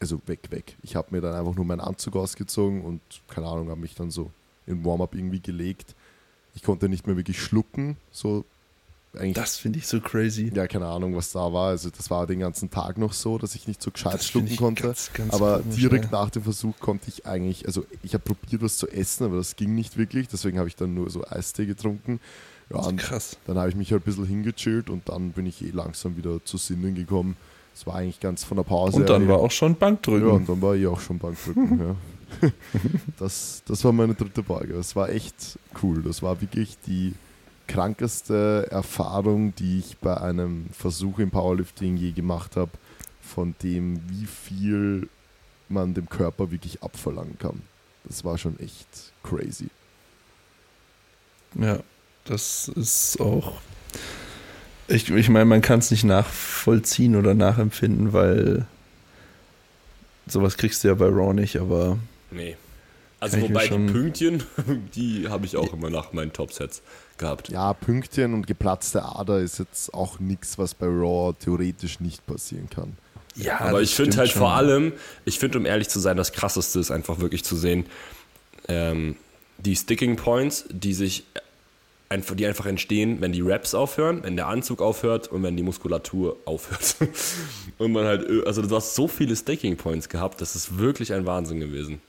Also 0.00 0.18
weg, 0.24 0.50
weg. 0.50 0.76
Ich 0.82 0.96
habe 0.96 1.08
mir 1.10 1.20
dann 1.20 1.34
einfach 1.34 1.54
nur 1.54 1.66
meinen 1.66 1.80
Anzug 1.80 2.16
ausgezogen 2.16 2.80
und, 2.80 3.02
keine 3.28 3.48
Ahnung, 3.48 3.68
habe 3.68 3.82
mich 3.82 3.94
dann 3.94 4.10
so 4.10 4.30
in 4.66 4.82
Warm-up 4.82 5.14
irgendwie 5.14 5.40
gelegt. 5.40 5.94
Ich 6.56 6.62
konnte 6.62 6.88
nicht 6.88 7.06
mehr 7.06 7.16
wirklich 7.16 7.40
schlucken, 7.40 7.96
so 8.10 8.44
eigentlich 9.16 9.34
Das 9.34 9.56
finde 9.56 9.78
ich 9.78 9.86
so 9.86 10.00
crazy. 10.00 10.52
ja, 10.54 10.66
keine 10.66 10.86
Ahnung, 10.86 11.16
was 11.16 11.32
da 11.32 11.52
war. 11.52 11.68
Also 11.68 11.90
das 11.90 12.10
war 12.10 12.26
den 12.26 12.40
ganzen 12.40 12.70
Tag 12.70 12.98
noch 12.98 13.12
so, 13.12 13.38
dass 13.38 13.54
ich 13.54 13.66
nicht 13.66 13.82
so 13.82 13.90
gescheit 13.90 14.14
Das 14.14 14.26
schlucken 14.26 14.56
konnte. 14.56 14.82
ganz, 14.82 15.10
ganz 15.14 15.32
aber 15.32 15.60
komisch, 15.60 15.76
direkt 15.76 16.04
ja. 16.06 16.10
nach 16.10 16.30
dem 16.30 16.42
Versuch 16.42 16.74
konnte 16.80 17.08
ich 17.08 17.26
eigentlich, 17.26 17.66
also 17.66 17.84
ich 18.02 18.14
habe 18.14 18.24
probiert, 18.24 18.62
was 18.62 18.76
zu 18.76 18.88
essen, 18.88 19.24
aber 19.24 19.36
das 19.36 19.56
ging 19.56 19.74
nicht 19.74 19.96
wirklich. 19.96 20.28
Deswegen 20.28 20.58
habe 20.58 20.68
ich 20.68 20.76
dann 20.76 20.94
nur 20.94 21.08
so 21.08 21.26
Eistee 21.26 21.66
getrunken. 21.66 22.20
Ja, 22.70 22.78
und 22.78 22.96
Krass. 22.98 23.36
dann 23.46 23.56
habe 23.58 23.68
ich 23.68 23.76
mich 23.76 23.92
halt 23.92 24.02
ein 24.02 24.04
bisschen 24.04 24.26
hingechillt 24.26 24.90
und 24.90 25.08
dann 25.08 25.30
bin 25.32 25.46
ich 25.46 25.62
eh 25.64 25.70
langsam 25.70 26.16
wieder 26.16 26.44
zu 26.44 26.56
Sinnen 26.56 26.94
gekommen. 26.94 27.36
Es 27.74 27.86
war 27.86 27.96
eigentlich 27.96 28.20
ganz 28.20 28.42
von 28.42 28.56
der 28.56 28.64
Pause. 28.64 28.96
Und 28.96 29.08
dann 29.08 29.28
war 29.28 29.38
auch 29.38 29.50
schon 29.50 29.76
Bankdrücken. 29.76 30.26
ja, 30.26 30.34
und 30.34 30.48
dann 30.48 30.60
war 30.62 30.74
ich 30.74 30.86
auch 30.86 31.00
schon 31.00 31.18
Bankdrücken. 31.18 31.78
ja. 31.78 31.94
das, 33.18 33.62
das 33.66 33.84
war 33.84 33.92
meine 33.92 34.14
dritte 34.14 34.42
Beuge. 34.42 34.74
Das 34.74 34.96
war 34.96 35.08
echt 35.08 35.58
cool. 35.82 36.02
Das 36.02 36.22
war 36.22 36.40
wirklich 36.40 36.76
die 36.86 37.14
krankeste 37.66 38.68
Erfahrung, 38.70 39.54
die 39.56 39.80
ich 39.80 39.98
bei 39.98 40.16
einem 40.16 40.66
Versuch 40.72 41.18
im 41.18 41.30
Powerlifting 41.30 41.96
je 41.96 42.12
gemacht 42.12 42.56
habe, 42.56 42.70
von 43.20 43.54
dem, 43.62 44.00
wie 44.08 44.26
viel 44.26 45.08
man 45.68 45.94
dem 45.94 46.08
Körper 46.08 46.50
wirklich 46.50 46.82
abverlangen 46.82 47.38
kann. 47.38 47.62
Das 48.04 48.24
war 48.24 48.38
schon 48.38 48.58
echt 48.60 49.12
crazy. 49.24 49.68
Ja, 51.54 51.80
das 52.24 52.68
ist 52.68 53.20
auch. 53.20 53.54
Ich, 54.88 55.10
ich 55.10 55.28
meine, 55.28 55.46
man 55.46 55.62
kann 55.62 55.80
es 55.80 55.90
nicht 55.90 56.04
nachvollziehen 56.04 57.16
oder 57.16 57.34
nachempfinden, 57.34 58.12
weil 58.12 58.66
sowas 60.28 60.56
kriegst 60.56 60.84
du 60.84 60.88
ja 60.88 60.94
bei 60.94 61.06
Raw 61.06 61.34
nicht, 61.34 61.56
aber 61.56 61.98
Nee. 62.36 62.56
Also 63.18 63.38
Kann 63.38 63.48
wobei 63.48 63.66
die 63.68 63.92
Pünktchen, 63.92 64.42
die 64.94 65.28
habe 65.28 65.46
ich 65.46 65.56
auch 65.56 65.72
immer 65.72 65.88
nach 65.88 66.12
meinen 66.12 66.32
Topsets 66.34 66.82
gehabt. 67.16 67.48
Ja, 67.48 67.72
Pünktchen 67.72 68.34
und 68.34 68.46
geplatzte 68.46 69.02
Ader 69.04 69.38
ist 69.40 69.58
jetzt 69.58 69.94
auch 69.94 70.18
nichts, 70.20 70.58
was 70.58 70.74
bei 70.74 70.86
Raw 70.86 71.34
theoretisch 71.38 71.98
nicht 72.00 72.26
passieren 72.26 72.68
kann. 72.68 72.96
ja, 73.34 73.58
Aber 73.60 73.80
ich 73.80 73.94
finde 73.94 74.18
halt 74.18 74.30
schon. 74.30 74.40
vor 74.40 74.52
allem, 74.52 74.92
ich 75.24 75.38
finde, 75.38 75.58
um 75.58 75.64
ehrlich 75.64 75.88
zu 75.88 75.98
sein, 75.98 76.18
das 76.18 76.32
krasseste 76.32 76.78
ist 76.78 76.90
einfach 76.90 77.18
wirklich 77.18 77.42
zu 77.42 77.56
sehen, 77.56 77.86
ähm, 78.68 79.16
die 79.58 79.76
Sticking 79.76 80.16
Points, 80.16 80.66
die 80.70 80.92
sich 80.92 81.24
einfach, 82.10 82.36
die 82.36 82.46
einfach 82.46 82.66
entstehen, 82.66 83.22
wenn 83.22 83.32
die 83.32 83.40
Raps 83.40 83.74
aufhören, 83.74 84.22
wenn 84.24 84.36
der 84.36 84.46
Anzug 84.48 84.82
aufhört 84.82 85.28
und 85.28 85.42
wenn 85.42 85.56
die 85.56 85.62
Muskulatur 85.62 86.36
aufhört. 86.44 86.96
und 87.78 87.92
man 87.92 88.04
halt, 88.04 88.28
ö- 88.28 88.44
also 88.44 88.60
du 88.60 88.76
hast 88.76 88.94
so 88.94 89.08
viele 89.08 89.34
Sticking 89.34 89.78
Points 89.78 90.10
gehabt, 90.10 90.42
das 90.42 90.54
ist 90.54 90.76
wirklich 90.78 91.14
ein 91.14 91.24
Wahnsinn 91.24 91.60
gewesen. 91.60 92.02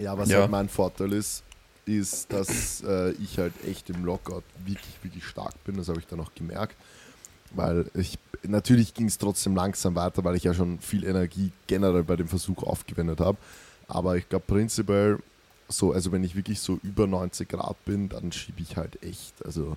Ja, 0.00 0.16
was 0.16 0.28
Ja. 0.28 0.40
halt 0.40 0.50
mein 0.50 0.68
Vorteil 0.68 1.12
ist, 1.12 1.42
ist, 1.86 2.32
dass 2.32 2.82
äh, 2.82 3.12
ich 3.12 3.38
halt 3.38 3.52
echt 3.66 3.90
im 3.90 4.04
Lockout 4.04 4.42
wirklich, 4.64 4.94
wirklich 5.02 5.24
stark 5.24 5.62
bin. 5.64 5.76
Das 5.76 5.88
habe 5.88 5.98
ich 5.98 6.06
dann 6.06 6.20
auch 6.20 6.34
gemerkt. 6.34 6.76
Weil 7.52 7.90
ich, 7.94 8.18
natürlich 8.44 8.94
ging 8.94 9.06
es 9.06 9.18
trotzdem 9.18 9.56
langsam 9.56 9.96
weiter, 9.96 10.22
weil 10.22 10.36
ich 10.36 10.44
ja 10.44 10.54
schon 10.54 10.78
viel 10.78 11.04
Energie 11.04 11.50
generell 11.66 12.04
bei 12.04 12.14
dem 12.16 12.28
Versuch 12.28 12.62
aufgewendet 12.62 13.18
habe. 13.20 13.38
Aber 13.88 14.16
ich 14.16 14.28
glaube 14.28 14.44
prinzipiell, 14.46 15.18
so, 15.68 15.92
also 15.92 16.12
wenn 16.12 16.22
ich 16.22 16.36
wirklich 16.36 16.60
so 16.60 16.78
über 16.84 17.06
90 17.08 17.48
Grad 17.48 17.84
bin, 17.84 18.08
dann 18.08 18.30
schiebe 18.30 18.62
ich 18.62 18.76
halt 18.76 19.02
echt. 19.02 19.44
Also 19.44 19.76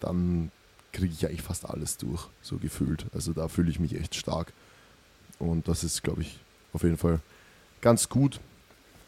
dann 0.00 0.50
kriege 0.92 1.12
ich 1.12 1.26
eigentlich 1.26 1.42
fast 1.42 1.68
alles 1.68 1.98
durch, 1.98 2.28
so 2.40 2.56
gefühlt. 2.56 3.06
Also 3.12 3.34
da 3.34 3.48
fühle 3.48 3.70
ich 3.70 3.78
mich 3.78 3.94
echt 3.94 4.14
stark. 4.14 4.52
Und 5.38 5.68
das 5.68 5.84
ist, 5.84 6.02
glaube 6.02 6.22
ich, 6.22 6.38
auf 6.72 6.82
jeden 6.82 6.96
Fall 6.96 7.20
ganz 7.82 8.08
gut. 8.08 8.40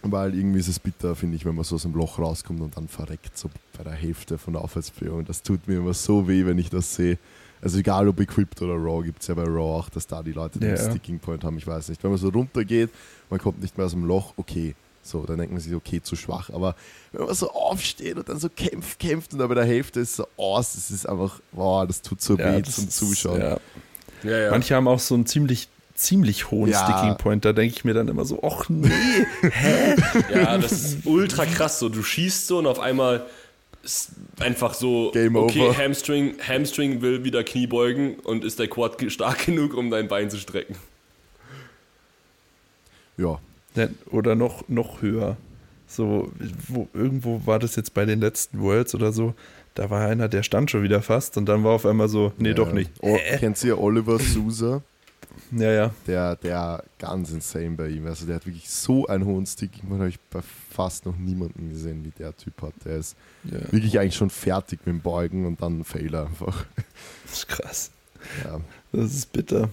Weil 0.02 0.34
irgendwie 0.34 0.60
ist 0.60 0.68
es 0.68 0.78
bitter, 0.78 1.16
finde 1.16 1.36
ich, 1.36 1.44
wenn 1.44 1.56
man 1.56 1.64
so 1.64 1.74
aus 1.74 1.82
dem 1.82 1.92
Loch 1.94 2.18
rauskommt 2.20 2.60
und 2.60 2.76
dann 2.76 2.86
verreckt, 2.86 3.36
so 3.36 3.50
bei 3.76 3.82
der 3.82 3.94
Hälfte 3.94 4.38
von 4.38 4.52
der 4.54 4.62
Aufwärtsbewegung. 4.62 5.24
Das 5.24 5.42
tut 5.42 5.66
mir 5.66 5.78
immer 5.78 5.92
so 5.94 6.28
weh, 6.28 6.46
wenn 6.46 6.56
ich 6.58 6.70
das 6.70 6.94
sehe. 6.94 7.18
Also 7.60 7.78
egal 7.78 8.06
ob 8.06 8.20
equipped 8.20 8.62
oder 8.62 8.74
raw, 8.74 9.02
gibt 9.04 9.22
es 9.22 9.26
ja 9.26 9.34
bei 9.34 9.42
raw 9.42 9.60
auch, 9.80 9.88
dass 9.88 10.06
da 10.06 10.22
die 10.22 10.30
Leute 10.32 10.60
den 10.60 10.70
Ja. 10.70 10.76
Sticking 10.90 11.18
Point 11.18 11.42
haben, 11.42 11.58
ich 11.58 11.66
weiß 11.66 11.88
nicht. 11.88 12.02
Wenn 12.04 12.10
man 12.12 12.18
so 12.20 12.28
runtergeht, 12.28 12.90
man 13.30 13.40
kommt 13.40 13.60
nicht 13.60 13.76
mehr 13.76 13.86
aus 13.86 13.92
dem 13.92 14.04
Loch, 14.04 14.34
okay. 14.36 14.76
So, 15.02 15.24
dann 15.24 15.38
denkt 15.38 15.52
man 15.52 15.60
sich, 15.60 15.74
okay, 15.74 16.00
zu 16.00 16.14
schwach. 16.14 16.50
Aber 16.50 16.76
wenn 17.10 17.24
man 17.26 17.34
so 17.34 17.50
aufsteht 17.50 18.16
und 18.18 18.28
dann 18.28 18.38
so 18.38 18.48
kämpft, 18.50 19.00
kämpft 19.00 19.32
und 19.32 19.40
dann 19.40 19.48
bei 19.48 19.54
der 19.56 19.64
Hälfte 19.64 19.98
ist 20.00 20.14
so 20.14 20.26
aus, 20.36 20.74
das 20.74 20.92
ist 20.92 21.08
einfach, 21.08 21.40
boah, 21.50 21.86
das 21.86 22.02
tut 22.02 22.20
so 22.22 22.36
Ja, 22.36 22.54
weh 22.56 22.62
das 22.62 22.76
zum 22.76 22.84
ist- 22.86 22.96
Zuschauen. 22.96 23.40
Ja. 23.40 23.58
Ja, 24.22 24.38
ja. 24.38 24.50
Manche 24.52 24.74
haben 24.76 24.86
auch 24.86 25.00
so 25.00 25.14
einen 25.16 25.26
ziemlich, 25.26 25.68
ziemlich 25.98 26.50
hohen 26.50 26.70
Ja. 26.70 26.84
Sticking 26.84 27.16
Point. 27.16 27.44
Da 27.44 27.52
denke 27.52 27.74
ich 27.76 27.84
mir 27.84 27.94
dann 27.94 28.08
immer 28.08 28.24
so, 28.24 28.42
ach 28.42 28.68
nee, 28.68 28.88
hä? 29.42 29.96
Ja, 30.32 30.56
das 30.58 30.72
ist 30.72 31.06
ultra 31.06 31.44
krass. 31.44 31.78
So, 31.78 31.88
du 31.88 32.02
schießt 32.02 32.46
so 32.46 32.58
und 32.58 32.66
auf 32.66 32.78
einmal 32.78 33.26
ist 33.82 34.10
einfach 34.38 34.74
so, 34.74 35.10
Game 35.12 35.36
okay, 35.36 35.60
over. 35.60 35.76
Hamstring, 35.76 36.36
Hamstring 36.46 37.02
will 37.02 37.24
wieder 37.24 37.44
Knie 37.44 37.66
beugen 37.66 38.16
und 38.20 38.44
ist 38.44 38.58
der 38.58 38.68
Quad 38.68 38.96
stark 39.10 39.46
genug, 39.46 39.74
um 39.74 39.90
dein 39.90 40.08
Bein 40.08 40.30
zu 40.30 40.38
strecken. 40.38 40.76
Ja, 43.16 43.40
Ja, 43.74 43.88
Oder 44.10 44.34
noch, 44.34 44.68
noch 44.68 45.02
höher. 45.02 45.36
So, 45.86 46.30
wo, 46.68 46.88
irgendwo 46.92 47.42
war 47.46 47.58
das 47.58 47.74
jetzt 47.76 47.94
bei 47.94 48.04
den 48.04 48.20
letzten 48.20 48.60
Worlds 48.60 48.94
oder 48.94 49.12
so. 49.12 49.34
Da 49.74 49.90
war 49.90 50.06
einer, 50.06 50.28
der 50.28 50.42
stand 50.42 50.70
schon 50.70 50.82
wieder 50.82 51.02
fast 51.02 51.36
und 51.38 51.46
dann 51.46 51.64
war 51.64 51.72
auf 51.72 51.86
einmal 51.86 52.08
so, 52.08 52.32
nee, 52.36 52.48
ja. 52.50 52.54
doch 52.54 52.72
nicht. 52.72 52.90
Oh, 53.00 53.16
kennt 53.38 53.62
ihr 53.64 53.78
Oliver 53.80 54.18
Sousa? 54.18 54.82
Ja, 55.52 55.70
ja. 55.72 55.94
der, 56.06 56.36
der 56.36 56.84
ganz 56.98 57.30
insane 57.30 57.70
bei 57.70 57.88
ihm. 57.88 58.06
Also 58.06 58.26
der 58.26 58.36
hat 58.36 58.46
wirklich 58.46 58.68
so 58.68 59.06
einen 59.06 59.24
hohen 59.24 59.46
Stick. 59.46 59.70
Ich 59.76 59.82
habe 59.82 60.08
ich 60.08 60.20
bei 60.30 60.40
fast 60.42 61.06
noch 61.06 61.16
niemanden 61.16 61.70
gesehen, 61.70 62.04
wie 62.04 62.10
der 62.10 62.36
Typ 62.36 62.60
hat. 62.62 62.74
Der 62.84 62.96
ist 62.96 63.16
ja. 63.44 63.60
wirklich 63.72 63.98
eigentlich 63.98 64.16
schon 64.16 64.30
fertig 64.30 64.80
mit 64.84 64.94
dem 64.94 65.00
Beugen 65.00 65.46
und 65.46 65.60
dann 65.62 65.84
Fehler 65.84 66.26
einfach. 66.26 66.66
Das 67.24 67.38
ist 67.38 67.48
krass. 67.48 67.90
Ja, 68.44 68.60
Das 68.92 69.14
ist 69.14 69.32
bitter. 69.32 69.68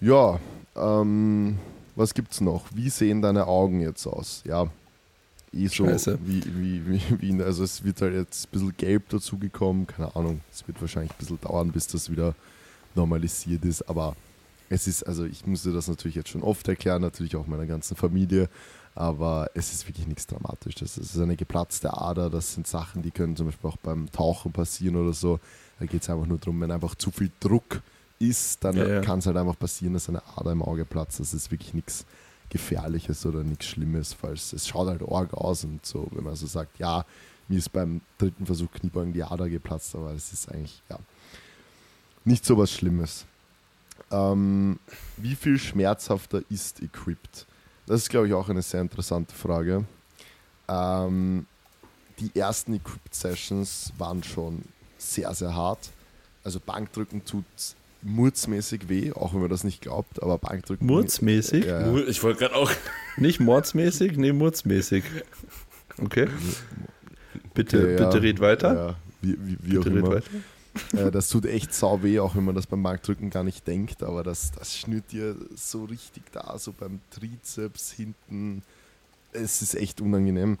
ja 0.00 0.40
ähm, 0.76 1.58
was 1.96 2.14
gibt's 2.14 2.40
noch? 2.40 2.64
Wie 2.74 2.90
sehen 2.90 3.22
deine 3.22 3.46
Augen 3.46 3.80
jetzt 3.80 4.06
aus? 4.06 4.42
Ja, 4.46 4.68
eh 5.52 5.66
so 5.66 5.84
Scheiße. 5.86 6.18
wie, 6.24 6.42
wie, 6.56 6.86
wie, 6.86 7.20
wie, 7.20 7.42
also 7.42 7.64
es 7.64 7.84
wird 7.84 8.00
halt 8.00 8.14
jetzt 8.14 8.46
ein 8.46 8.50
bisschen 8.52 8.76
gelb 8.76 9.08
dazugekommen, 9.08 9.86
keine 9.86 10.14
Ahnung. 10.14 10.40
Es 10.52 10.66
wird 10.66 10.80
wahrscheinlich 10.80 11.12
ein 11.12 11.18
bisschen 11.18 11.40
dauern, 11.40 11.72
bis 11.72 11.86
das 11.88 12.10
wieder 12.10 12.34
normalisiert 12.94 13.64
ist, 13.64 13.88
aber 13.88 14.16
es 14.70 14.86
ist, 14.86 15.02
also 15.02 15.24
ich 15.24 15.46
musste 15.46 15.72
das 15.72 15.88
natürlich 15.88 16.14
jetzt 16.14 16.30
schon 16.30 16.42
oft 16.42 16.66
erklären, 16.68 17.02
natürlich 17.02 17.36
auch 17.36 17.46
meiner 17.46 17.66
ganzen 17.66 17.96
Familie, 17.96 18.48
aber 18.94 19.50
es 19.54 19.72
ist 19.72 19.86
wirklich 19.88 20.06
nichts 20.06 20.26
Dramatisches. 20.26 20.96
Es 20.96 21.14
ist 21.14 21.20
eine 21.20 21.36
geplatzte 21.36 21.92
Ader, 21.92 22.30
das 22.30 22.54
sind 22.54 22.66
Sachen, 22.66 23.02
die 23.02 23.10
können 23.10 23.36
zum 23.36 23.46
Beispiel 23.46 23.68
auch 23.68 23.76
beim 23.76 24.10
Tauchen 24.12 24.52
passieren 24.52 24.96
oder 24.96 25.12
so. 25.12 25.40
Da 25.80 25.86
geht 25.86 26.02
es 26.02 26.08
einfach 26.10 26.26
nur 26.26 26.38
darum, 26.38 26.60
wenn 26.60 26.70
einfach 26.70 26.94
zu 26.94 27.10
viel 27.10 27.30
Druck 27.40 27.82
ist, 28.20 28.62
dann 28.62 28.76
Ja, 28.76 28.88
ja. 28.88 29.00
kann 29.00 29.18
es 29.18 29.26
halt 29.26 29.36
einfach 29.36 29.58
passieren, 29.58 29.94
dass 29.94 30.08
eine 30.08 30.22
Ader 30.36 30.52
im 30.52 30.62
Auge 30.62 30.84
platzt. 30.84 31.18
Das 31.18 31.34
ist 31.34 31.50
wirklich 31.50 31.74
nichts 31.74 32.06
Gefährliches 32.48 33.26
oder 33.26 33.42
nichts 33.42 33.66
Schlimmes, 33.66 34.12
falls 34.12 34.52
es 34.52 34.68
schaut 34.68 34.88
halt 34.88 35.02
arg 35.02 35.34
aus 35.34 35.64
und 35.64 35.84
so, 35.84 36.08
wenn 36.12 36.24
man 36.24 36.36
so 36.36 36.46
sagt, 36.46 36.78
ja, 36.78 37.04
mir 37.48 37.58
ist 37.58 37.72
beim 37.72 38.02
dritten 38.18 38.46
Versuch 38.46 38.70
Kniebeugen 38.72 39.12
die 39.12 39.24
Ader 39.24 39.48
geplatzt, 39.48 39.94
aber 39.96 40.12
es 40.12 40.32
ist 40.32 40.48
eigentlich, 40.50 40.80
ja, 40.88 40.98
nicht 42.24 42.44
so 42.44 42.56
was 42.56 42.70
Schlimmes. 42.70 43.26
Ähm, 44.10 44.78
wie 45.16 45.34
viel 45.34 45.58
schmerzhafter 45.58 46.42
ist 46.50 46.82
Equipped? 46.82 47.46
Das 47.86 48.02
ist, 48.02 48.08
glaube 48.10 48.28
ich, 48.28 48.34
auch 48.34 48.48
eine 48.48 48.62
sehr 48.62 48.80
interessante 48.80 49.34
Frage. 49.34 49.84
Ähm, 50.68 51.46
die 52.18 52.30
ersten 52.38 52.74
Equipped-Sessions 52.74 53.92
waren 53.98 54.22
schon 54.22 54.62
sehr, 54.98 55.32
sehr 55.34 55.54
hart. 55.54 55.90
Also 56.44 56.60
Bankdrücken 56.60 57.24
tut 57.24 57.44
murzmäßig 58.02 58.88
weh, 58.88 59.12
auch 59.12 59.34
wenn 59.34 59.40
man 59.40 59.50
das 59.50 59.64
nicht 59.64 59.80
glaubt, 59.82 60.22
aber 60.22 60.38
Bankdrücken... 60.38 60.86
Murzmäßig? 60.86 61.66
Ja, 61.66 61.86
ja. 61.86 61.96
Ich 62.06 62.22
wollte 62.22 62.40
gerade 62.40 62.54
auch. 62.56 62.70
Nicht 63.16 63.40
mordsmäßig? 63.40 64.16
Nee, 64.16 64.32
murzmäßig. 64.32 65.04
Okay. 66.02 66.28
Bitte, 67.54 67.78
Okay, 67.78 67.92
ja. 67.92 68.06
bitte 68.06 68.22
red 68.22 68.40
weiter. 68.40 68.74
Ja, 68.74 68.96
wie, 69.20 69.36
wie, 69.40 69.58
wie 69.60 69.78
auch 69.78 69.84
bitte 69.84 69.96
red 69.96 70.04
immer. 70.04 70.14
weiter. 70.16 70.30
Äh, 70.92 71.10
das 71.10 71.28
tut 71.28 71.46
echt 71.46 71.74
sau 71.74 72.02
weh, 72.02 72.20
auch 72.20 72.36
wenn 72.36 72.44
man 72.44 72.54
das 72.54 72.66
beim 72.66 72.82
Bankdrücken 72.82 73.30
gar 73.30 73.44
nicht 73.44 73.66
denkt, 73.66 74.02
aber 74.02 74.22
das, 74.22 74.52
das 74.52 74.76
schnürt 74.76 75.12
dir 75.12 75.36
so 75.54 75.84
richtig 75.84 76.22
da, 76.32 76.58
so 76.58 76.72
beim 76.72 77.00
Trizeps 77.10 77.92
hinten. 77.92 78.62
Es 79.32 79.62
ist 79.62 79.74
echt 79.74 80.00
unangenehm. 80.00 80.58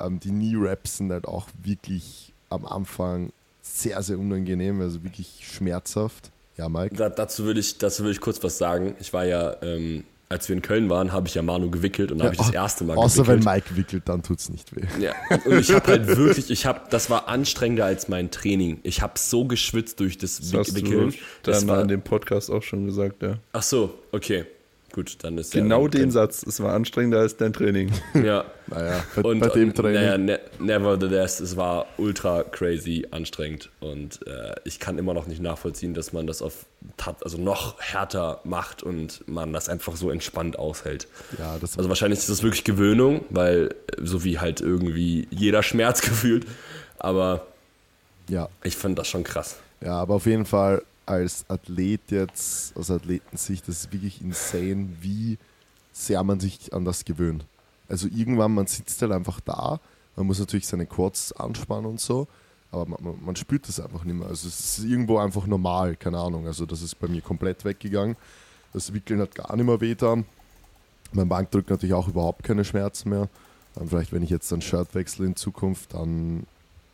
Ähm, 0.00 0.20
die 0.20 0.30
Knee-Raps 0.30 0.98
sind 0.98 1.12
halt 1.12 1.26
auch 1.26 1.48
wirklich 1.62 2.32
am 2.50 2.66
Anfang 2.66 3.32
sehr, 3.62 4.02
sehr 4.02 4.18
unangenehm, 4.18 4.80
also 4.80 5.02
wirklich 5.02 5.40
schmerzhaft. 5.42 6.30
Ja, 6.56 6.68
Mike? 6.68 6.94
Da, 6.94 7.08
dazu 7.08 7.44
würde 7.44 7.60
ich, 7.60 7.82
ich 7.82 8.20
kurz 8.20 8.42
was 8.42 8.58
sagen. 8.58 8.96
Ich 9.00 9.12
war 9.12 9.24
ja, 9.24 9.60
ähm, 9.62 10.04
als 10.28 10.48
wir 10.48 10.56
in 10.56 10.62
Köln 10.62 10.90
waren, 10.90 11.12
habe 11.12 11.28
ich 11.28 11.34
ja 11.34 11.42
Manu 11.42 11.70
gewickelt 11.70 12.10
und 12.10 12.18
da 12.18 12.24
habe 12.24 12.34
ich 12.34 12.40
das 12.40 12.50
erste 12.50 12.84
Mal 12.84 12.96
Außer 12.96 13.26
wenn 13.26 13.40
gewickelt. 13.40 13.54
Mike 13.64 13.76
wickelt, 13.76 14.08
dann 14.08 14.22
tut 14.22 14.40
es 14.40 14.48
nicht 14.48 14.74
weh. 14.74 14.82
Ja, 15.00 15.12
und 15.44 15.58
ich 15.60 15.72
habe 15.72 15.86
halt 15.86 16.06
wirklich, 16.16 16.50
ich 16.50 16.66
habe, 16.66 16.80
das 16.90 17.10
war 17.10 17.28
anstrengender 17.28 17.84
als 17.84 18.08
mein 18.08 18.30
Training. 18.30 18.80
Ich 18.82 19.02
habe 19.02 19.14
so 19.18 19.44
geschwitzt 19.44 20.00
durch 20.00 20.18
das, 20.18 20.38
Das 20.38 20.52
hast 20.52 20.74
Wickeln. 20.74 21.10
du 21.10 21.16
Das 21.44 21.66
war, 21.68 21.80
in 21.82 21.88
dem 21.88 22.02
Podcast 22.02 22.50
auch 22.50 22.62
schon 22.62 22.86
gesagt, 22.86 23.22
ja. 23.22 23.38
ach 23.52 23.62
so, 23.62 23.98
okay, 24.12 24.46
gut, 24.96 25.18
dann 25.22 25.38
ist 25.38 25.52
Genau 25.52 25.86
den 25.86 26.10
Satz. 26.10 26.42
Es 26.42 26.58
war 26.60 26.72
anstrengender 26.72 27.20
als 27.20 27.36
dein 27.36 27.52
Training. 27.52 27.92
Ja. 28.14 28.46
Naja, 28.66 29.04
bei, 29.14 29.22
Und, 29.22 29.38
bei 29.40 29.48
dem 29.50 29.68
und, 29.68 29.76
Training. 29.76 29.94
Naja, 29.94 30.18
ne, 30.18 30.40
nevertheless, 30.58 31.38
es 31.38 31.56
war 31.56 31.86
ultra 31.98 32.42
crazy 32.42 33.06
anstrengend 33.12 33.70
und 33.78 34.26
äh, 34.26 34.56
ich 34.64 34.80
kann 34.80 34.98
immer 34.98 35.14
noch 35.14 35.26
nicht 35.26 35.40
nachvollziehen, 35.40 35.94
dass 35.94 36.12
man 36.12 36.26
das 36.26 36.42
auf 36.42 36.66
also 37.20 37.38
noch 37.38 37.78
härter 37.78 38.40
macht 38.44 38.82
und 38.82 39.22
man 39.28 39.52
das 39.52 39.68
einfach 39.68 39.94
so 39.96 40.10
entspannt 40.10 40.58
aushält. 40.58 41.06
ja, 41.38 41.58
das 41.60 41.76
Also 41.76 41.88
wahrscheinlich 41.88 42.18
ist 42.18 42.30
das 42.30 42.42
wirklich 42.42 42.64
Gewöhnung, 42.64 43.24
weil 43.30 43.74
äh, 43.96 44.02
so 44.02 44.24
wie 44.24 44.40
halt 44.40 44.60
irgendwie 44.60 45.28
jeder 45.30 45.62
Schmerz 45.62 46.00
gefühlt, 46.00 46.46
aber 46.98 47.46
ja. 48.28 48.48
ich 48.64 48.74
fand 48.74 48.98
das 48.98 49.06
schon 49.06 49.22
krass. 49.22 49.58
Ja, 49.82 50.00
aber 50.00 50.14
auf 50.14 50.26
jeden 50.26 50.46
Fall 50.46 50.82
als 51.06 51.48
Athlet 51.48 52.10
jetzt, 52.10 52.76
aus 52.76 52.90
Athletensicht, 52.90 53.66
das 53.68 53.84
ist 53.84 53.92
wirklich 53.92 54.20
insane, 54.20 54.88
wie 55.00 55.38
sehr 55.92 56.22
man 56.24 56.40
sich 56.40 56.72
an 56.74 56.84
das 56.84 57.04
gewöhnt. 57.04 57.44
Also 57.88 58.08
irgendwann, 58.08 58.52
man 58.52 58.66
sitzt 58.66 59.00
halt 59.00 59.12
einfach 59.12 59.40
da, 59.40 59.80
man 60.16 60.26
muss 60.26 60.40
natürlich 60.40 60.66
seine 60.66 60.86
Quads 60.86 61.32
anspannen 61.32 61.86
und 61.86 62.00
so, 62.00 62.26
aber 62.72 62.86
man, 62.86 63.24
man, 63.24 63.36
spürt 63.36 63.68
das 63.68 63.80
einfach 63.80 64.04
nicht 64.04 64.16
mehr. 64.16 64.28
Also 64.28 64.48
es 64.48 64.78
ist 64.78 64.84
irgendwo 64.84 65.18
einfach 65.18 65.46
normal, 65.46 65.96
keine 65.96 66.18
Ahnung. 66.18 66.46
Also 66.46 66.66
das 66.66 66.82
ist 66.82 66.98
bei 66.98 67.06
mir 67.06 67.22
komplett 67.22 67.64
weggegangen. 67.64 68.16
Das 68.72 68.92
Wickeln 68.92 69.20
hat 69.20 69.34
gar 69.34 69.54
nicht 69.56 69.64
mehr 69.64 69.80
wehgetan. 69.80 70.24
Mein 71.12 71.28
Bankdrück 71.28 71.70
natürlich 71.70 71.94
auch 71.94 72.08
überhaupt 72.08 72.42
keine 72.42 72.64
Schmerzen 72.64 73.10
mehr. 73.10 73.28
Dann 73.74 73.88
vielleicht, 73.88 74.12
wenn 74.12 74.22
ich 74.22 74.30
jetzt 74.30 74.52
ein 74.52 74.62
Shirt 74.62 74.94
wechsle 74.94 75.26
in 75.26 75.36
Zukunft, 75.36 75.94
dann 75.94 76.46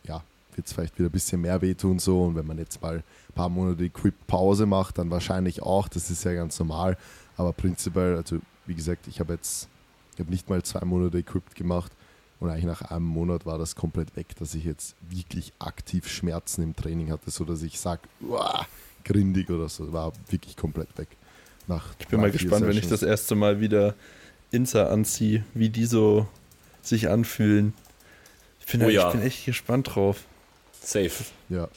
ja, 0.04 0.22
wird 0.56 0.66
es 0.66 0.72
vielleicht 0.72 0.98
wieder 0.98 1.08
ein 1.08 1.12
bisschen 1.12 1.40
mehr 1.40 1.60
wehtun 1.62 1.98
so. 1.98 2.22
Und 2.22 2.34
wenn 2.34 2.46
man 2.46 2.58
jetzt 2.58 2.80
mal 2.82 2.96
ein 2.96 3.34
paar 3.34 3.48
Monate 3.48 3.84
Equip-Pause 3.84 4.66
macht, 4.66 4.98
dann 4.98 5.10
wahrscheinlich 5.10 5.62
auch. 5.62 5.88
Das 5.88 6.10
ist 6.10 6.24
ja 6.24 6.34
ganz 6.34 6.58
normal. 6.58 6.96
Aber 7.36 7.52
prinzipiell, 7.52 8.16
also 8.16 8.38
wie 8.66 8.74
gesagt, 8.74 9.06
ich 9.08 9.20
habe 9.20 9.34
jetzt, 9.34 9.68
ich 10.14 10.20
habe 10.20 10.30
nicht 10.30 10.48
mal 10.48 10.62
zwei 10.62 10.84
Monate 10.84 11.18
Equipped 11.18 11.54
gemacht. 11.54 11.92
Und 12.40 12.50
eigentlich 12.50 12.64
nach 12.64 12.82
einem 12.82 13.04
Monat 13.04 13.46
war 13.46 13.56
das 13.56 13.76
komplett 13.76 14.16
weg, 14.16 14.34
dass 14.36 14.54
ich 14.54 14.64
jetzt 14.64 14.96
wirklich 15.08 15.52
aktiv 15.60 16.08
Schmerzen 16.08 16.62
im 16.62 16.74
Training 16.74 17.12
hatte, 17.12 17.30
so 17.30 17.44
dass 17.44 17.62
ich 17.62 17.78
sage, 17.78 18.02
grindig 19.04 19.48
oder 19.48 19.68
so. 19.68 19.92
War 19.92 20.12
wirklich 20.28 20.56
komplett 20.56 20.96
weg. 20.98 21.08
Nach 21.68 21.94
Ich 22.00 22.08
bin 22.08 22.20
mal 22.20 22.32
gespannt, 22.32 22.66
wenn 22.66 22.76
ich 22.76 22.88
das 22.88 23.04
erste 23.04 23.36
Mal 23.36 23.60
wieder 23.60 23.94
Insa 24.50 24.88
anziehe, 24.88 25.44
wie 25.54 25.68
die 25.68 25.86
so 25.86 26.26
sich 26.82 27.08
anfühlen. 27.08 27.74
Ich 28.58 28.66
bin, 28.66 28.82
Oh 28.82 28.88
ich 28.88 28.94
ja. 28.94 29.10
bin 29.10 29.22
echt 29.22 29.44
gespannt 29.44 29.94
drauf. 29.94 30.24
Safe. 30.82 31.24
Ja. 31.48 31.68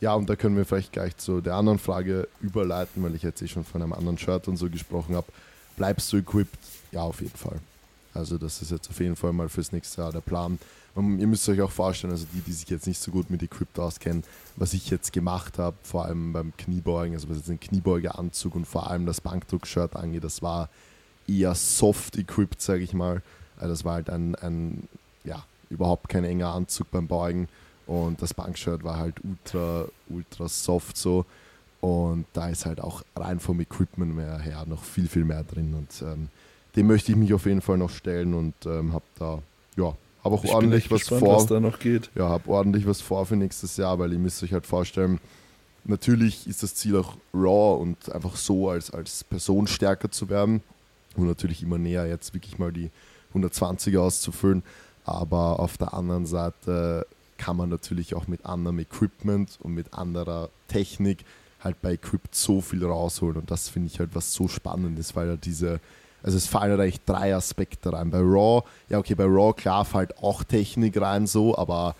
Ja, 0.00 0.14
und 0.14 0.28
da 0.28 0.34
können 0.34 0.56
wir 0.56 0.64
vielleicht 0.64 0.92
gleich 0.92 1.16
zu 1.16 1.40
der 1.40 1.54
anderen 1.54 1.78
Frage 1.78 2.26
überleiten, 2.40 3.04
weil 3.04 3.14
ich 3.14 3.22
jetzt 3.22 3.40
eh 3.40 3.46
schon 3.46 3.64
von 3.64 3.82
einem 3.82 3.92
anderen 3.92 4.18
Shirt 4.18 4.48
und 4.48 4.56
so 4.56 4.68
gesprochen 4.68 5.14
habe. 5.14 5.28
Bleibst 5.76 6.12
du 6.12 6.16
equipped? 6.16 6.58
Ja, 6.90 7.02
auf 7.02 7.20
jeden 7.20 7.36
Fall. 7.36 7.60
Also 8.12 8.36
das 8.36 8.60
ist 8.60 8.72
jetzt 8.72 8.90
auf 8.90 8.98
jeden 8.98 9.14
Fall 9.14 9.32
mal 9.32 9.48
fürs 9.48 9.70
nächste 9.70 10.02
Jahr 10.02 10.10
der 10.12 10.20
Plan. 10.20 10.58
Und 10.96 11.20
ihr 11.20 11.26
müsst 11.28 11.48
euch 11.48 11.60
auch 11.62 11.70
vorstellen, 11.70 12.12
also 12.12 12.26
die, 12.32 12.40
die 12.40 12.52
sich 12.52 12.68
jetzt 12.68 12.86
nicht 12.86 13.00
so 13.00 13.12
gut 13.12 13.30
mit 13.30 13.42
Equipped 13.42 13.78
auskennen, 13.78 14.24
was 14.56 14.74
ich 14.74 14.90
jetzt 14.90 15.12
gemacht 15.12 15.58
habe, 15.58 15.76
vor 15.84 16.04
allem 16.04 16.32
beim 16.32 16.52
Kniebeugen, 16.56 17.14
also 17.14 17.30
was 17.30 17.38
jetzt 17.38 17.48
den 17.48 17.60
Kniebeugeanzug 17.60 18.56
und 18.56 18.66
vor 18.66 18.90
allem 18.90 19.06
das 19.06 19.20
Bankdruck-Shirt 19.20 19.96
angeht, 19.96 20.24
das 20.24 20.42
war 20.42 20.68
eher 21.26 21.54
soft 21.54 22.18
equipped, 22.18 22.60
sage 22.60 22.82
ich 22.82 22.92
mal. 22.92 23.22
Also 23.56 23.68
das 23.72 23.84
war 23.84 23.94
halt 23.94 24.10
ein, 24.10 24.34
ein, 24.34 24.88
ja, 25.24 25.44
überhaupt 25.70 26.08
kein 26.08 26.24
enger 26.24 26.52
Anzug 26.52 26.90
beim 26.90 27.06
Beugen 27.06 27.48
und 27.86 28.20
das 28.22 28.34
Bankshirt 28.34 28.84
war 28.84 28.98
halt 28.98 29.16
ultra, 29.24 29.86
ultra 30.08 30.48
soft 30.48 30.96
so. 30.96 31.24
Und 31.80 32.26
da 32.32 32.48
ist 32.48 32.64
halt 32.64 32.80
auch 32.80 33.02
rein 33.16 33.40
vom 33.40 33.60
Equipment 33.60 34.14
mehr 34.14 34.38
her 34.38 34.64
noch 34.68 34.84
viel, 34.84 35.08
viel 35.08 35.24
mehr 35.24 35.42
drin. 35.42 35.74
Und 35.74 36.06
ähm, 36.06 36.28
dem 36.76 36.86
möchte 36.86 37.12
ich 37.12 37.18
mich 37.18 37.34
auf 37.34 37.46
jeden 37.46 37.60
Fall 37.60 37.76
noch 37.76 37.90
stellen 37.90 38.34
und 38.34 38.54
ähm, 38.66 38.92
habe 38.92 39.04
da, 39.18 39.38
ja, 39.76 39.94
habe 40.22 40.34
auch 40.36 40.44
Ich 40.44 40.52
ordentlich 40.52 40.90
was 40.90 41.00
gespannt, 41.00 41.20
vor 41.20 41.36
was 41.36 41.46
da 41.46 41.60
noch 41.60 41.78
geht. 41.78 42.10
ja, 42.14 42.28
habe 42.28 42.48
ordentlich 42.48 42.86
was 42.86 43.00
vor 43.00 43.26
für 43.26 43.36
nächstes 43.36 43.76
Jahr, 43.76 43.98
weil 43.98 44.12
ihr 44.12 44.18
müsst 44.18 44.42
euch 44.42 44.52
halt 44.52 44.66
vorstellen, 44.66 45.18
natürlich 45.84 46.46
ist 46.46 46.62
das 46.62 46.74
Ziel 46.74 46.96
auch 46.96 47.16
Raw 47.34 47.80
und 47.82 48.12
einfach 48.12 48.36
so 48.36 48.68
als, 48.68 48.92
als 48.92 49.24
Person 49.24 49.66
stärker 49.66 50.10
zu 50.10 50.28
werden 50.28 50.62
und 51.16 51.26
natürlich 51.26 51.62
immer 51.62 51.78
näher 51.78 52.06
jetzt 52.06 52.32
wirklich 52.34 52.58
mal 52.58 52.72
die 52.72 52.90
120er 53.34 53.98
auszufüllen, 53.98 54.62
aber 55.04 55.58
auf 55.58 55.78
der 55.78 55.94
anderen 55.94 56.26
Seite 56.26 57.06
kann 57.42 57.56
man 57.56 57.68
natürlich 57.68 58.14
auch 58.14 58.28
mit 58.28 58.46
anderem 58.46 58.78
Equipment 58.78 59.58
und 59.60 59.74
mit 59.74 59.92
anderer 59.94 60.48
Technik 60.68 61.24
halt 61.58 61.82
bei 61.82 61.94
Equipped 61.94 62.36
so 62.36 62.60
viel 62.60 62.84
rausholen 62.84 63.36
und 63.36 63.50
das 63.50 63.68
finde 63.68 63.88
ich 63.88 63.98
halt 63.98 64.10
was 64.12 64.32
so 64.32 64.46
Spannendes, 64.46 65.16
weil 65.16 65.26
ja 65.26 65.36
diese 65.36 65.80
also 66.22 66.36
es 66.36 66.46
fallen 66.46 66.70
halt 66.70 66.80
eigentlich 66.80 67.04
drei 67.04 67.34
Aspekte 67.34 67.92
rein. 67.92 68.10
Bei 68.10 68.20
Raw, 68.20 68.62
ja 68.88 68.98
okay, 68.98 69.16
bei 69.16 69.24
Raw 69.24 69.52
klar 69.52 69.84
fällt 69.84 70.16
auch 70.18 70.44
Technik 70.44 71.00
rein 71.00 71.26
so, 71.26 71.58
aber 71.58 71.96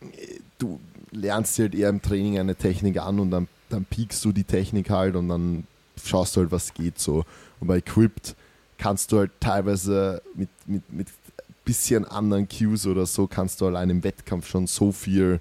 äh, 0.00 0.40
du 0.58 0.80
lernst 1.12 1.56
halt 1.60 1.76
eher 1.76 1.88
im 1.90 2.02
Training 2.02 2.36
eine 2.40 2.56
Technik 2.56 2.98
an 2.98 3.20
und 3.20 3.30
dann, 3.30 3.46
dann 3.68 3.84
piekst 3.84 4.24
du 4.24 4.32
die 4.32 4.42
Technik 4.42 4.90
halt 4.90 5.14
und 5.14 5.28
dann 5.28 5.68
schaust 6.04 6.34
du 6.34 6.40
halt, 6.40 6.50
was 6.50 6.74
geht 6.74 6.98
so. 6.98 7.24
Und 7.60 7.68
bei 7.68 7.76
Equipped 7.76 8.34
kannst 8.78 9.12
du 9.12 9.18
halt 9.18 9.30
teilweise 9.38 10.22
mit, 10.34 10.48
mit, 10.66 10.92
mit 10.92 11.08
bisschen 11.66 12.04
anderen 12.06 12.48
Cues 12.48 12.86
oder 12.86 13.04
so, 13.04 13.26
kannst 13.26 13.60
du 13.60 13.66
allein 13.66 13.90
im 13.90 14.02
Wettkampf 14.04 14.48
schon 14.48 14.66
so 14.66 14.90
viel 14.92 15.40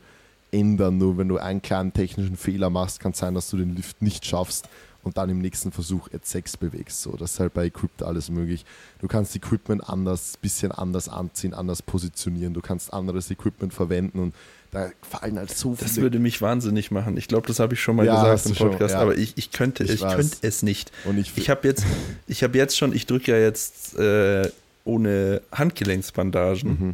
ändern. 0.51 0.97
Nur 0.97 1.17
wenn 1.17 1.29
du 1.29 1.37
einen 1.37 1.61
kleinen 1.61 1.93
technischen 1.93 2.35
Fehler 2.35 2.69
machst, 2.69 2.99
kann 2.99 3.13
es 3.13 3.19
sein, 3.19 3.33
dass 3.33 3.49
du 3.49 3.57
den 3.57 3.73
Lift 3.75 4.01
nicht 4.01 4.25
schaffst 4.25 4.67
und 5.03 5.17
dann 5.17 5.29
im 5.29 5.37
nächsten 5.39 5.71
Versuch 5.71 6.09
at 6.13 6.25
6 6.25 6.57
bewegst. 6.57 7.01
So, 7.03 7.11
das 7.15 7.33
ist 7.33 7.39
halt 7.39 7.53
bei 7.53 7.65
Equipped 7.65 8.01
alles 8.01 8.29
möglich. 8.31 8.65
Du 8.99 9.07
kannst 9.07 9.35
Equipment 9.35 9.87
anders, 9.87 10.35
bisschen 10.41 10.71
anders 10.71 11.07
anziehen, 11.09 11.53
anders 11.53 11.81
positionieren. 11.83 12.53
Du 12.55 12.61
kannst 12.61 12.91
anderes 12.91 13.29
Equipment 13.29 13.71
verwenden 13.73 14.19
und 14.19 14.33
da 14.71 14.89
fallen 15.07 15.37
halt 15.37 15.55
so 15.55 15.75
Das 15.79 15.91
viele 15.91 16.01
würde 16.03 16.19
mich 16.19 16.41
wahnsinnig 16.41 16.89
machen. 16.89 17.17
Ich 17.17 17.27
glaube, 17.27 17.47
das 17.47 17.59
habe 17.59 17.75
ich 17.75 17.81
schon 17.81 17.95
mal 17.95 18.05
Ja, 18.05 18.15
gesagt 18.15 18.45
im 18.47 18.51
du 18.53 18.57
schon, 18.57 18.71
Podcast, 18.71 18.93
ja. 18.95 18.99
aber 18.99 19.15
ich, 19.17 19.37
ich 19.37 19.51
könnte, 19.51 19.83
Ich 19.83 19.91
ich, 19.91 20.01
könnte 20.01 20.37
es 20.41 20.63
nicht. 20.63 20.91
und 21.05 21.17
ich, 21.19 21.37
Ich 21.37 21.49
habe 21.51 21.67
jetzt, 21.67 21.85
ich 22.27 22.43
habe 22.43 22.57
jetzt 22.57 22.75
schon, 22.75 22.91
ich 22.93 23.05
drücke 23.05 23.31
ja 23.31 23.37
jetzt 23.37 23.95
äh, 23.97 24.49
ohne 24.85 25.41
Handgelenksbandagen 25.51 26.69
Mhm. 26.79 26.93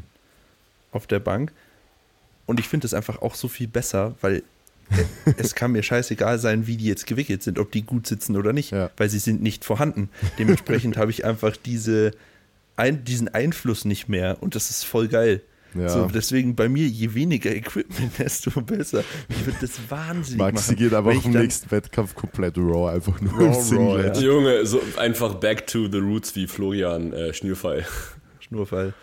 auf 0.92 1.06
der 1.08 1.20
Bank 1.20 1.52
und 2.48 2.60
ich 2.60 2.68
finde 2.68 2.88
es 2.88 2.94
einfach 2.94 3.22
auch 3.22 3.36
so 3.36 3.48
viel 3.48 3.68
besser, 3.68 4.16
weil 4.22 4.38
äh, 4.90 5.04
es 5.38 5.56
kann 5.56 5.72
mir 5.72 5.84
scheißegal 5.84 6.40
sein, 6.40 6.68
wie 6.68 6.78
die 6.78 6.86
jetzt 6.86 7.06
gewickelt 7.08 7.44
sind, 7.44 7.60
ob 7.60 7.72
die 7.72 7.84
gut 7.84 8.08
sitzen 8.08 8.36
oder 8.36 8.52
nicht, 8.54 8.72
Ja. 8.72 8.90
weil 8.98 9.10
sie 9.10 9.20
sind 9.20 9.42
nicht 9.42 9.64
vorhanden. 9.64 10.10
Dementsprechend 10.40 10.98
habe 10.98 11.12
ich 11.12 11.24
einfach 11.26 11.56
diese, 11.56 12.12
ein, 12.76 13.04
diesen 13.06 13.28
Einfluss 13.30 13.86
nicht 13.86 14.10
mehr 14.10 14.38
und 14.42 14.56
das 14.56 14.70
ist 14.70 14.84
voll 14.84 15.08
geil. 15.08 15.42
Ja. 15.74 15.88
So, 15.90 16.06
deswegen 16.14 16.56
bei 16.56 16.68
mir, 16.68 16.86
je 16.88 17.14
weniger 17.14 17.56
Equipment, 17.56 18.12
desto 18.20 18.62
besser. 18.62 19.04
Ich 19.30 19.46
würde 19.46 19.58
das 19.62 19.72
wahnsinnig 19.90 20.38
Maxi 20.38 20.72
machen. 20.74 20.76
geht 20.84 20.94
einfach 20.94 21.24
dann- 21.24 21.32
nächsten 21.32 21.72
Wettkampf 21.72 22.14
komplett 22.16 22.58
raw, 22.58 22.92
einfach 22.94 23.20
nur 23.22 23.32
Raw, 23.34 23.46
im 23.46 23.52
raw, 23.54 23.62
Singlet. 23.62 24.18
ja. 24.18 24.22
Junge, 24.24 24.66
so 24.66 24.82
einfach 24.98 25.36
back 25.36 25.68
to 25.68 25.88
the 25.90 26.00
roots 26.00 26.36
wie 26.36 26.48
Florian 26.48 27.14
äh, 27.14 27.34
Schnürfall. 27.34 27.86
Schnurfall. 28.42 28.94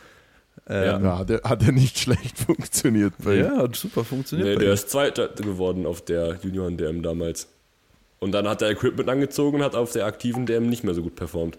Ja. 0.69 0.97
Ähm, 0.97 1.05
Ja, 1.05 1.25
der 1.25 1.41
hat 1.45 1.63
ja 1.63 1.73
nicht 1.73 1.99
schlecht 2.01 2.39
funktioniert 2.39 3.15
bei 3.25 3.37
ihm. 3.37 3.45
ja, 3.45 3.57
hat 3.59 3.77
super 3.77 4.05
funktioniert. 4.05 4.49
Nee, 4.49 4.55
bei 4.57 4.61
der 4.61 4.69
ihm. 4.71 4.75
ist 4.75 4.91
Zweiter 4.91 5.29
geworden 5.29 5.87
auf 5.87 6.03
der 6.05 6.39
Junioren-DM 6.43 7.03
damals. 7.03 7.49
Und 8.19 8.33
dann 8.33 8.47
hat 8.49 8.61
er 8.63 8.71
Equipment 8.71 9.09
angezogen 9.09 9.59
und 9.59 9.63
hat 9.65 9.75
auf 9.77 9.93
der 9.93 10.05
aktiven 10.05 10.45
DM 10.45 10.69
nicht 10.69 10.83
mehr 10.85 10.93
so 10.93 11.03
gut 11.03 11.15
performt. 11.15 11.57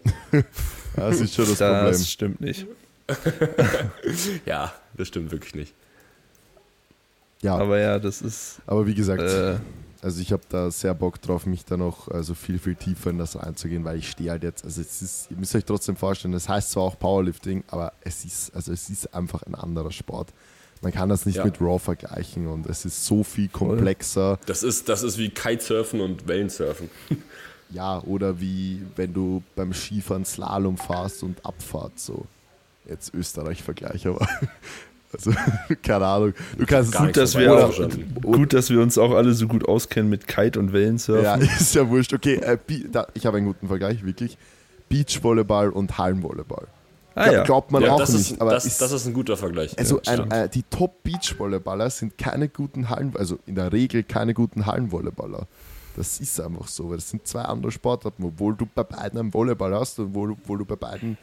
Das 0.95 1.21
ist 1.21 1.33
schon 1.33 1.45
das, 1.45 1.57
das 1.57 1.79
Problem. 1.83 2.03
stimmt 2.05 2.41
nicht. 2.41 2.67
Ja, 4.45 4.73
das 4.95 5.07
stimmt 5.07 5.31
wirklich 5.31 5.55
nicht. 5.55 5.73
Ja, 7.41 7.53
aber, 7.55 7.63
Aber 7.63 7.79
ja, 7.79 7.99
das 7.99 8.21
ist. 8.21 8.59
wie 8.67 8.93
gesagt, 8.95 9.21
Äh, 9.21 9.57
also 10.01 10.21
ich 10.21 10.31
habe 10.31 10.43
da 10.49 10.71
sehr 10.71 10.93
Bock 10.93 11.21
drauf, 11.21 11.45
mich 11.45 11.65
da 11.65 11.75
noch 11.77 12.07
also 12.09 12.33
viel, 12.33 12.57
viel 12.59 12.75
tiefer 12.75 13.09
in 13.09 13.17
das 13.17 13.35
reinzugehen, 13.35 13.83
weil 13.83 13.97
ich 13.97 14.09
stehe 14.09 14.31
halt 14.31 14.43
jetzt, 14.43 14.63
also 14.63 14.79
es 14.81 15.01
ist, 15.01 15.27
ihr 15.31 15.37
müsst 15.37 15.53
euch 15.55 15.65
trotzdem 15.65 15.95
vorstellen, 15.97 16.31
das 16.33 16.47
heißt 16.47 16.71
zwar 16.71 16.83
auch 16.83 16.97
Powerlifting, 16.99 17.63
aber 17.67 17.91
es 18.01 18.23
ist, 18.23 18.55
also 18.55 18.71
es 18.71 18.89
ist 18.89 19.13
einfach 19.13 19.43
ein 19.43 19.55
anderer 19.55 19.91
Sport. 19.91 20.29
Man 20.81 20.93
kann 20.93 21.09
das 21.09 21.25
nicht 21.25 21.35
Ja. 21.35 21.43
mit 21.45 21.59
Raw 21.59 21.77
vergleichen 21.79 22.47
und 22.47 22.65
es 22.65 22.85
ist 22.85 23.05
so 23.05 23.23
viel 23.25 23.49
komplexer. 23.49 24.39
Das 24.45 24.63
ist, 24.63 24.87
das 24.87 25.03
ist 25.03 25.17
wie 25.17 25.29
Kitesurfen 25.29 26.01
und 26.01 26.27
Wellensurfen. 26.27 26.89
Ja, 27.71 27.99
oder 28.01 28.39
wie 28.41 28.81
wenn 28.95 29.13
du 29.13 29.43
beim 29.55 29.73
Skifahren 29.75 30.25
Slalom 30.25 30.75
fahrst 30.75 31.21
und 31.21 31.45
Abfahrt 31.45 31.99
so. 31.99 32.25
Jetzt 32.89 33.13
Österreich-Vergleich, 33.13 34.07
aber 34.07 34.27
also 35.13 35.31
keine 35.83 36.05
Ahnung. 36.05 36.33
Du 36.57 36.65
kannst 36.65 36.99
nichts 36.99 37.17
dass 37.17 37.37
wir 37.37 37.53
auch, 37.53 37.73
gut, 38.21 38.53
dass 38.53 38.69
wir 38.69 38.81
uns 38.81 38.97
auch 38.97 39.11
alle 39.11 39.33
so 39.33 39.47
gut 39.47 39.67
auskennen 39.67 40.09
mit 40.09 40.27
Kite 40.27 40.59
und 40.59 40.73
Wellensurfen. 40.73 41.23
Ja, 41.23 41.35
ist 41.59 41.75
ja 41.75 41.87
wurscht. 41.89 42.13
Okay, 42.13 42.35
äh, 42.35 42.57
da, 42.91 43.07
ich 43.13 43.25
habe 43.25 43.37
einen 43.37 43.47
guten 43.47 43.67
Vergleich, 43.67 44.03
wirklich. 44.03 44.37
Beachvolleyball 44.89 45.69
und 45.69 45.99
Hallenvolleyball. 45.99 46.67
ah, 47.13 47.31
ja. 47.31 47.43
Glaubt 47.43 47.71
man 47.71 47.83
ja, 47.83 47.91
auch 47.91 47.99
das, 47.99 48.13
nicht. 48.13 48.31
ist, 48.31 48.41
aber 48.41 48.51
das, 48.51 48.65
ist, 48.65 48.81
das 48.81 48.91
ist 48.91 49.05
ein 49.05 49.13
guter 49.13 49.37
Vergleich. 49.37 49.77
also 49.77 50.01
ja, 50.03 50.13
ein, 50.13 50.31
äh, 50.31 50.49
die 50.49 50.63
Top-Beachvolleyballer 50.63 51.89
sind 51.91 52.17
keine 52.17 52.49
guten 52.49 52.89
Hallen, 52.89 53.13
also 53.15 53.37
in 53.45 53.53
der 53.53 53.71
Regel 53.71 54.03
keine 54.03 54.33
guten 54.33 54.65
Hallenvolleyballer. 54.65 55.47
Das 55.95 56.19
ist 56.19 56.39
einfach 56.39 56.67
so, 56.67 56.89
weil 56.89 56.97
das 56.97 57.09
sind 57.09 57.27
zwei 57.27 57.41
andere 57.41 57.71
Sportarten, 57.71 58.23
obwohl 58.23 58.55
du 58.55 58.65
bei 58.73 58.83
beiden 58.83 59.19
einen 59.19 59.33
Volleyball 59.33 59.75
hast 59.75 59.99
und 59.99 60.07
obwohl, 60.07 60.31
obwohl 60.31 60.57
du 60.59 60.65
bei 60.65 60.75
beiden 60.75 61.17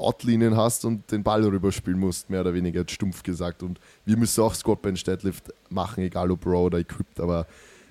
Outlinien 0.00 0.56
hast 0.56 0.84
und 0.84 1.10
den 1.12 1.22
Ball 1.22 1.44
rüberspielen 1.44 1.98
musst, 1.98 2.30
mehr 2.30 2.40
oder 2.40 2.54
weniger 2.54 2.84
stumpf 2.88 3.22
gesagt. 3.22 3.62
Und 3.62 3.78
wir 4.04 4.16
müssen 4.16 4.42
auch 4.42 4.54
Squat, 4.54 4.82
Bench, 4.82 5.04
Deadlift 5.04 5.52
machen, 5.68 6.02
egal 6.02 6.30
ob 6.30 6.46
Raw 6.46 6.66
oder 6.66 6.78
Equipped, 6.78 7.20
aber 7.20 7.46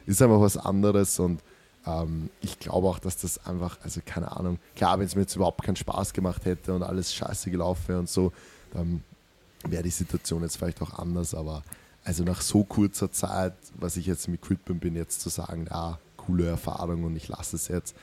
ist 0.05 0.22
einfach 0.22 0.41
was 0.41 0.57
anderes 0.57 1.20
und 1.20 1.43
ähm, 1.86 2.30
ich 2.41 2.60
glaube 2.60 2.88
auch, 2.88 2.99
dass 2.99 3.18
das 3.18 3.45
einfach, 3.45 3.78
also 3.84 4.01
keine 4.05 4.36
Ahnung, 4.36 4.60
klar, 4.76 4.99
wenn 4.99 5.05
es 5.05 5.16
mir 5.16 5.22
jetzt 5.22 5.36
überhaupt 5.36 5.64
keinen 5.64 5.76
Spaß 5.76 6.14
gemacht 6.14 6.45
hätte 6.45 6.74
und 6.74 6.84
alles 6.84 7.14
scheiße 7.14 7.51
gelaufen 7.51 7.88
wäre 7.88 7.99
und 7.99 8.10
so, 8.10 8.32
dann 8.74 9.03
wäre 9.64 9.84
die 9.84 9.89
Situation 9.89 10.41
jetzt 10.43 10.57
vielleicht 10.57 10.82
auch 10.82 10.97
anders, 10.97 11.34
aber 11.34 11.64
also 12.03 12.24
nach 12.24 12.41
so 12.41 12.64
kurzer 12.64 13.12
Zeit, 13.12 13.53
was 13.76 13.97
ich 13.97 14.05
jetzt 14.05 14.28
mit 14.28 14.41
Equipment 14.43 14.82
bin, 14.82 14.95
jetzt 14.95 15.22
zu 15.22 15.30
sagen, 15.30 15.68
ja, 15.70 15.99
coole 16.18 16.47
Erfahrung 16.47 17.03
und 17.03 17.16
ich 17.16 17.28
lasse 17.28 17.55
es 17.55 17.68
jetzt, 17.68 17.95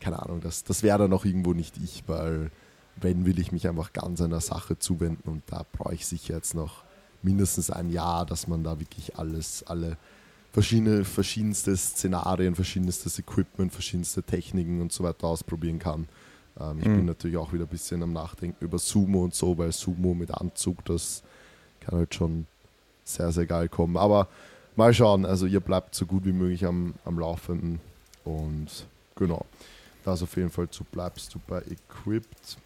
keine 0.00 0.20
Ahnung, 0.22 0.40
das, 0.40 0.64
das 0.64 0.82
wäre 0.82 0.98
dann 0.98 1.12
auch 1.12 1.24
irgendwo 1.24 1.54
nicht 1.54 1.76
ich, 1.78 2.04
weil 2.06 2.50
wenn 2.96 3.26
will 3.26 3.38
ich 3.38 3.52
mich 3.52 3.68
einfach 3.68 3.92
ganz 3.92 4.20
einer 4.20 4.40
Sache 4.40 4.78
zuwenden 4.78 5.28
und 5.28 5.42
da 5.46 5.64
brauche 5.72 5.94
ich 5.94 6.06
sicher 6.06 6.34
jetzt 6.34 6.54
noch 6.54 6.84
mindestens 7.22 7.70
ein 7.70 7.90
Jahr, 7.90 8.26
dass 8.26 8.46
man 8.46 8.62
da 8.62 8.78
wirklich 8.78 9.16
alles, 9.16 9.64
alle 9.66 9.96
verschiedene, 10.52 11.04
verschiedenste 11.04 11.76
Szenarien, 11.76 12.54
verschiedenstes 12.54 13.18
Equipment, 13.18 13.72
verschiedenste 13.72 14.22
Techniken 14.22 14.80
und 14.80 14.92
so 14.92 15.02
weiter 15.02 15.26
ausprobieren 15.26 15.78
kann. 15.78 16.06
Ähm, 16.60 16.78
ich 16.78 16.86
mhm. 16.86 16.96
bin 16.96 17.04
natürlich 17.06 17.36
auch 17.36 17.52
wieder 17.52 17.64
ein 17.64 17.68
bisschen 17.68 18.02
am 18.02 18.12
Nachdenken 18.12 18.64
über 18.64 18.78
Sumo 18.78 19.24
und 19.24 19.34
so, 19.34 19.58
weil 19.58 19.72
Sumo 19.72 20.14
mit 20.14 20.30
Anzug, 20.30 20.84
das 20.84 21.22
kann 21.80 21.98
halt 21.98 22.14
schon 22.14 22.46
sehr, 23.04 23.32
sehr 23.32 23.46
geil 23.46 23.68
kommen. 23.68 23.96
Aber 23.96 24.28
mal 24.76 24.94
schauen, 24.94 25.26
also 25.26 25.46
ihr 25.46 25.60
bleibt 25.60 25.94
so 25.94 26.06
gut 26.06 26.24
wie 26.24 26.32
möglich 26.32 26.64
am, 26.64 26.94
am 27.04 27.18
Laufenden 27.18 27.80
und 28.24 28.86
genau, 29.16 29.44
das 30.04 30.22
auf 30.22 30.36
jeden 30.36 30.50
Fall 30.50 30.68
zu 30.68 30.84
bleibst 30.84 31.34
du 31.34 31.40
bei 31.46 31.62
Equipped. 31.62 32.58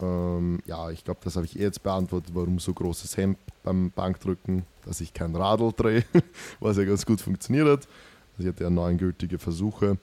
Ähm, 0.00 0.60
ja, 0.66 0.90
ich 0.90 1.04
glaube, 1.04 1.20
das 1.24 1.36
habe 1.36 1.46
ich 1.46 1.58
eh 1.58 1.62
jetzt 1.62 1.82
beantwortet, 1.82 2.30
warum 2.34 2.58
so 2.58 2.72
großes 2.74 3.16
Hemd 3.16 3.38
beim 3.62 3.90
Bankdrücken, 3.90 4.64
dass 4.84 5.00
ich 5.00 5.14
kein 5.14 5.34
Radl 5.34 5.72
drehe, 5.74 6.04
was 6.60 6.76
ja 6.76 6.84
ganz 6.84 7.06
gut 7.06 7.20
funktioniert 7.20 7.66
hat. 7.66 7.88
Also 8.32 8.42
ich 8.42 8.48
hatte 8.48 8.64
ja 8.64 8.70
neun 8.70 8.98
gültige 8.98 9.38
Versuche. 9.38 9.98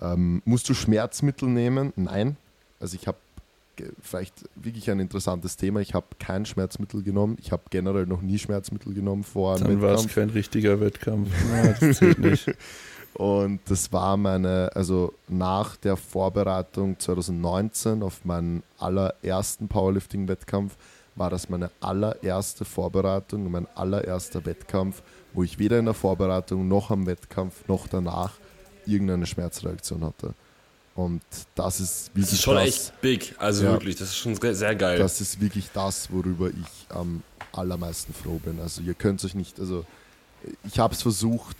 Ähm, 0.00 0.42
musst 0.44 0.68
du 0.68 0.74
Schmerzmittel 0.74 1.48
nehmen? 1.48 1.92
Nein. 1.96 2.36
Also 2.80 2.96
ich 2.96 3.06
habe 3.06 3.18
vielleicht 4.00 4.48
wirklich 4.54 4.90
ein 4.90 5.00
interessantes 5.00 5.56
Thema. 5.56 5.80
Ich 5.80 5.94
habe 5.94 6.06
kein 6.18 6.46
Schmerzmittel 6.46 7.02
genommen. 7.02 7.36
Ich 7.40 7.52
habe 7.52 7.62
generell 7.70 8.06
noch 8.06 8.22
nie 8.22 8.38
Schmerzmittel 8.38 8.94
genommen 8.94 9.24
vor 9.24 9.56
einem 9.56 9.64
Dann 9.64 9.82
war 9.82 9.94
es 9.94 10.08
kein 10.08 10.30
richtiger 10.30 10.80
Wettkampf. 10.80 11.30
Ja, 11.52 11.72
das 11.72 11.98
zählt 11.98 12.18
nicht. 12.18 12.46
Und 13.14 13.60
das 13.66 13.92
war 13.92 14.16
meine, 14.16 14.70
also 14.74 15.12
nach 15.28 15.76
der 15.76 15.96
Vorbereitung 15.96 16.98
2019 16.98 18.02
auf 18.02 18.24
meinen 18.24 18.62
allerersten 18.78 19.68
Powerlifting-Wettkampf, 19.68 20.76
war 21.14 21.28
das 21.28 21.50
meine 21.50 21.70
allererste 21.80 22.64
Vorbereitung, 22.64 23.50
mein 23.50 23.66
allererster 23.74 24.46
Wettkampf, 24.46 25.02
wo 25.34 25.42
ich 25.42 25.58
weder 25.58 25.78
in 25.78 25.84
der 25.84 25.94
Vorbereitung 25.94 26.68
noch 26.68 26.90
am 26.90 27.06
Wettkampf 27.06 27.68
noch 27.68 27.86
danach 27.86 28.32
irgendeine 28.86 29.26
Schmerzreaktion 29.26 30.04
hatte. 30.04 30.34
Und 30.94 31.22
das 31.54 31.80
ist 31.80 32.08
wirklich. 32.08 32.24
Das 32.24 32.32
ist 32.32 32.42
schon 32.42 32.54
das, 32.54 32.64
echt 32.64 33.00
big, 33.00 33.34
also 33.38 33.64
ja, 33.64 33.72
wirklich, 33.72 33.96
das 33.96 34.08
ist 34.08 34.16
schon 34.16 34.34
sehr 34.36 34.74
geil. 34.74 34.98
Das 34.98 35.20
ist 35.20 35.40
wirklich 35.40 35.70
das, 35.72 36.10
worüber 36.12 36.48
ich 36.48 36.94
am 36.94 37.22
allermeisten 37.52 38.12
froh 38.12 38.40
bin. 38.42 38.60
Also, 38.60 38.82
ihr 38.82 38.94
könnt 38.94 39.24
euch 39.24 39.34
nicht, 39.34 39.58
also, 39.58 39.84
ich 40.64 40.78
habe 40.78 40.94
es 40.94 41.02
versucht, 41.02 41.56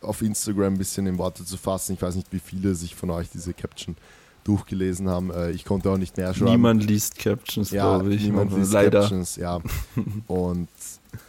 auf 0.00 0.22
Instagram 0.22 0.74
ein 0.74 0.78
bisschen 0.78 1.06
in 1.06 1.18
Worte 1.18 1.44
zu 1.44 1.56
fassen. 1.56 1.94
Ich 1.94 2.02
weiß 2.02 2.14
nicht, 2.16 2.32
wie 2.32 2.38
viele 2.38 2.74
sich 2.74 2.94
von 2.94 3.10
euch 3.10 3.28
diese 3.30 3.54
Caption 3.54 3.96
durchgelesen 4.44 5.08
haben. 5.08 5.30
Äh, 5.30 5.50
ich 5.50 5.64
konnte 5.64 5.90
auch 5.90 5.96
nicht 5.96 6.16
mehr 6.16 6.32
schreiben. 6.34 6.52
Niemand 6.52 6.84
liest 6.84 7.18
Captions, 7.18 7.70
ja, 7.70 7.96
glaube 7.96 8.14
ich. 8.14 8.22
Niemand 8.22 8.52
liest 8.52 8.72
Leider. 8.72 9.00
Captions, 9.00 9.36
ja. 9.36 9.60
Und 10.26 10.68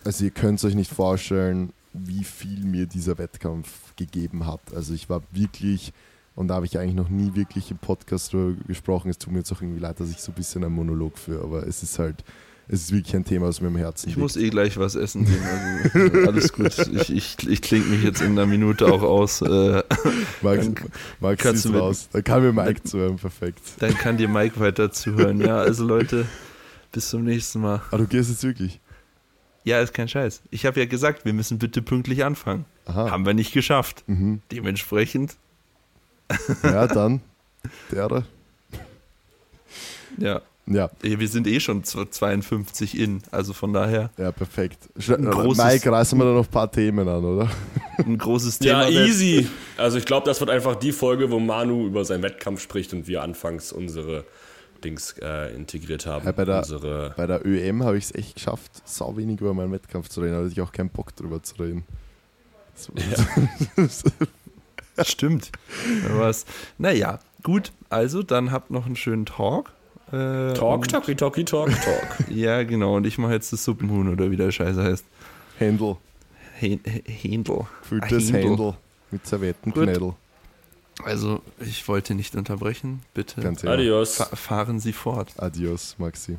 also 0.03 0.23
ihr 0.25 0.31
könnt 0.31 0.59
es 0.59 0.65
euch 0.65 0.75
nicht 0.75 0.91
vorstellen, 0.91 1.71
wie 1.93 2.23
viel 2.23 2.65
mir 2.65 2.85
dieser 2.85 3.17
Wettkampf 3.17 3.95
gegeben 3.95 4.45
hat. 4.45 4.61
Also 4.75 4.93
ich 4.93 5.09
war 5.09 5.21
wirklich, 5.31 5.93
und 6.35 6.49
da 6.49 6.55
habe 6.55 6.65
ich 6.65 6.77
eigentlich 6.77 6.95
noch 6.95 7.09
nie 7.09 7.35
wirklich 7.35 7.71
im 7.71 7.77
Podcast 7.77 8.35
gesprochen. 8.67 9.09
Es 9.09 9.17
tut 9.17 9.31
mir 9.31 9.39
jetzt 9.39 9.51
auch 9.53 9.61
irgendwie 9.61 9.79
leid, 9.79 9.99
dass 9.99 10.09
ich 10.09 10.17
so 10.17 10.31
ein 10.31 10.35
bisschen 10.35 10.63
einen 10.65 10.75
Monolog 10.75 11.17
führe, 11.17 11.43
aber 11.43 11.65
es 11.65 11.83
ist 11.83 11.97
halt 11.97 12.25
es 12.67 12.81
ist 12.81 12.91
wirklich 12.91 13.15
ein 13.15 13.23
Thema, 13.25 13.47
mir 13.61 13.67
im 13.67 13.75
Herzen 13.75 14.09
Ich 14.09 14.15
liegt. 14.15 14.21
muss 14.21 14.37
eh 14.37 14.49
gleich 14.49 14.77
was 14.77 14.95
essen 14.95 15.25
gehen. 15.25 15.43
Also, 15.93 16.27
alles 16.27 16.51
gut. 16.53 16.77
Ich, 16.91 17.09
ich, 17.11 17.47
ich 17.47 17.61
klinge 17.61 17.85
mich 17.85 18.03
jetzt 18.03 18.21
in 18.21 18.31
einer 18.31 18.45
Minute 18.45 18.87
auch 18.87 19.01
aus. 19.03 19.41
Äh, 19.41 19.83
Max, 20.41 20.69
Max 21.19 21.43
kannst 21.43 21.65
du 21.65 21.77
raus. 21.77 22.09
Dann 22.11 22.23
kann 22.23 22.41
mir 22.41 22.53
Mike 22.53 22.83
zuhören, 22.83 23.17
perfekt. 23.17 23.61
Dann 23.79 23.93
kann 23.95 24.17
dir 24.17 24.27
Mike 24.27 24.59
weiter 24.59 24.91
zuhören. 24.91 25.39
Ja, 25.41 25.57
also 25.57 25.85
Leute, 25.85 26.25
bis 26.91 27.09
zum 27.09 27.23
nächsten 27.23 27.61
Mal. 27.61 27.81
Ah, 27.91 27.97
du 27.97 28.07
gehst 28.07 28.29
jetzt 28.29 28.43
wirklich? 28.43 28.79
Ja, 29.63 29.79
ist 29.81 29.93
kein 29.93 30.07
Scheiß. 30.07 30.41
Ich 30.51 30.65
habe 30.65 30.79
ja 30.79 30.85
gesagt, 30.85 31.25
wir 31.25 31.33
müssen 31.33 31.57
bitte 31.59 31.81
pünktlich 31.81 32.23
anfangen. 32.25 32.65
Aha. 32.85 33.09
Haben 33.11 33.25
wir 33.25 33.33
nicht 33.33 33.51
geschafft. 33.53 34.03
Mhm. 34.07 34.41
Dementsprechend. 34.51 35.35
Ja, 36.63 36.87
dann. 36.87 37.21
Der. 37.91 38.23
Ja. 40.17 40.41
Ja. 40.67 40.89
Wir 41.01 41.27
sind 41.27 41.45
eh 41.45 41.59
schon 41.59 41.83
52 41.83 42.99
in, 42.99 43.21
also 43.31 43.53
von 43.53 43.71
daher. 43.71 44.09
Ja, 44.17 44.31
perfekt. 44.31 44.89
Ein 45.07 45.29
großes, 45.29 45.63
Mike, 45.63 45.91
reißen 45.91 46.17
wir 46.17 46.25
da 46.25 46.31
noch 46.31 46.45
ein 46.45 46.51
paar 46.51 46.71
Themen 46.71 47.07
an, 47.07 47.23
oder? 47.23 47.49
Ein 47.97 48.17
großes 48.17 48.59
Thema. 48.59 48.87
Ja, 48.87 49.05
easy. 49.05 49.47
Also 49.77 49.97
ich 49.99 50.05
glaube, 50.05 50.25
das 50.25 50.39
wird 50.39 50.49
einfach 50.49 50.75
die 50.75 50.91
Folge, 50.91 51.29
wo 51.29 51.39
Manu 51.39 51.85
über 51.85 52.03
seinen 52.03 52.23
Wettkampf 52.23 52.61
spricht 52.61 52.93
und 52.93 53.07
wir 53.07 53.21
anfangs 53.21 53.71
unsere 53.71 54.25
Dings 54.83 55.15
äh, 55.21 55.53
integriert 55.55 56.07
haben. 56.07 56.25
Ja, 56.25 56.31
bei, 56.31 56.45
der, 56.45 56.59
unsere 56.59 57.13
bei 57.15 57.27
der 57.27 57.45
ÖM 57.45 57.83
habe 57.83 57.97
ich 57.97 58.05
es 58.05 58.15
echt 58.15 58.35
geschafft, 58.35 58.71
sau 58.85 59.15
wenig 59.17 59.41
über 59.41 59.53
meinen 59.53 59.71
Wettkampf 59.71 60.09
zu 60.09 60.21
reden. 60.21 60.33
Da 60.33 60.39
hatte 60.39 60.51
ich 60.51 60.61
auch 60.61 60.71
keinen 60.71 60.89
Bock 60.89 61.15
drüber 61.15 61.43
zu 61.43 61.55
reden. 61.61 61.83
Ja. 63.77 63.87
Stimmt. 65.03 65.51
Was. 66.09 66.45
Naja, 66.77 67.19
gut. 67.43 67.71
Also, 67.89 68.23
dann 68.23 68.51
habt 68.51 68.71
noch 68.71 68.85
einen 68.85 68.95
schönen 68.95 69.25
Talk. 69.25 69.71
Äh, 70.15 70.53
talk, 70.53 70.87
talky, 70.87 71.13
talky, 71.13 71.43
talk, 71.43 71.69
talk. 71.69 72.29
ja, 72.29 72.63
genau. 72.63 72.95
Und 72.95 73.05
ich 73.05 73.17
mache 73.17 73.33
jetzt 73.33 73.51
das 73.51 73.65
Suppenhuhn 73.65 74.07
oder 74.07 74.31
wie 74.31 74.37
der 74.37 74.51
Scheiße 74.51 74.81
heißt. 74.81 75.05
Händel. 75.57 75.97
Händel. 76.57 77.65
Fülltes 77.81 78.31
Händel 78.31 78.75
mit 79.11 79.27
Servettenknädel. 79.27 80.13
Also, 81.03 81.41
ich 81.59 81.85
wollte 81.89 82.15
nicht 82.15 82.35
unterbrechen. 82.35 83.01
Bitte. 83.13 83.41
Ganz 83.41 83.65
Adios. 83.65 84.15
Fa 84.15 84.35
fahren 84.35 84.79
Sie 84.79 84.93
fort. 84.93 85.33
Adios, 85.37 85.95
Maxi. 85.97 86.37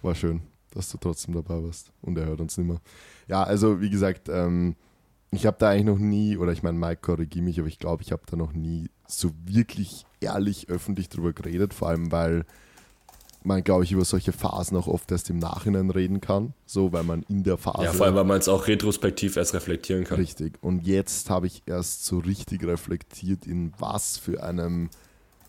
War 0.00 0.14
schön, 0.14 0.40
dass 0.70 0.90
du 0.90 0.96
trotzdem 0.96 1.34
dabei 1.34 1.62
warst. 1.62 1.90
Und 2.00 2.16
er 2.16 2.24
hört 2.24 2.40
uns 2.40 2.56
nicht 2.56 2.66
mehr. 2.66 2.80
Ja, 3.26 3.42
also, 3.42 3.82
wie 3.82 3.90
gesagt, 3.90 4.30
ähm, 4.30 4.74
ich 5.30 5.44
habe 5.44 5.58
da 5.60 5.68
eigentlich 5.68 5.84
noch 5.84 5.98
nie, 5.98 6.38
oder 6.38 6.52
ich 6.52 6.62
meine, 6.62 6.78
Mike 6.78 7.02
korrigiere 7.02 7.44
mich, 7.44 7.58
aber 7.58 7.68
ich 7.68 7.78
glaube, 7.78 8.02
ich 8.02 8.12
habe 8.12 8.22
da 8.24 8.36
noch 8.36 8.54
nie 8.54 8.88
so 9.06 9.32
wirklich 9.44 10.06
ehrlich 10.20 10.70
öffentlich 10.70 11.10
drüber 11.10 11.34
geredet. 11.34 11.74
Vor 11.74 11.88
allem, 11.88 12.10
weil 12.10 12.46
man, 13.48 13.64
glaube 13.64 13.82
ich, 13.82 13.92
über 13.92 14.04
solche 14.04 14.30
Phasen 14.30 14.76
auch 14.76 14.86
oft 14.86 15.10
erst 15.10 15.30
im 15.30 15.38
Nachhinein 15.38 15.90
reden 15.90 16.20
kann, 16.20 16.52
so 16.66 16.92
weil 16.92 17.02
man 17.02 17.24
in 17.28 17.42
der 17.42 17.56
Phase. 17.56 17.84
Ja, 17.84 17.92
vor 17.92 18.06
allem, 18.06 18.14
weil 18.14 18.24
man 18.24 18.38
es 18.38 18.48
auch 18.48 18.68
retrospektiv 18.68 19.36
erst 19.36 19.54
reflektieren 19.54 20.04
kann. 20.04 20.20
Richtig. 20.20 20.58
Und 20.60 20.86
jetzt 20.86 21.30
habe 21.30 21.48
ich 21.48 21.62
erst 21.66 22.04
so 22.04 22.18
richtig 22.18 22.64
reflektiert, 22.64 23.46
in 23.46 23.72
was 23.78 24.18
für 24.18 24.44
einem 24.44 24.90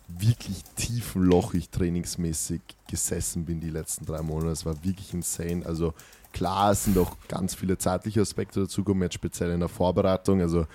wirklich 0.08 0.64
tiefen 0.74 1.22
Loch 1.22 1.54
ich 1.54 1.68
trainingsmäßig 1.68 2.62
gesessen 2.88 3.44
bin 3.44 3.60
die 3.60 3.70
letzten 3.70 4.06
drei 4.06 4.22
Monate. 4.22 4.50
Es 4.50 4.66
war 4.66 4.82
wirklich 4.82 5.14
insane. 5.14 5.64
Also 5.64 5.94
klar, 6.32 6.72
es 6.72 6.84
sind 6.84 6.98
auch 6.98 7.16
ganz 7.28 7.54
viele 7.54 7.78
zeitliche 7.78 8.22
Aspekte 8.22 8.60
dazu 8.60 8.82
gekommen, 8.82 9.02
jetzt 9.02 9.14
speziell 9.14 9.52
in 9.52 9.60
der 9.60 9.68
Vorbereitung. 9.68 10.40
Also 10.40 10.66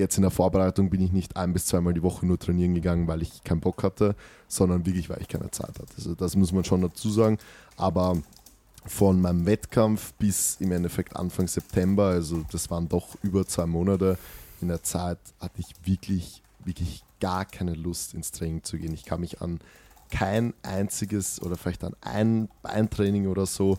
jetzt 0.00 0.16
in 0.16 0.22
der 0.22 0.30
Vorbereitung 0.30 0.90
bin 0.90 1.00
ich 1.00 1.12
nicht 1.12 1.36
ein 1.36 1.52
bis 1.52 1.66
zweimal 1.66 1.94
die 1.94 2.02
Woche 2.02 2.26
nur 2.26 2.38
trainieren 2.38 2.74
gegangen, 2.74 3.06
weil 3.06 3.22
ich 3.22 3.44
keinen 3.44 3.60
Bock 3.60 3.82
hatte, 3.84 4.16
sondern 4.48 4.84
wirklich, 4.86 5.08
weil 5.08 5.20
ich 5.20 5.28
keine 5.28 5.50
Zeit 5.50 5.78
hatte. 5.78 5.94
Also 5.96 6.14
das 6.14 6.34
muss 6.34 6.52
man 6.52 6.64
schon 6.64 6.82
dazu 6.82 7.10
sagen. 7.10 7.38
Aber 7.76 8.20
von 8.86 9.20
meinem 9.20 9.46
Wettkampf 9.46 10.12
bis 10.14 10.56
im 10.60 10.72
Endeffekt 10.72 11.16
Anfang 11.16 11.46
September, 11.46 12.06
also 12.06 12.44
das 12.50 12.70
waren 12.70 12.88
doch 12.88 13.16
über 13.22 13.46
zwei 13.46 13.66
Monate, 13.66 14.18
in 14.60 14.68
der 14.68 14.82
Zeit 14.82 15.18
hatte 15.38 15.60
ich 15.60 15.74
wirklich, 15.84 16.42
wirklich 16.64 17.04
gar 17.20 17.44
keine 17.44 17.74
Lust 17.74 18.14
ins 18.14 18.32
Training 18.32 18.64
zu 18.64 18.78
gehen. 18.78 18.94
Ich 18.94 19.04
kann 19.04 19.20
mich 19.20 19.40
an 19.40 19.60
kein 20.10 20.54
einziges 20.62 21.40
oder 21.40 21.56
vielleicht 21.56 21.84
an 21.84 21.94
ein 22.00 22.48
Beintraining 22.62 23.26
oder 23.28 23.46
so 23.46 23.78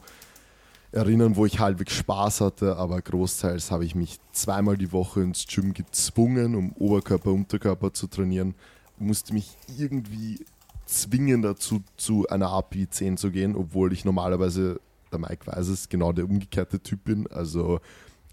erinnern, 0.91 1.35
wo 1.35 1.45
ich 1.45 1.59
halbwegs 1.59 1.93
Spaß 1.93 2.41
hatte, 2.41 2.75
aber 2.77 3.01
großteils 3.01 3.71
habe 3.71 3.85
ich 3.85 3.95
mich 3.95 4.19
zweimal 4.33 4.77
die 4.77 4.91
Woche 4.91 5.21
ins 5.21 5.45
Gym 5.47 5.73
gezwungen, 5.73 6.55
um 6.55 6.73
Oberkörper, 6.73 7.31
Unterkörper 7.31 7.93
zu 7.93 8.07
trainieren. 8.07 8.55
Musste 8.97 9.33
mich 9.33 9.55
irgendwie 9.77 10.45
zwingen 10.85 11.41
dazu, 11.41 11.81
zu 11.95 12.27
einer 12.27 12.49
API 12.49 12.89
10 12.89 13.17
zu 13.17 13.31
gehen, 13.31 13.55
obwohl 13.55 13.93
ich 13.93 14.03
normalerweise, 14.03 14.81
der 15.11 15.19
Mike 15.19 15.47
weiß 15.47 15.69
es, 15.69 15.87
genau 15.89 16.11
der 16.11 16.25
umgekehrte 16.25 16.81
Typ 16.81 17.05
bin. 17.05 17.27
Also, 17.27 17.79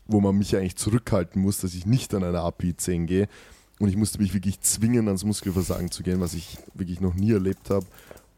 wo 0.06 0.20
man 0.20 0.36
mich 0.36 0.56
eigentlich 0.56 0.76
zurückhalten 0.76 1.40
muss, 1.40 1.60
dass 1.60 1.74
ich 1.74 1.86
nicht 1.86 2.12
an 2.14 2.24
eine 2.24 2.40
API 2.40 2.76
10 2.76 3.06
gehe. 3.06 3.28
und 3.78 3.88
ich 3.88 3.96
musste 3.96 4.18
mich 4.18 4.34
wirklich 4.34 4.60
zwingen, 4.60 5.06
ans 5.06 5.22
Muskelversagen 5.22 5.92
zu 5.92 6.02
gehen, 6.02 6.20
was 6.20 6.34
ich 6.34 6.58
wirklich 6.74 7.00
noch 7.00 7.14
nie 7.14 7.30
erlebt 7.30 7.70
habe. 7.70 7.86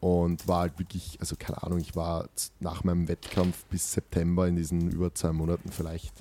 Und 0.01 0.47
war 0.47 0.61
halt 0.61 0.79
wirklich, 0.79 1.17
also 1.19 1.35
keine 1.37 1.63
Ahnung, 1.63 1.79
ich 1.79 1.95
war 1.95 2.27
nach 2.59 2.83
meinem 2.83 3.07
Wettkampf 3.07 3.63
bis 3.65 3.93
September 3.93 4.47
in 4.47 4.55
diesen 4.55 4.91
über 4.91 5.13
zwei 5.13 5.31
Monaten 5.31 5.71
vielleicht 5.71 6.13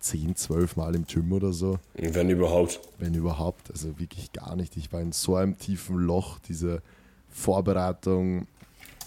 10, 0.00 0.36
12 0.36 0.76
Mal 0.76 0.94
im 0.94 1.06
Gym 1.06 1.32
oder 1.32 1.52
so. 1.52 1.78
Wenn 1.94 2.30
überhaupt. 2.30 2.80
Wenn 2.98 3.14
überhaupt, 3.14 3.70
also 3.70 3.98
wirklich 3.98 4.32
gar 4.32 4.56
nicht. 4.56 4.76
Ich 4.76 4.92
war 4.92 5.00
in 5.00 5.12
so 5.12 5.36
einem 5.36 5.58
tiefen 5.58 5.96
Loch. 5.96 6.38
Diese 6.40 6.82
Vorbereitung 7.30 8.46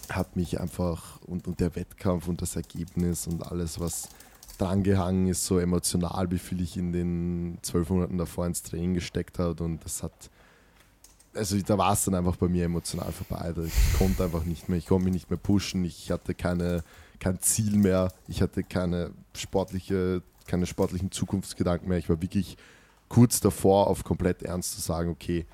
hat 0.10 0.36
mich 0.36 0.60
einfach 0.60 1.22
und, 1.22 1.48
und 1.48 1.60
der 1.60 1.76
Wettkampf 1.76 2.28
und 2.28 2.42
das 2.42 2.56
Ergebnis 2.56 3.28
und 3.28 3.46
alles, 3.46 3.80
was 3.80 4.10
drangehangen 4.58 5.28
ist, 5.28 5.46
so 5.46 5.60
emotional, 5.60 6.30
wie 6.32 6.40
viel 6.40 6.62
ich 6.62 6.78
in 6.78 6.92
den 6.92 7.58
zwölf 7.62 7.90
Monaten 7.90 8.18
davor 8.18 8.46
ins 8.46 8.64
Training 8.64 8.94
gesteckt 8.94 9.40
habe. 9.40 9.64
Und 9.64 9.84
das 9.84 10.04
hat, 10.04 10.30
also 11.34 11.58
da 11.62 11.78
war 11.78 11.94
es 11.94 12.06
dann 12.06 12.16
einfach 12.16 12.36
bei 12.36 12.48
mir 12.48 12.66
emotional 12.66 13.12
vorbei. 13.12 13.54
Ich 13.66 13.98
konnte 13.98 14.24
einfach 14.24 14.44
nicht 14.44 14.70
mehr, 14.70 14.78
ich 14.78 14.86
konnte 14.86 15.06
mich 15.06 15.14
nicht 15.14 15.30
mehr 15.30 15.40
pushen, 15.40 15.86
ich 15.86 16.12
hatte 16.12 16.34
keine, 16.34 16.84
kein 17.20 17.40
Ziel 17.40 17.78
mehr, 17.78 18.12
ich 18.28 18.42
hatte 18.42 18.64
keine 18.64 19.12
sportliche 19.34 20.22
keine 20.52 20.66
sportlichen 20.66 21.12
Zukunftsgedanken 21.12 21.88
mehr. 21.88 21.98
Ich 21.98 22.10
war 22.10 22.22
wirklich 22.22 22.58
kurz 23.08 23.40
davor, 23.40 23.88
auf 23.88 24.04
komplett 24.04 24.44
ernst 24.44 24.74
zu 24.76 24.82
sagen, 24.82 25.10
okay, 25.10 25.46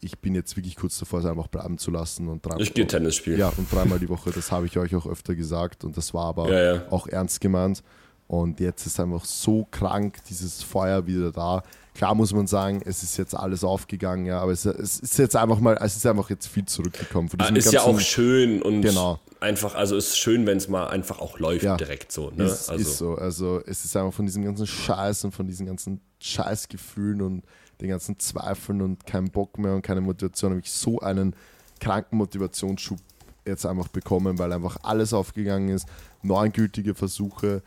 ich 0.00 0.18
bin 0.18 0.34
jetzt 0.34 0.56
wirklich 0.56 0.76
kurz 0.76 0.98
davor, 0.98 1.20
es 1.20 1.26
einfach 1.26 1.46
bleiben 1.46 1.78
zu 1.78 1.90
lassen. 1.90 2.28
Und 2.28 2.44
dreimal, 2.44 2.62
ich 2.62 2.74
gehe 2.74 2.86
Tennis 2.86 3.16
spielen. 3.16 3.38
Ja, 3.38 3.52
und 3.56 3.70
dreimal 3.70 3.98
die 3.98 4.08
Woche, 4.08 4.30
das 4.30 4.50
habe 4.50 4.66
ich 4.66 4.76
euch 4.78 4.94
auch 4.96 5.06
öfter 5.06 5.34
gesagt 5.34 5.84
und 5.84 5.96
das 5.96 6.14
war 6.14 6.26
aber 6.26 6.50
ja, 6.50 6.74
ja. 6.74 6.82
auch 6.90 7.06
ernst 7.06 7.40
gemeint. 7.40 7.82
Und 8.30 8.60
jetzt 8.60 8.86
ist 8.86 9.00
einfach 9.00 9.24
so 9.24 9.66
krank, 9.72 10.18
dieses 10.28 10.62
Feuer 10.62 11.04
wieder 11.08 11.32
da. 11.32 11.64
Klar 11.96 12.14
muss 12.14 12.32
man 12.32 12.46
sagen, 12.46 12.80
es 12.84 13.02
ist 13.02 13.16
jetzt 13.16 13.34
alles 13.34 13.64
aufgegangen, 13.64 14.24
ja, 14.24 14.40
aber 14.40 14.52
es, 14.52 14.64
es 14.64 15.00
ist 15.00 15.18
jetzt 15.18 15.34
einfach 15.34 15.58
mal, 15.58 15.76
es 15.82 15.96
ist 15.96 16.06
einfach 16.06 16.30
jetzt 16.30 16.46
viel 16.46 16.64
zurückgekommen. 16.64 17.28
Von 17.28 17.40
ist 17.40 17.48
ganzen, 17.48 17.72
ja 17.72 17.80
auch 17.80 17.98
schön 17.98 18.62
und 18.62 18.82
genau. 18.82 19.18
einfach, 19.40 19.74
also 19.74 19.96
ist 19.96 20.16
schön, 20.16 20.46
wenn 20.46 20.58
es 20.58 20.68
mal 20.68 20.86
einfach 20.86 21.18
auch 21.18 21.40
läuft 21.40 21.64
ja, 21.64 21.76
direkt 21.76 22.12
so. 22.12 22.30
Ne? 22.30 22.44
Ist, 22.44 22.70
also. 22.70 22.80
ist 22.80 22.98
so, 22.98 23.14
also 23.16 23.62
es 23.66 23.84
ist 23.84 23.96
einfach 23.96 24.14
von 24.14 24.26
diesem 24.26 24.44
ganzen 24.44 24.68
Scheiß 24.68 25.24
und 25.24 25.32
von 25.32 25.48
diesen 25.48 25.66
ganzen 25.66 26.00
Scheißgefühlen 26.20 27.22
und 27.22 27.42
den 27.80 27.88
ganzen 27.88 28.16
Zweifeln 28.20 28.80
und 28.80 29.06
keinen 29.06 29.32
Bock 29.32 29.58
mehr 29.58 29.74
und 29.74 29.82
keine 29.82 30.02
Motivation, 30.02 30.52
habe 30.52 30.60
ich 30.60 30.70
so 30.70 31.00
einen 31.00 31.34
kranken 31.80 32.16
Motivationsschub 32.18 33.00
jetzt 33.44 33.66
einfach 33.66 33.88
bekommen, 33.88 34.38
weil 34.38 34.52
einfach 34.52 34.76
alles 34.84 35.12
aufgegangen 35.12 35.70
ist, 35.70 35.88
neugültige 36.22 36.94
Versuche, 36.94 37.62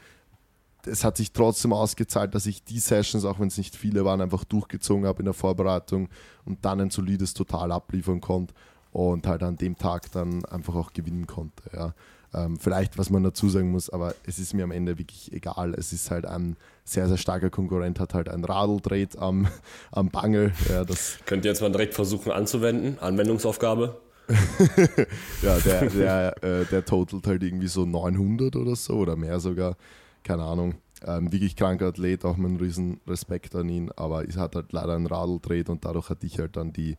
es 0.86 1.04
hat 1.04 1.18
sich 1.18 1.32
trotzdem 1.32 1.74
ausgezahlt, 1.74 2.36
dass 2.36 2.46
ich 2.46 2.64
die 2.64 2.80
Sessions, 2.80 3.26
auch 3.26 3.40
wenn 3.40 3.48
es 3.48 3.58
nicht 3.58 3.76
viele 3.76 4.06
waren, 4.06 4.22
einfach 4.22 4.44
durchgezogen 4.44 5.06
habe 5.06 5.20
in 5.20 5.26
der 5.26 5.34
Vorbereitung 5.34 6.10
und 6.46 6.66
dann 6.66 6.82
ein 6.82 6.90
solides 6.90 7.34
Total 7.34 7.72
abliefern 7.72 8.22
konnte 8.22 8.54
und 8.92 9.28
halt 9.28 9.44
an 9.44 9.58
dem 9.58 9.78
Tag 9.78 10.12
dann 10.12 10.46
einfach 10.46 10.76
auch 10.76 10.94
gewinnen 10.94 11.28
konnte. 11.28 11.64
Ja. 11.74 11.94
Ähm, 12.36 12.58
vielleicht, 12.58 12.98
was 12.98 13.10
man 13.10 13.24
dazu 13.24 13.48
sagen 13.48 13.72
muss, 13.72 13.90
aber 13.90 14.16
es 14.26 14.40
ist 14.40 14.54
mir 14.54 14.64
am 14.64 14.72
Ende 14.72 14.98
wirklich 14.98 15.32
egal. 15.34 15.76
Es 15.76 15.94
ist 15.94 16.10
halt 16.10 16.26
ein 16.26 16.56
sehr, 16.84 17.08
sehr 17.08 17.18
starker 17.18 17.50
Konkurrent, 17.50 18.00
hat 18.00 18.14
halt 18.14 18.28
ein 18.28 18.44
Radl 18.44 18.80
dreht 18.82 19.18
am, 19.18 19.48
am 19.92 20.10
Bangel. 20.10 20.52
Ja, 20.70 20.84
das 20.84 21.20
Könnt 21.26 21.46
ihr 21.46 21.52
jetzt 21.52 21.62
mal 21.62 21.72
direkt 21.72 21.94
versuchen 21.94 22.32
anzuwenden? 22.32 22.98
Anwendungsaufgabe? 23.00 24.00
ja, 25.42 25.60
der, 25.60 25.90
der, 25.90 26.44
äh, 26.44 26.66
der 26.66 26.86
totalt 26.86 27.28
halt 27.28 27.44
irgendwie 27.44 27.68
so 27.68 27.86
900 27.86 28.56
oder 28.56 28.76
so 28.76 28.94
oder 28.94 29.18
mehr 29.18 29.40
sogar 29.42 29.76
keine 30.24 30.44
Ahnung. 30.44 30.76
Ähm, 31.06 31.32
wirklich 31.32 31.56
kranker 31.56 31.88
Athlet, 31.88 32.24
auch 32.24 32.38
mein 32.38 32.56
riesen 32.56 33.02
Respekt 33.08 33.56
an 33.56 33.68
ihn, 33.68 33.92
aber 33.96 34.28
es 34.28 34.38
hat 34.38 34.56
halt 34.56 34.72
leider 34.72 34.96
ein 34.96 35.06
Radl 35.06 35.40
dreht 35.42 35.70
und 35.70 35.84
dadurch 35.84 36.10
hatte 36.10 36.26
ich 36.26 36.40
halt 36.40 36.56
dann 36.56 36.72
die, 36.72 36.96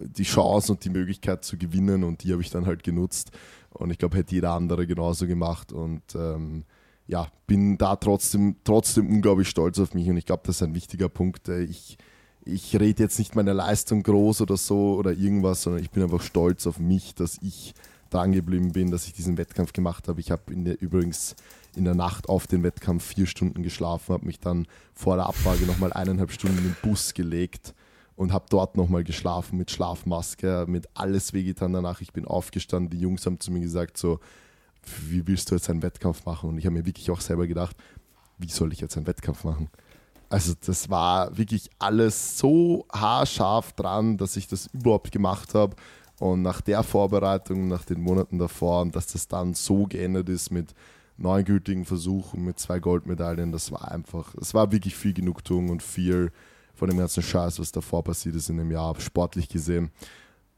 die 0.00 0.22
Chance 0.22 0.72
und 0.72 0.84
die 0.84 0.90
Möglichkeit 0.90 1.44
zu 1.44 1.58
gewinnen 1.58 2.04
und 2.04 2.24
die 2.24 2.32
habe 2.32 2.40
ich 2.40 2.50
dann 2.50 2.64
halt 2.64 2.82
genutzt 2.82 3.32
und 3.70 3.90
ich 3.90 3.98
glaube, 3.98 4.16
hätte 4.16 4.34
jeder 4.34 4.52
andere 4.52 4.86
genauso 4.86 5.26
gemacht 5.26 5.72
und 5.72 6.02
ähm, 6.14 6.64
ja, 7.06 7.28
bin 7.46 7.76
da 7.76 7.96
trotzdem, 7.96 8.56
trotzdem 8.64 9.10
unglaublich 9.10 9.48
stolz 9.48 9.78
auf 9.78 9.92
mich 9.92 10.08
und 10.08 10.16
ich 10.16 10.24
glaube, 10.24 10.42
das 10.46 10.56
ist 10.56 10.62
ein 10.62 10.74
wichtiger 10.74 11.10
Punkt. 11.10 11.48
Äh, 11.48 11.64
ich, 11.64 11.98
ich 12.44 12.78
rede 12.78 13.02
jetzt 13.02 13.18
nicht 13.18 13.36
meine 13.36 13.52
Leistung 13.52 14.02
groß 14.02 14.40
oder 14.40 14.56
so 14.56 14.94
oder 14.94 15.12
irgendwas, 15.12 15.62
sondern 15.62 15.82
ich 15.82 15.90
bin 15.90 16.02
einfach 16.02 16.22
stolz 16.22 16.66
auf 16.66 16.78
mich, 16.78 17.14
dass 17.14 17.38
ich 17.42 17.74
dran 18.10 18.32
geblieben 18.32 18.72
bin, 18.72 18.90
dass 18.90 19.06
ich 19.06 19.12
diesen 19.12 19.36
Wettkampf 19.36 19.72
gemacht 19.72 20.08
habe. 20.08 20.20
Ich 20.20 20.30
habe 20.30 20.52
übrigens 20.52 21.36
in 21.76 21.84
der 21.84 21.94
Nacht 21.94 22.28
auf 22.28 22.46
den 22.46 22.62
Wettkampf 22.62 23.04
vier 23.04 23.26
Stunden 23.26 23.62
geschlafen, 23.62 24.12
habe 24.12 24.26
mich 24.26 24.40
dann 24.40 24.66
vor 24.94 25.16
der 25.16 25.26
Abfrage 25.26 25.66
nochmal 25.66 25.92
eineinhalb 25.92 26.32
Stunden 26.32 26.58
in 26.58 26.64
den 26.64 26.76
Bus 26.82 27.14
gelegt 27.14 27.74
und 28.16 28.32
habe 28.32 28.46
dort 28.48 28.76
nochmal 28.76 29.04
geschlafen 29.04 29.58
mit 29.58 29.70
Schlafmaske, 29.70 30.66
mit 30.68 30.88
alles 30.94 31.32
wehgetan 31.32 31.72
danach. 31.72 32.00
Ich 32.00 32.12
bin 32.12 32.24
aufgestanden, 32.24 32.90
die 32.90 33.00
Jungs 33.00 33.26
haben 33.26 33.40
zu 33.40 33.50
mir 33.50 33.60
gesagt, 33.60 33.96
so, 33.96 34.20
wie 35.08 35.26
willst 35.26 35.50
du 35.50 35.54
jetzt 35.54 35.70
einen 35.70 35.82
Wettkampf 35.82 36.24
machen? 36.26 36.50
Und 36.50 36.58
ich 36.58 36.66
habe 36.66 36.74
mir 36.74 36.86
wirklich 36.86 37.10
auch 37.10 37.20
selber 37.20 37.46
gedacht, 37.46 37.76
wie 38.38 38.50
soll 38.50 38.72
ich 38.72 38.80
jetzt 38.80 38.96
einen 38.96 39.06
Wettkampf 39.06 39.44
machen? 39.44 39.68
Also 40.28 40.52
das 40.64 40.90
war 40.90 41.36
wirklich 41.36 41.70
alles 41.78 42.38
so 42.38 42.86
haarscharf 42.92 43.72
dran, 43.72 44.16
dass 44.16 44.36
ich 44.36 44.48
das 44.48 44.66
überhaupt 44.66 45.12
gemacht 45.12 45.54
habe. 45.54 45.76
Und 46.18 46.42
nach 46.42 46.60
der 46.60 46.82
Vorbereitung, 46.82 47.68
nach 47.68 47.84
den 47.84 48.00
Monaten 48.00 48.38
davor, 48.38 48.82
und 48.82 48.94
dass 48.94 49.08
das 49.08 49.28
dann 49.28 49.54
so 49.54 49.84
geändert 49.84 50.28
ist 50.28 50.50
mit 50.50 50.74
neugültigen 51.16 51.84
Versuchen 51.84 52.44
mit 52.44 52.58
zwei 52.58 52.78
Goldmedaillen, 52.78 53.52
das 53.52 53.70
war 53.70 53.90
einfach, 53.90 54.34
es 54.40 54.54
war 54.54 54.72
wirklich 54.72 54.96
viel 54.96 55.12
Genugtuung 55.12 55.70
und 55.70 55.82
viel 55.82 56.32
von 56.74 56.88
dem 56.88 56.98
ganzen 56.98 57.22
Scheiß, 57.22 57.60
was 57.60 57.72
davor 57.72 58.02
passiert 58.02 58.34
ist 58.34 58.48
in 58.48 58.56
dem 58.56 58.70
Jahr, 58.70 58.98
sportlich 59.00 59.48
gesehen, 59.48 59.90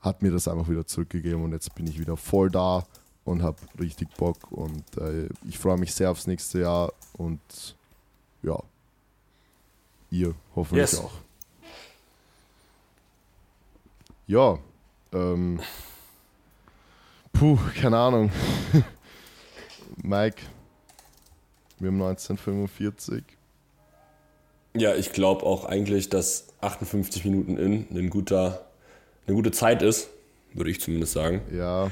hat 0.01 0.23
mir 0.23 0.31
das 0.31 0.49
einfach 0.49 0.69
wieder 0.69 0.87
zurückgegeben 0.87 1.43
und 1.43 1.53
jetzt 1.53 1.75
bin 1.75 1.87
ich 1.87 2.01
wieder 2.01 2.17
voll 2.17 2.51
da 2.51 2.85
und 3.25 3.43
habe 3.43 3.59
richtig 3.79 4.09
Bock 4.17 4.51
und 4.51 4.85
äh, 4.99 5.29
ich 5.47 5.59
freue 5.59 5.77
mich 5.77 5.95
sehr 5.95 6.11
aufs 6.11 6.27
nächste 6.27 6.61
Jahr 6.61 6.93
und 7.15 7.41
ja, 8.43 8.59
ihr 10.11 10.35
hoffentlich 10.55 10.93
yes. 10.93 11.01
auch. 11.01 11.13
Ja, 14.29 14.59
ähm, 15.13 15.61
puh, 17.33 17.59
keine 17.81 17.99
Ahnung. 17.99 18.31
Mike, 20.03 20.43
wir 21.79 21.89
haben 21.89 22.03
1945. 22.03 23.25
Ja, 24.77 24.95
ich 24.95 25.13
glaube 25.13 25.45
auch 25.45 25.65
eigentlich, 25.65 26.11
dass 26.11 26.49
58 26.61 27.25
Minuten 27.25 27.57
in 27.57 27.87
ein 27.97 28.11
guter, 28.11 28.67
eine 29.27 29.37
gute 29.37 29.53
Zeit 29.53 29.83
ist, 29.83 30.09
würde 30.53 30.71
ich 30.71 30.81
zumindest 30.81 31.15
sagen. 31.15 31.41
Ja, 31.51 31.91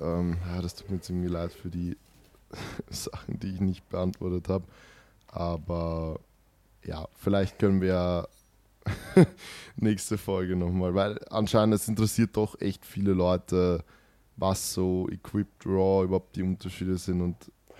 ähm, 0.00 0.36
ja, 0.46 0.62
das 0.62 0.76
tut 0.76 0.90
mir 0.90 1.00
ziemlich 1.00 1.30
leid 1.30 1.52
für 1.52 1.70
die 1.70 1.96
Sachen, 2.90 3.40
die 3.40 3.54
ich 3.54 3.60
nicht 3.60 3.88
beantwortet 3.88 4.48
habe. 4.48 4.64
Aber 5.28 6.20
ja, 6.84 7.08
vielleicht 7.14 7.58
können 7.58 7.80
wir 7.80 8.28
nächste 9.76 10.18
Folge 10.18 10.54
nochmal, 10.54 10.94
weil 10.94 11.18
anscheinend 11.30 11.74
es 11.74 11.88
interessiert 11.88 12.36
doch 12.36 12.60
echt 12.60 12.86
viele 12.86 13.12
Leute, 13.12 13.82
was 14.36 14.74
so 14.74 15.08
Equipped 15.10 15.64
Raw 15.66 16.04
überhaupt 16.04 16.36
die 16.36 16.42
Unterschiede 16.42 16.96
sind 16.96 17.20
und 17.20 17.36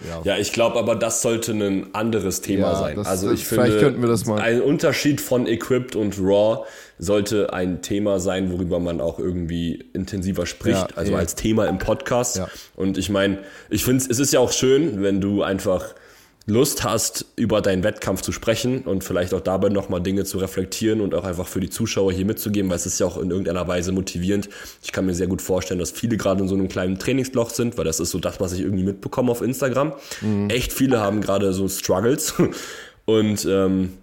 ja. 0.07 0.21
ja, 0.25 0.39
ich 0.39 0.53
glaube 0.53 0.79
aber, 0.79 0.95
das 0.95 1.23
sollte 1.23 1.53
ein 1.53 1.95
anderes 1.95 2.43
Thema 2.43 2.73
ja, 2.73 2.75
sein. 2.77 2.97
Das, 2.97 3.07
also 3.07 3.33
ich 3.33 3.47
finde, 3.47 3.79
könnten 3.79 4.03
wir 4.03 4.09
das 4.09 4.27
mal. 4.27 4.41
ein 4.41 4.61
Unterschied 4.61 5.23
von 5.23 5.47
Equipped 5.47 5.97
und 5.97 6.19
Raw 6.21 6.67
sollte 6.99 7.53
ein 7.55 7.81
Thema 7.81 8.21
sein, 8.21 8.53
worüber 8.53 8.79
man 8.79 9.01
auch 9.01 9.19
irgendwie 9.19 9.89
intensiver 9.95 10.45
spricht, 10.45 10.91
ja, 10.91 10.97
also 10.97 11.15
als 11.15 11.35
Thema 11.35 11.67
im 11.67 11.79
Podcast. 11.79 12.43
Und 12.75 12.99
ich 12.99 13.09
meine, 13.09 13.39
ich 13.71 13.85
finde 13.85 14.05
es 14.11 14.19
ist 14.19 14.33
ja 14.35 14.41
auch 14.41 14.53
schön, 14.53 15.03
wenn 15.03 15.23
du 15.23 15.43
einfach 15.43 15.95
Lust 16.49 16.85
hast, 16.85 17.27
über 17.35 17.61
deinen 17.61 17.83
Wettkampf 17.83 18.23
zu 18.23 18.31
sprechen 18.31 18.83
und 18.83 19.03
vielleicht 19.03 19.35
auch 19.35 19.41
dabei 19.41 19.69
nochmal 19.69 20.01
Dinge 20.01 20.25
zu 20.25 20.39
reflektieren 20.39 21.01
und 21.01 21.13
auch 21.13 21.25
einfach 21.25 21.49
für 21.49 21.59
die 21.59 21.71
Zuschauer 21.71 22.13
hier 22.13 22.25
mitzugeben, 22.25 22.71
weil 22.71 22.77
es 22.77 22.87
ist 22.87 23.01
ja 23.01 23.07
auch 23.07 23.19
in 23.19 23.31
irgendeiner 23.31 23.67
Weise 23.67 23.91
motivierend. 23.91 24.49
Ich 24.81 24.93
kann 24.93 25.07
mir 25.07 25.15
sehr 25.15 25.27
gut 25.27 25.43
vorstellen, 25.43 25.81
dass 25.81 25.91
viele 25.91 26.17
gerade 26.17 26.43
in 26.43 26.49
so 26.49 26.55
einem 26.55 26.69
kleinen 26.69 27.01
Trainingsloch 27.01 27.51
sind, 27.51 27.77
weil 27.77 27.85
das 27.85 27.99
ist 27.99 28.11
so 28.11 28.21
das, 28.21 28.39
was 28.39 28.53
ich 28.53 28.61
irgendwie 28.61 28.85
mitbekomme 28.85 29.33
auf 29.33 29.43
Instagram. 29.43 29.95
Mhm. 30.21 30.49
Echt 30.49 30.73
viele 30.73 31.01
haben 31.01 31.21
gerade 31.21 31.53
so 31.53 31.67
Struggles 31.69 32.35
und 33.07 33.45
ähm, 33.45 33.95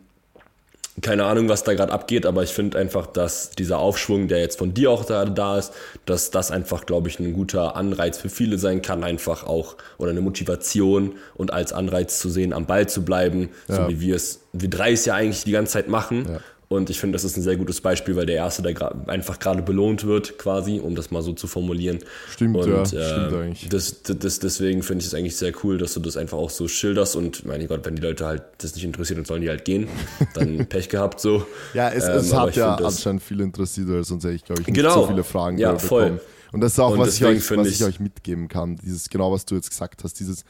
keine 1.01 1.25
Ahnung, 1.25 1.49
was 1.49 1.63
da 1.63 1.73
gerade 1.73 1.91
abgeht, 1.91 2.25
aber 2.25 2.43
ich 2.43 2.51
finde 2.51 2.77
einfach, 2.77 3.07
dass 3.07 3.49
dieser 3.49 3.79
Aufschwung, 3.79 4.27
der 4.27 4.39
jetzt 4.39 4.59
von 4.59 4.73
dir 4.75 4.91
auch 4.91 5.07
gerade 5.07 5.31
da 5.31 5.57
ist, 5.57 5.73
dass 6.05 6.29
das 6.29 6.51
einfach, 6.51 6.85
glaube 6.85 7.09
ich, 7.09 7.19
ein 7.19 7.33
guter 7.33 7.75
Anreiz 7.75 8.19
für 8.19 8.29
viele 8.29 8.59
sein 8.59 8.83
kann, 8.83 9.03
einfach 9.03 9.43
auch 9.43 9.75
oder 9.97 10.11
eine 10.11 10.21
Motivation 10.21 11.15
und 11.33 11.51
als 11.51 11.73
Anreiz 11.73 12.19
zu 12.19 12.29
sehen, 12.29 12.53
am 12.53 12.67
Ball 12.67 12.87
zu 12.87 13.03
bleiben, 13.03 13.49
ja. 13.67 13.75
so 13.75 13.89
wie 13.89 14.01
wir 14.01 14.15
es, 14.15 14.41
wir 14.53 14.69
drei 14.69 14.91
es 14.91 15.05
ja 15.05 15.15
eigentlich 15.15 15.43
die 15.45 15.51
ganze 15.51 15.73
Zeit 15.73 15.87
machen. 15.87 16.27
Ja. 16.29 16.39
Und 16.73 16.89
ich 16.89 16.99
finde, 16.99 17.13
das 17.15 17.23
ist 17.23 17.37
ein 17.37 17.41
sehr 17.43 17.55
gutes 17.55 17.81
Beispiel, 17.81 18.15
weil 18.15 18.25
der 18.25 18.35
Erste, 18.37 18.61
der 18.61 18.73
gra 18.73 18.93
einfach 19.07 19.39
gerade 19.39 19.61
belohnt 19.61 20.05
wird, 20.05 20.37
quasi, 20.37 20.79
um 20.79 20.95
das 20.95 21.11
mal 21.11 21.21
so 21.21 21.33
zu 21.33 21.47
formulieren. 21.47 21.99
Stimmt, 22.31 22.57
und, 22.57 22.67
ja, 22.69 22.81
äh, 22.81 22.85
stimmt 22.85 23.33
eigentlich. 23.41 23.69
Das, 23.69 24.01
das, 24.03 24.39
deswegen 24.39 24.83
finde 24.83 25.01
ich 25.01 25.07
es 25.07 25.13
eigentlich 25.13 25.35
sehr 25.37 25.53
cool, 25.63 25.77
dass 25.77 25.93
du 25.93 25.99
das 25.99 26.17
einfach 26.17 26.37
auch 26.37 26.49
so 26.49 26.67
schilderst. 26.67 27.15
Und 27.15 27.45
mein 27.45 27.65
Gott, 27.67 27.85
wenn 27.85 27.95
die 27.95 28.01
Leute 28.01 28.25
halt 28.25 28.43
das 28.57 28.75
nicht 28.75 28.83
interessiert, 28.83 29.19
dann 29.19 29.25
sollen 29.25 29.41
die 29.41 29.49
halt 29.49 29.65
gehen. 29.65 29.87
Dann 30.33 30.65
Pech 30.69 30.89
gehabt 30.89 31.19
so. 31.19 31.45
Ja, 31.73 31.89
es, 31.89 32.03
Ähm, 32.05 32.17
es 32.17 32.33
hat 32.33 32.55
ja 32.55 32.75
anscheinend 32.75 33.23
viel 33.23 33.39
interessiert, 33.41 33.87
weil 33.89 34.03
sonst 34.03 34.23
hätte 34.23 34.33
ich, 34.35 34.43
glaube 34.43 34.61
ich, 34.61 34.67
nicht 34.67 34.75
Genau. 34.75 35.01
so 35.01 35.07
viele 35.07 35.23
Fragen 35.23 35.57
Ja, 35.57 35.77
voll. 35.77 36.03
bekommen. 36.03 36.19
Und 36.51 36.61
das 36.61 36.73
ist 36.73 36.79
auch, 36.79 36.91
Und 36.91 36.99
was, 36.99 37.15
ich 37.15 37.25
euch, 37.25 37.49
was 37.57 37.67
ich 37.67 37.75
ich- 37.81 37.83
euch 37.83 37.99
mitgeben 37.99 38.47
kann. 38.47 38.75
Dieses, 38.75 39.09
genau, 39.09 39.31
was 39.31 39.45
du 39.45 39.55
jetzt 39.55 39.69
gesagt 39.69 40.03
hast, 40.03 40.19
dieses 40.19 40.43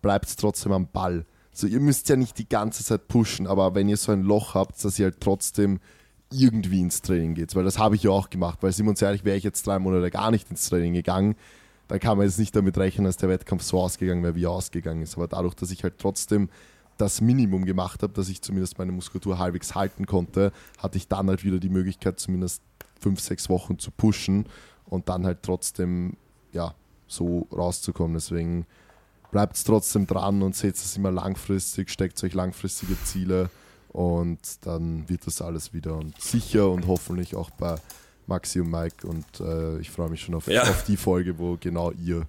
bleibt 0.00 0.36
trotzdem 0.38 0.72
am 0.72 0.88
Ball. 0.90 1.24
So, 1.52 1.66
ihr 1.66 1.80
müsst 1.80 2.08
ja 2.08 2.16
nicht 2.16 2.38
die 2.38 2.48
ganze 2.48 2.84
Zeit 2.84 3.08
pushen, 3.08 3.46
aber 3.46 3.74
wenn 3.74 3.88
ihr 3.88 3.96
so 3.96 4.12
ein 4.12 4.22
Loch 4.22 4.54
habt, 4.54 4.82
dass 4.84 4.98
ihr 4.98 5.06
halt 5.06 5.20
trotzdem 5.20 5.80
irgendwie 6.32 6.80
ins 6.80 7.02
Training 7.02 7.34
geht. 7.34 7.54
Weil 7.54 7.64
das 7.64 7.78
habe 7.78 7.94
ich 7.94 8.04
ja 8.04 8.10
auch 8.10 8.30
gemacht, 8.30 8.58
weil 8.62 8.72
sind 8.72 8.86
wir 8.86 8.90
uns 8.90 9.02
ehrlich, 9.02 9.24
wäre 9.24 9.36
ich 9.36 9.44
jetzt 9.44 9.66
drei 9.66 9.78
Monate 9.78 10.10
gar 10.10 10.30
nicht 10.30 10.50
ins 10.50 10.68
Training 10.68 10.94
gegangen, 10.94 11.36
dann 11.88 12.00
kann 12.00 12.16
man 12.16 12.26
jetzt 12.26 12.38
nicht 12.38 12.56
damit 12.56 12.78
rechnen, 12.78 13.04
dass 13.04 13.18
der 13.18 13.28
Wettkampf 13.28 13.62
so 13.62 13.78
ausgegangen 13.78 14.22
wäre, 14.22 14.34
wie 14.34 14.44
er 14.44 14.50
ausgegangen 14.50 15.02
ist. 15.02 15.16
Aber 15.16 15.28
dadurch, 15.28 15.54
dass 15.54 15.70
ich 15.70 15.82
halt 15.82 15.98
trotzdem 15.98 16.48
das 16.96 17.20
Minimum 17.20 17.64
gemacht 17.64 18.02
habe, 18.02 18.12
dass 18.12 18.28
ich 18.28 18.40
zumindest 18.40 18.78
meine 18.78 18.92
Muskulatur 18.92 19.38
halbwegs 19.38 19.74
halten 19.74 20.06
konnte, 20.06 20.52
hatte 20.78 20.96
ich 20.96 21.08
dann 21.08 21.28
halt 21.28 21.44
wieder 21.44 21.58
die 21.58 21.68
Möglichkeit, 21.68 22.18
zumindest 22.18 22.62
fünf, 22.98 23.20
sechs 23.20 23.48
Wochen 23.48 23.78
zu 23.78 23.90
pushen 23.90 24.46
und 24.86 25.08
dann 25.08 25.26
halt 25.26 25.42
trotzdem, 25.42 26.16
ja, 26.52 26.74
so 27.06 27.46
rauszukommen. 27.52 28.14
Deswegen 28.14 28.66
bleibt 29.32 29.56
es 29.56 29.64
trotzdem 29.64 30.06
dran 30.06 30.42
und 30.42 30.54
seht 30.54 30.76
es 30.76 30.96
immer 30.96 31.10
langfristig, 31.10 31.90
steckt 31.90 32.22
euch 32.22 32.34
langfristige 32.34 32.96
Ziele 33.02 33.50
und 33.88 34.38
dann 34.64 35.08
wird 35.08 35.26
das 35.26 35.42
alles 35.42 35.72
wieder 35.72 35.96
und 35.96 36.20
sicher 36.20 36.70
und 36.70 36.86
hoffentlich 36.86 37.34
auch 37.34 37.50
bei 37.50 37.74
Maxi 38.28 38.60
und 38.60 38.70
Mike 38.70 39.04
und 39.06 39.24
äh, 39.40 39.78
ich 39.80 39.90
freue 39.90 40.08
mich 40.10 40.20
schon 40.20 40.34
auf, 40.36 40.46
Ja. 40.46 40.62
auf 40.62 40.84
die 40.84 40.96
Folge, 40.96 41.36
wo 41.38 41.56
genau 41.58 41.90
ihr 41.92 42.26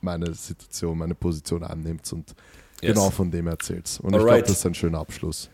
meine 0.00 0.32
Situation, 0.34 0.98
meine 0.98 1.14
Position 1.16 1.64
annimmt 1.64 2.12
und 2.12 2.34
Yes. 2.82 2.92
genau 2.94 3.08
von 3.10 3.30
dem 3.30 3.46
erzählt. 3.46 3.98
Und 4.02 4.10
ich 4.10 4.18
glaube, 4.18 4.30
Alright. 4.30 4.44
das 4.50 4.58
ist 4.58 4.66
ein 4.66 4.74
schöner 4.74 4.98
Abschluss. 4.98 5.48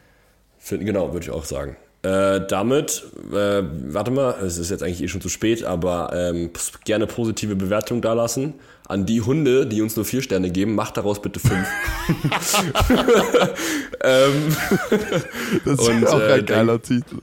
Genau, 0.69 1.13
würde 1.13 1.25
ich 1.25 1.31
auch 1.31 1.45
sagen. 1.45 1.77
Äh, 2.03 2.41
damit, 2.49 3.05
äh, 3.33 3.63
warte 3.63 4.11
mal, 4.11 4.35
es 4.45 4.59
ist 4.59 4.71
jetzt 4.71 4.83
eigentlich 4.83 5.03
eh 5.03 5.09
schon 5.09 5.21
zu 5.21 5.29
spät, 5.29 5.63
aber 5.63 6.11
ähm, 6.13 6.51
gerne 6.85 7.07
positive 7.07 7.55
Bewertung 7.55 8.03
dalassen. 8.03 8.55
An 8.89 9.07
die 9.07 9.21
Hunde, 9.21 9.67
die 9.67 9.81
uns 9.81 9.95
nur 9.95 10.05
vier 10.05 10.21
Sterne 10.21 10.51
geben, 10.51 10.75
macht 10.75 10.97
daraus 10.97 11.23
bitte 11.23 11.39
fünf. 11.39 11.69
ähm, 14.03 14.57
Das 15.65 15.79
Und, 15.79 16.03
ist 16.03 16.09
auch 16.09 16.21
äh, 16.21 16.33
ein 16.33 16.47
geiler 16.47 16.83
Titel. 16.83 17.19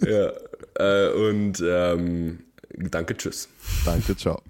ja, 0.00 0.30
äh, 0.78 1.10
und 1.10 1.62
ähm, 1.66 2.38
danke, 2.76 3.16
tschüss. 3.16 3.48
Danke, 3.84 4.16
ciao. 4.16 4.40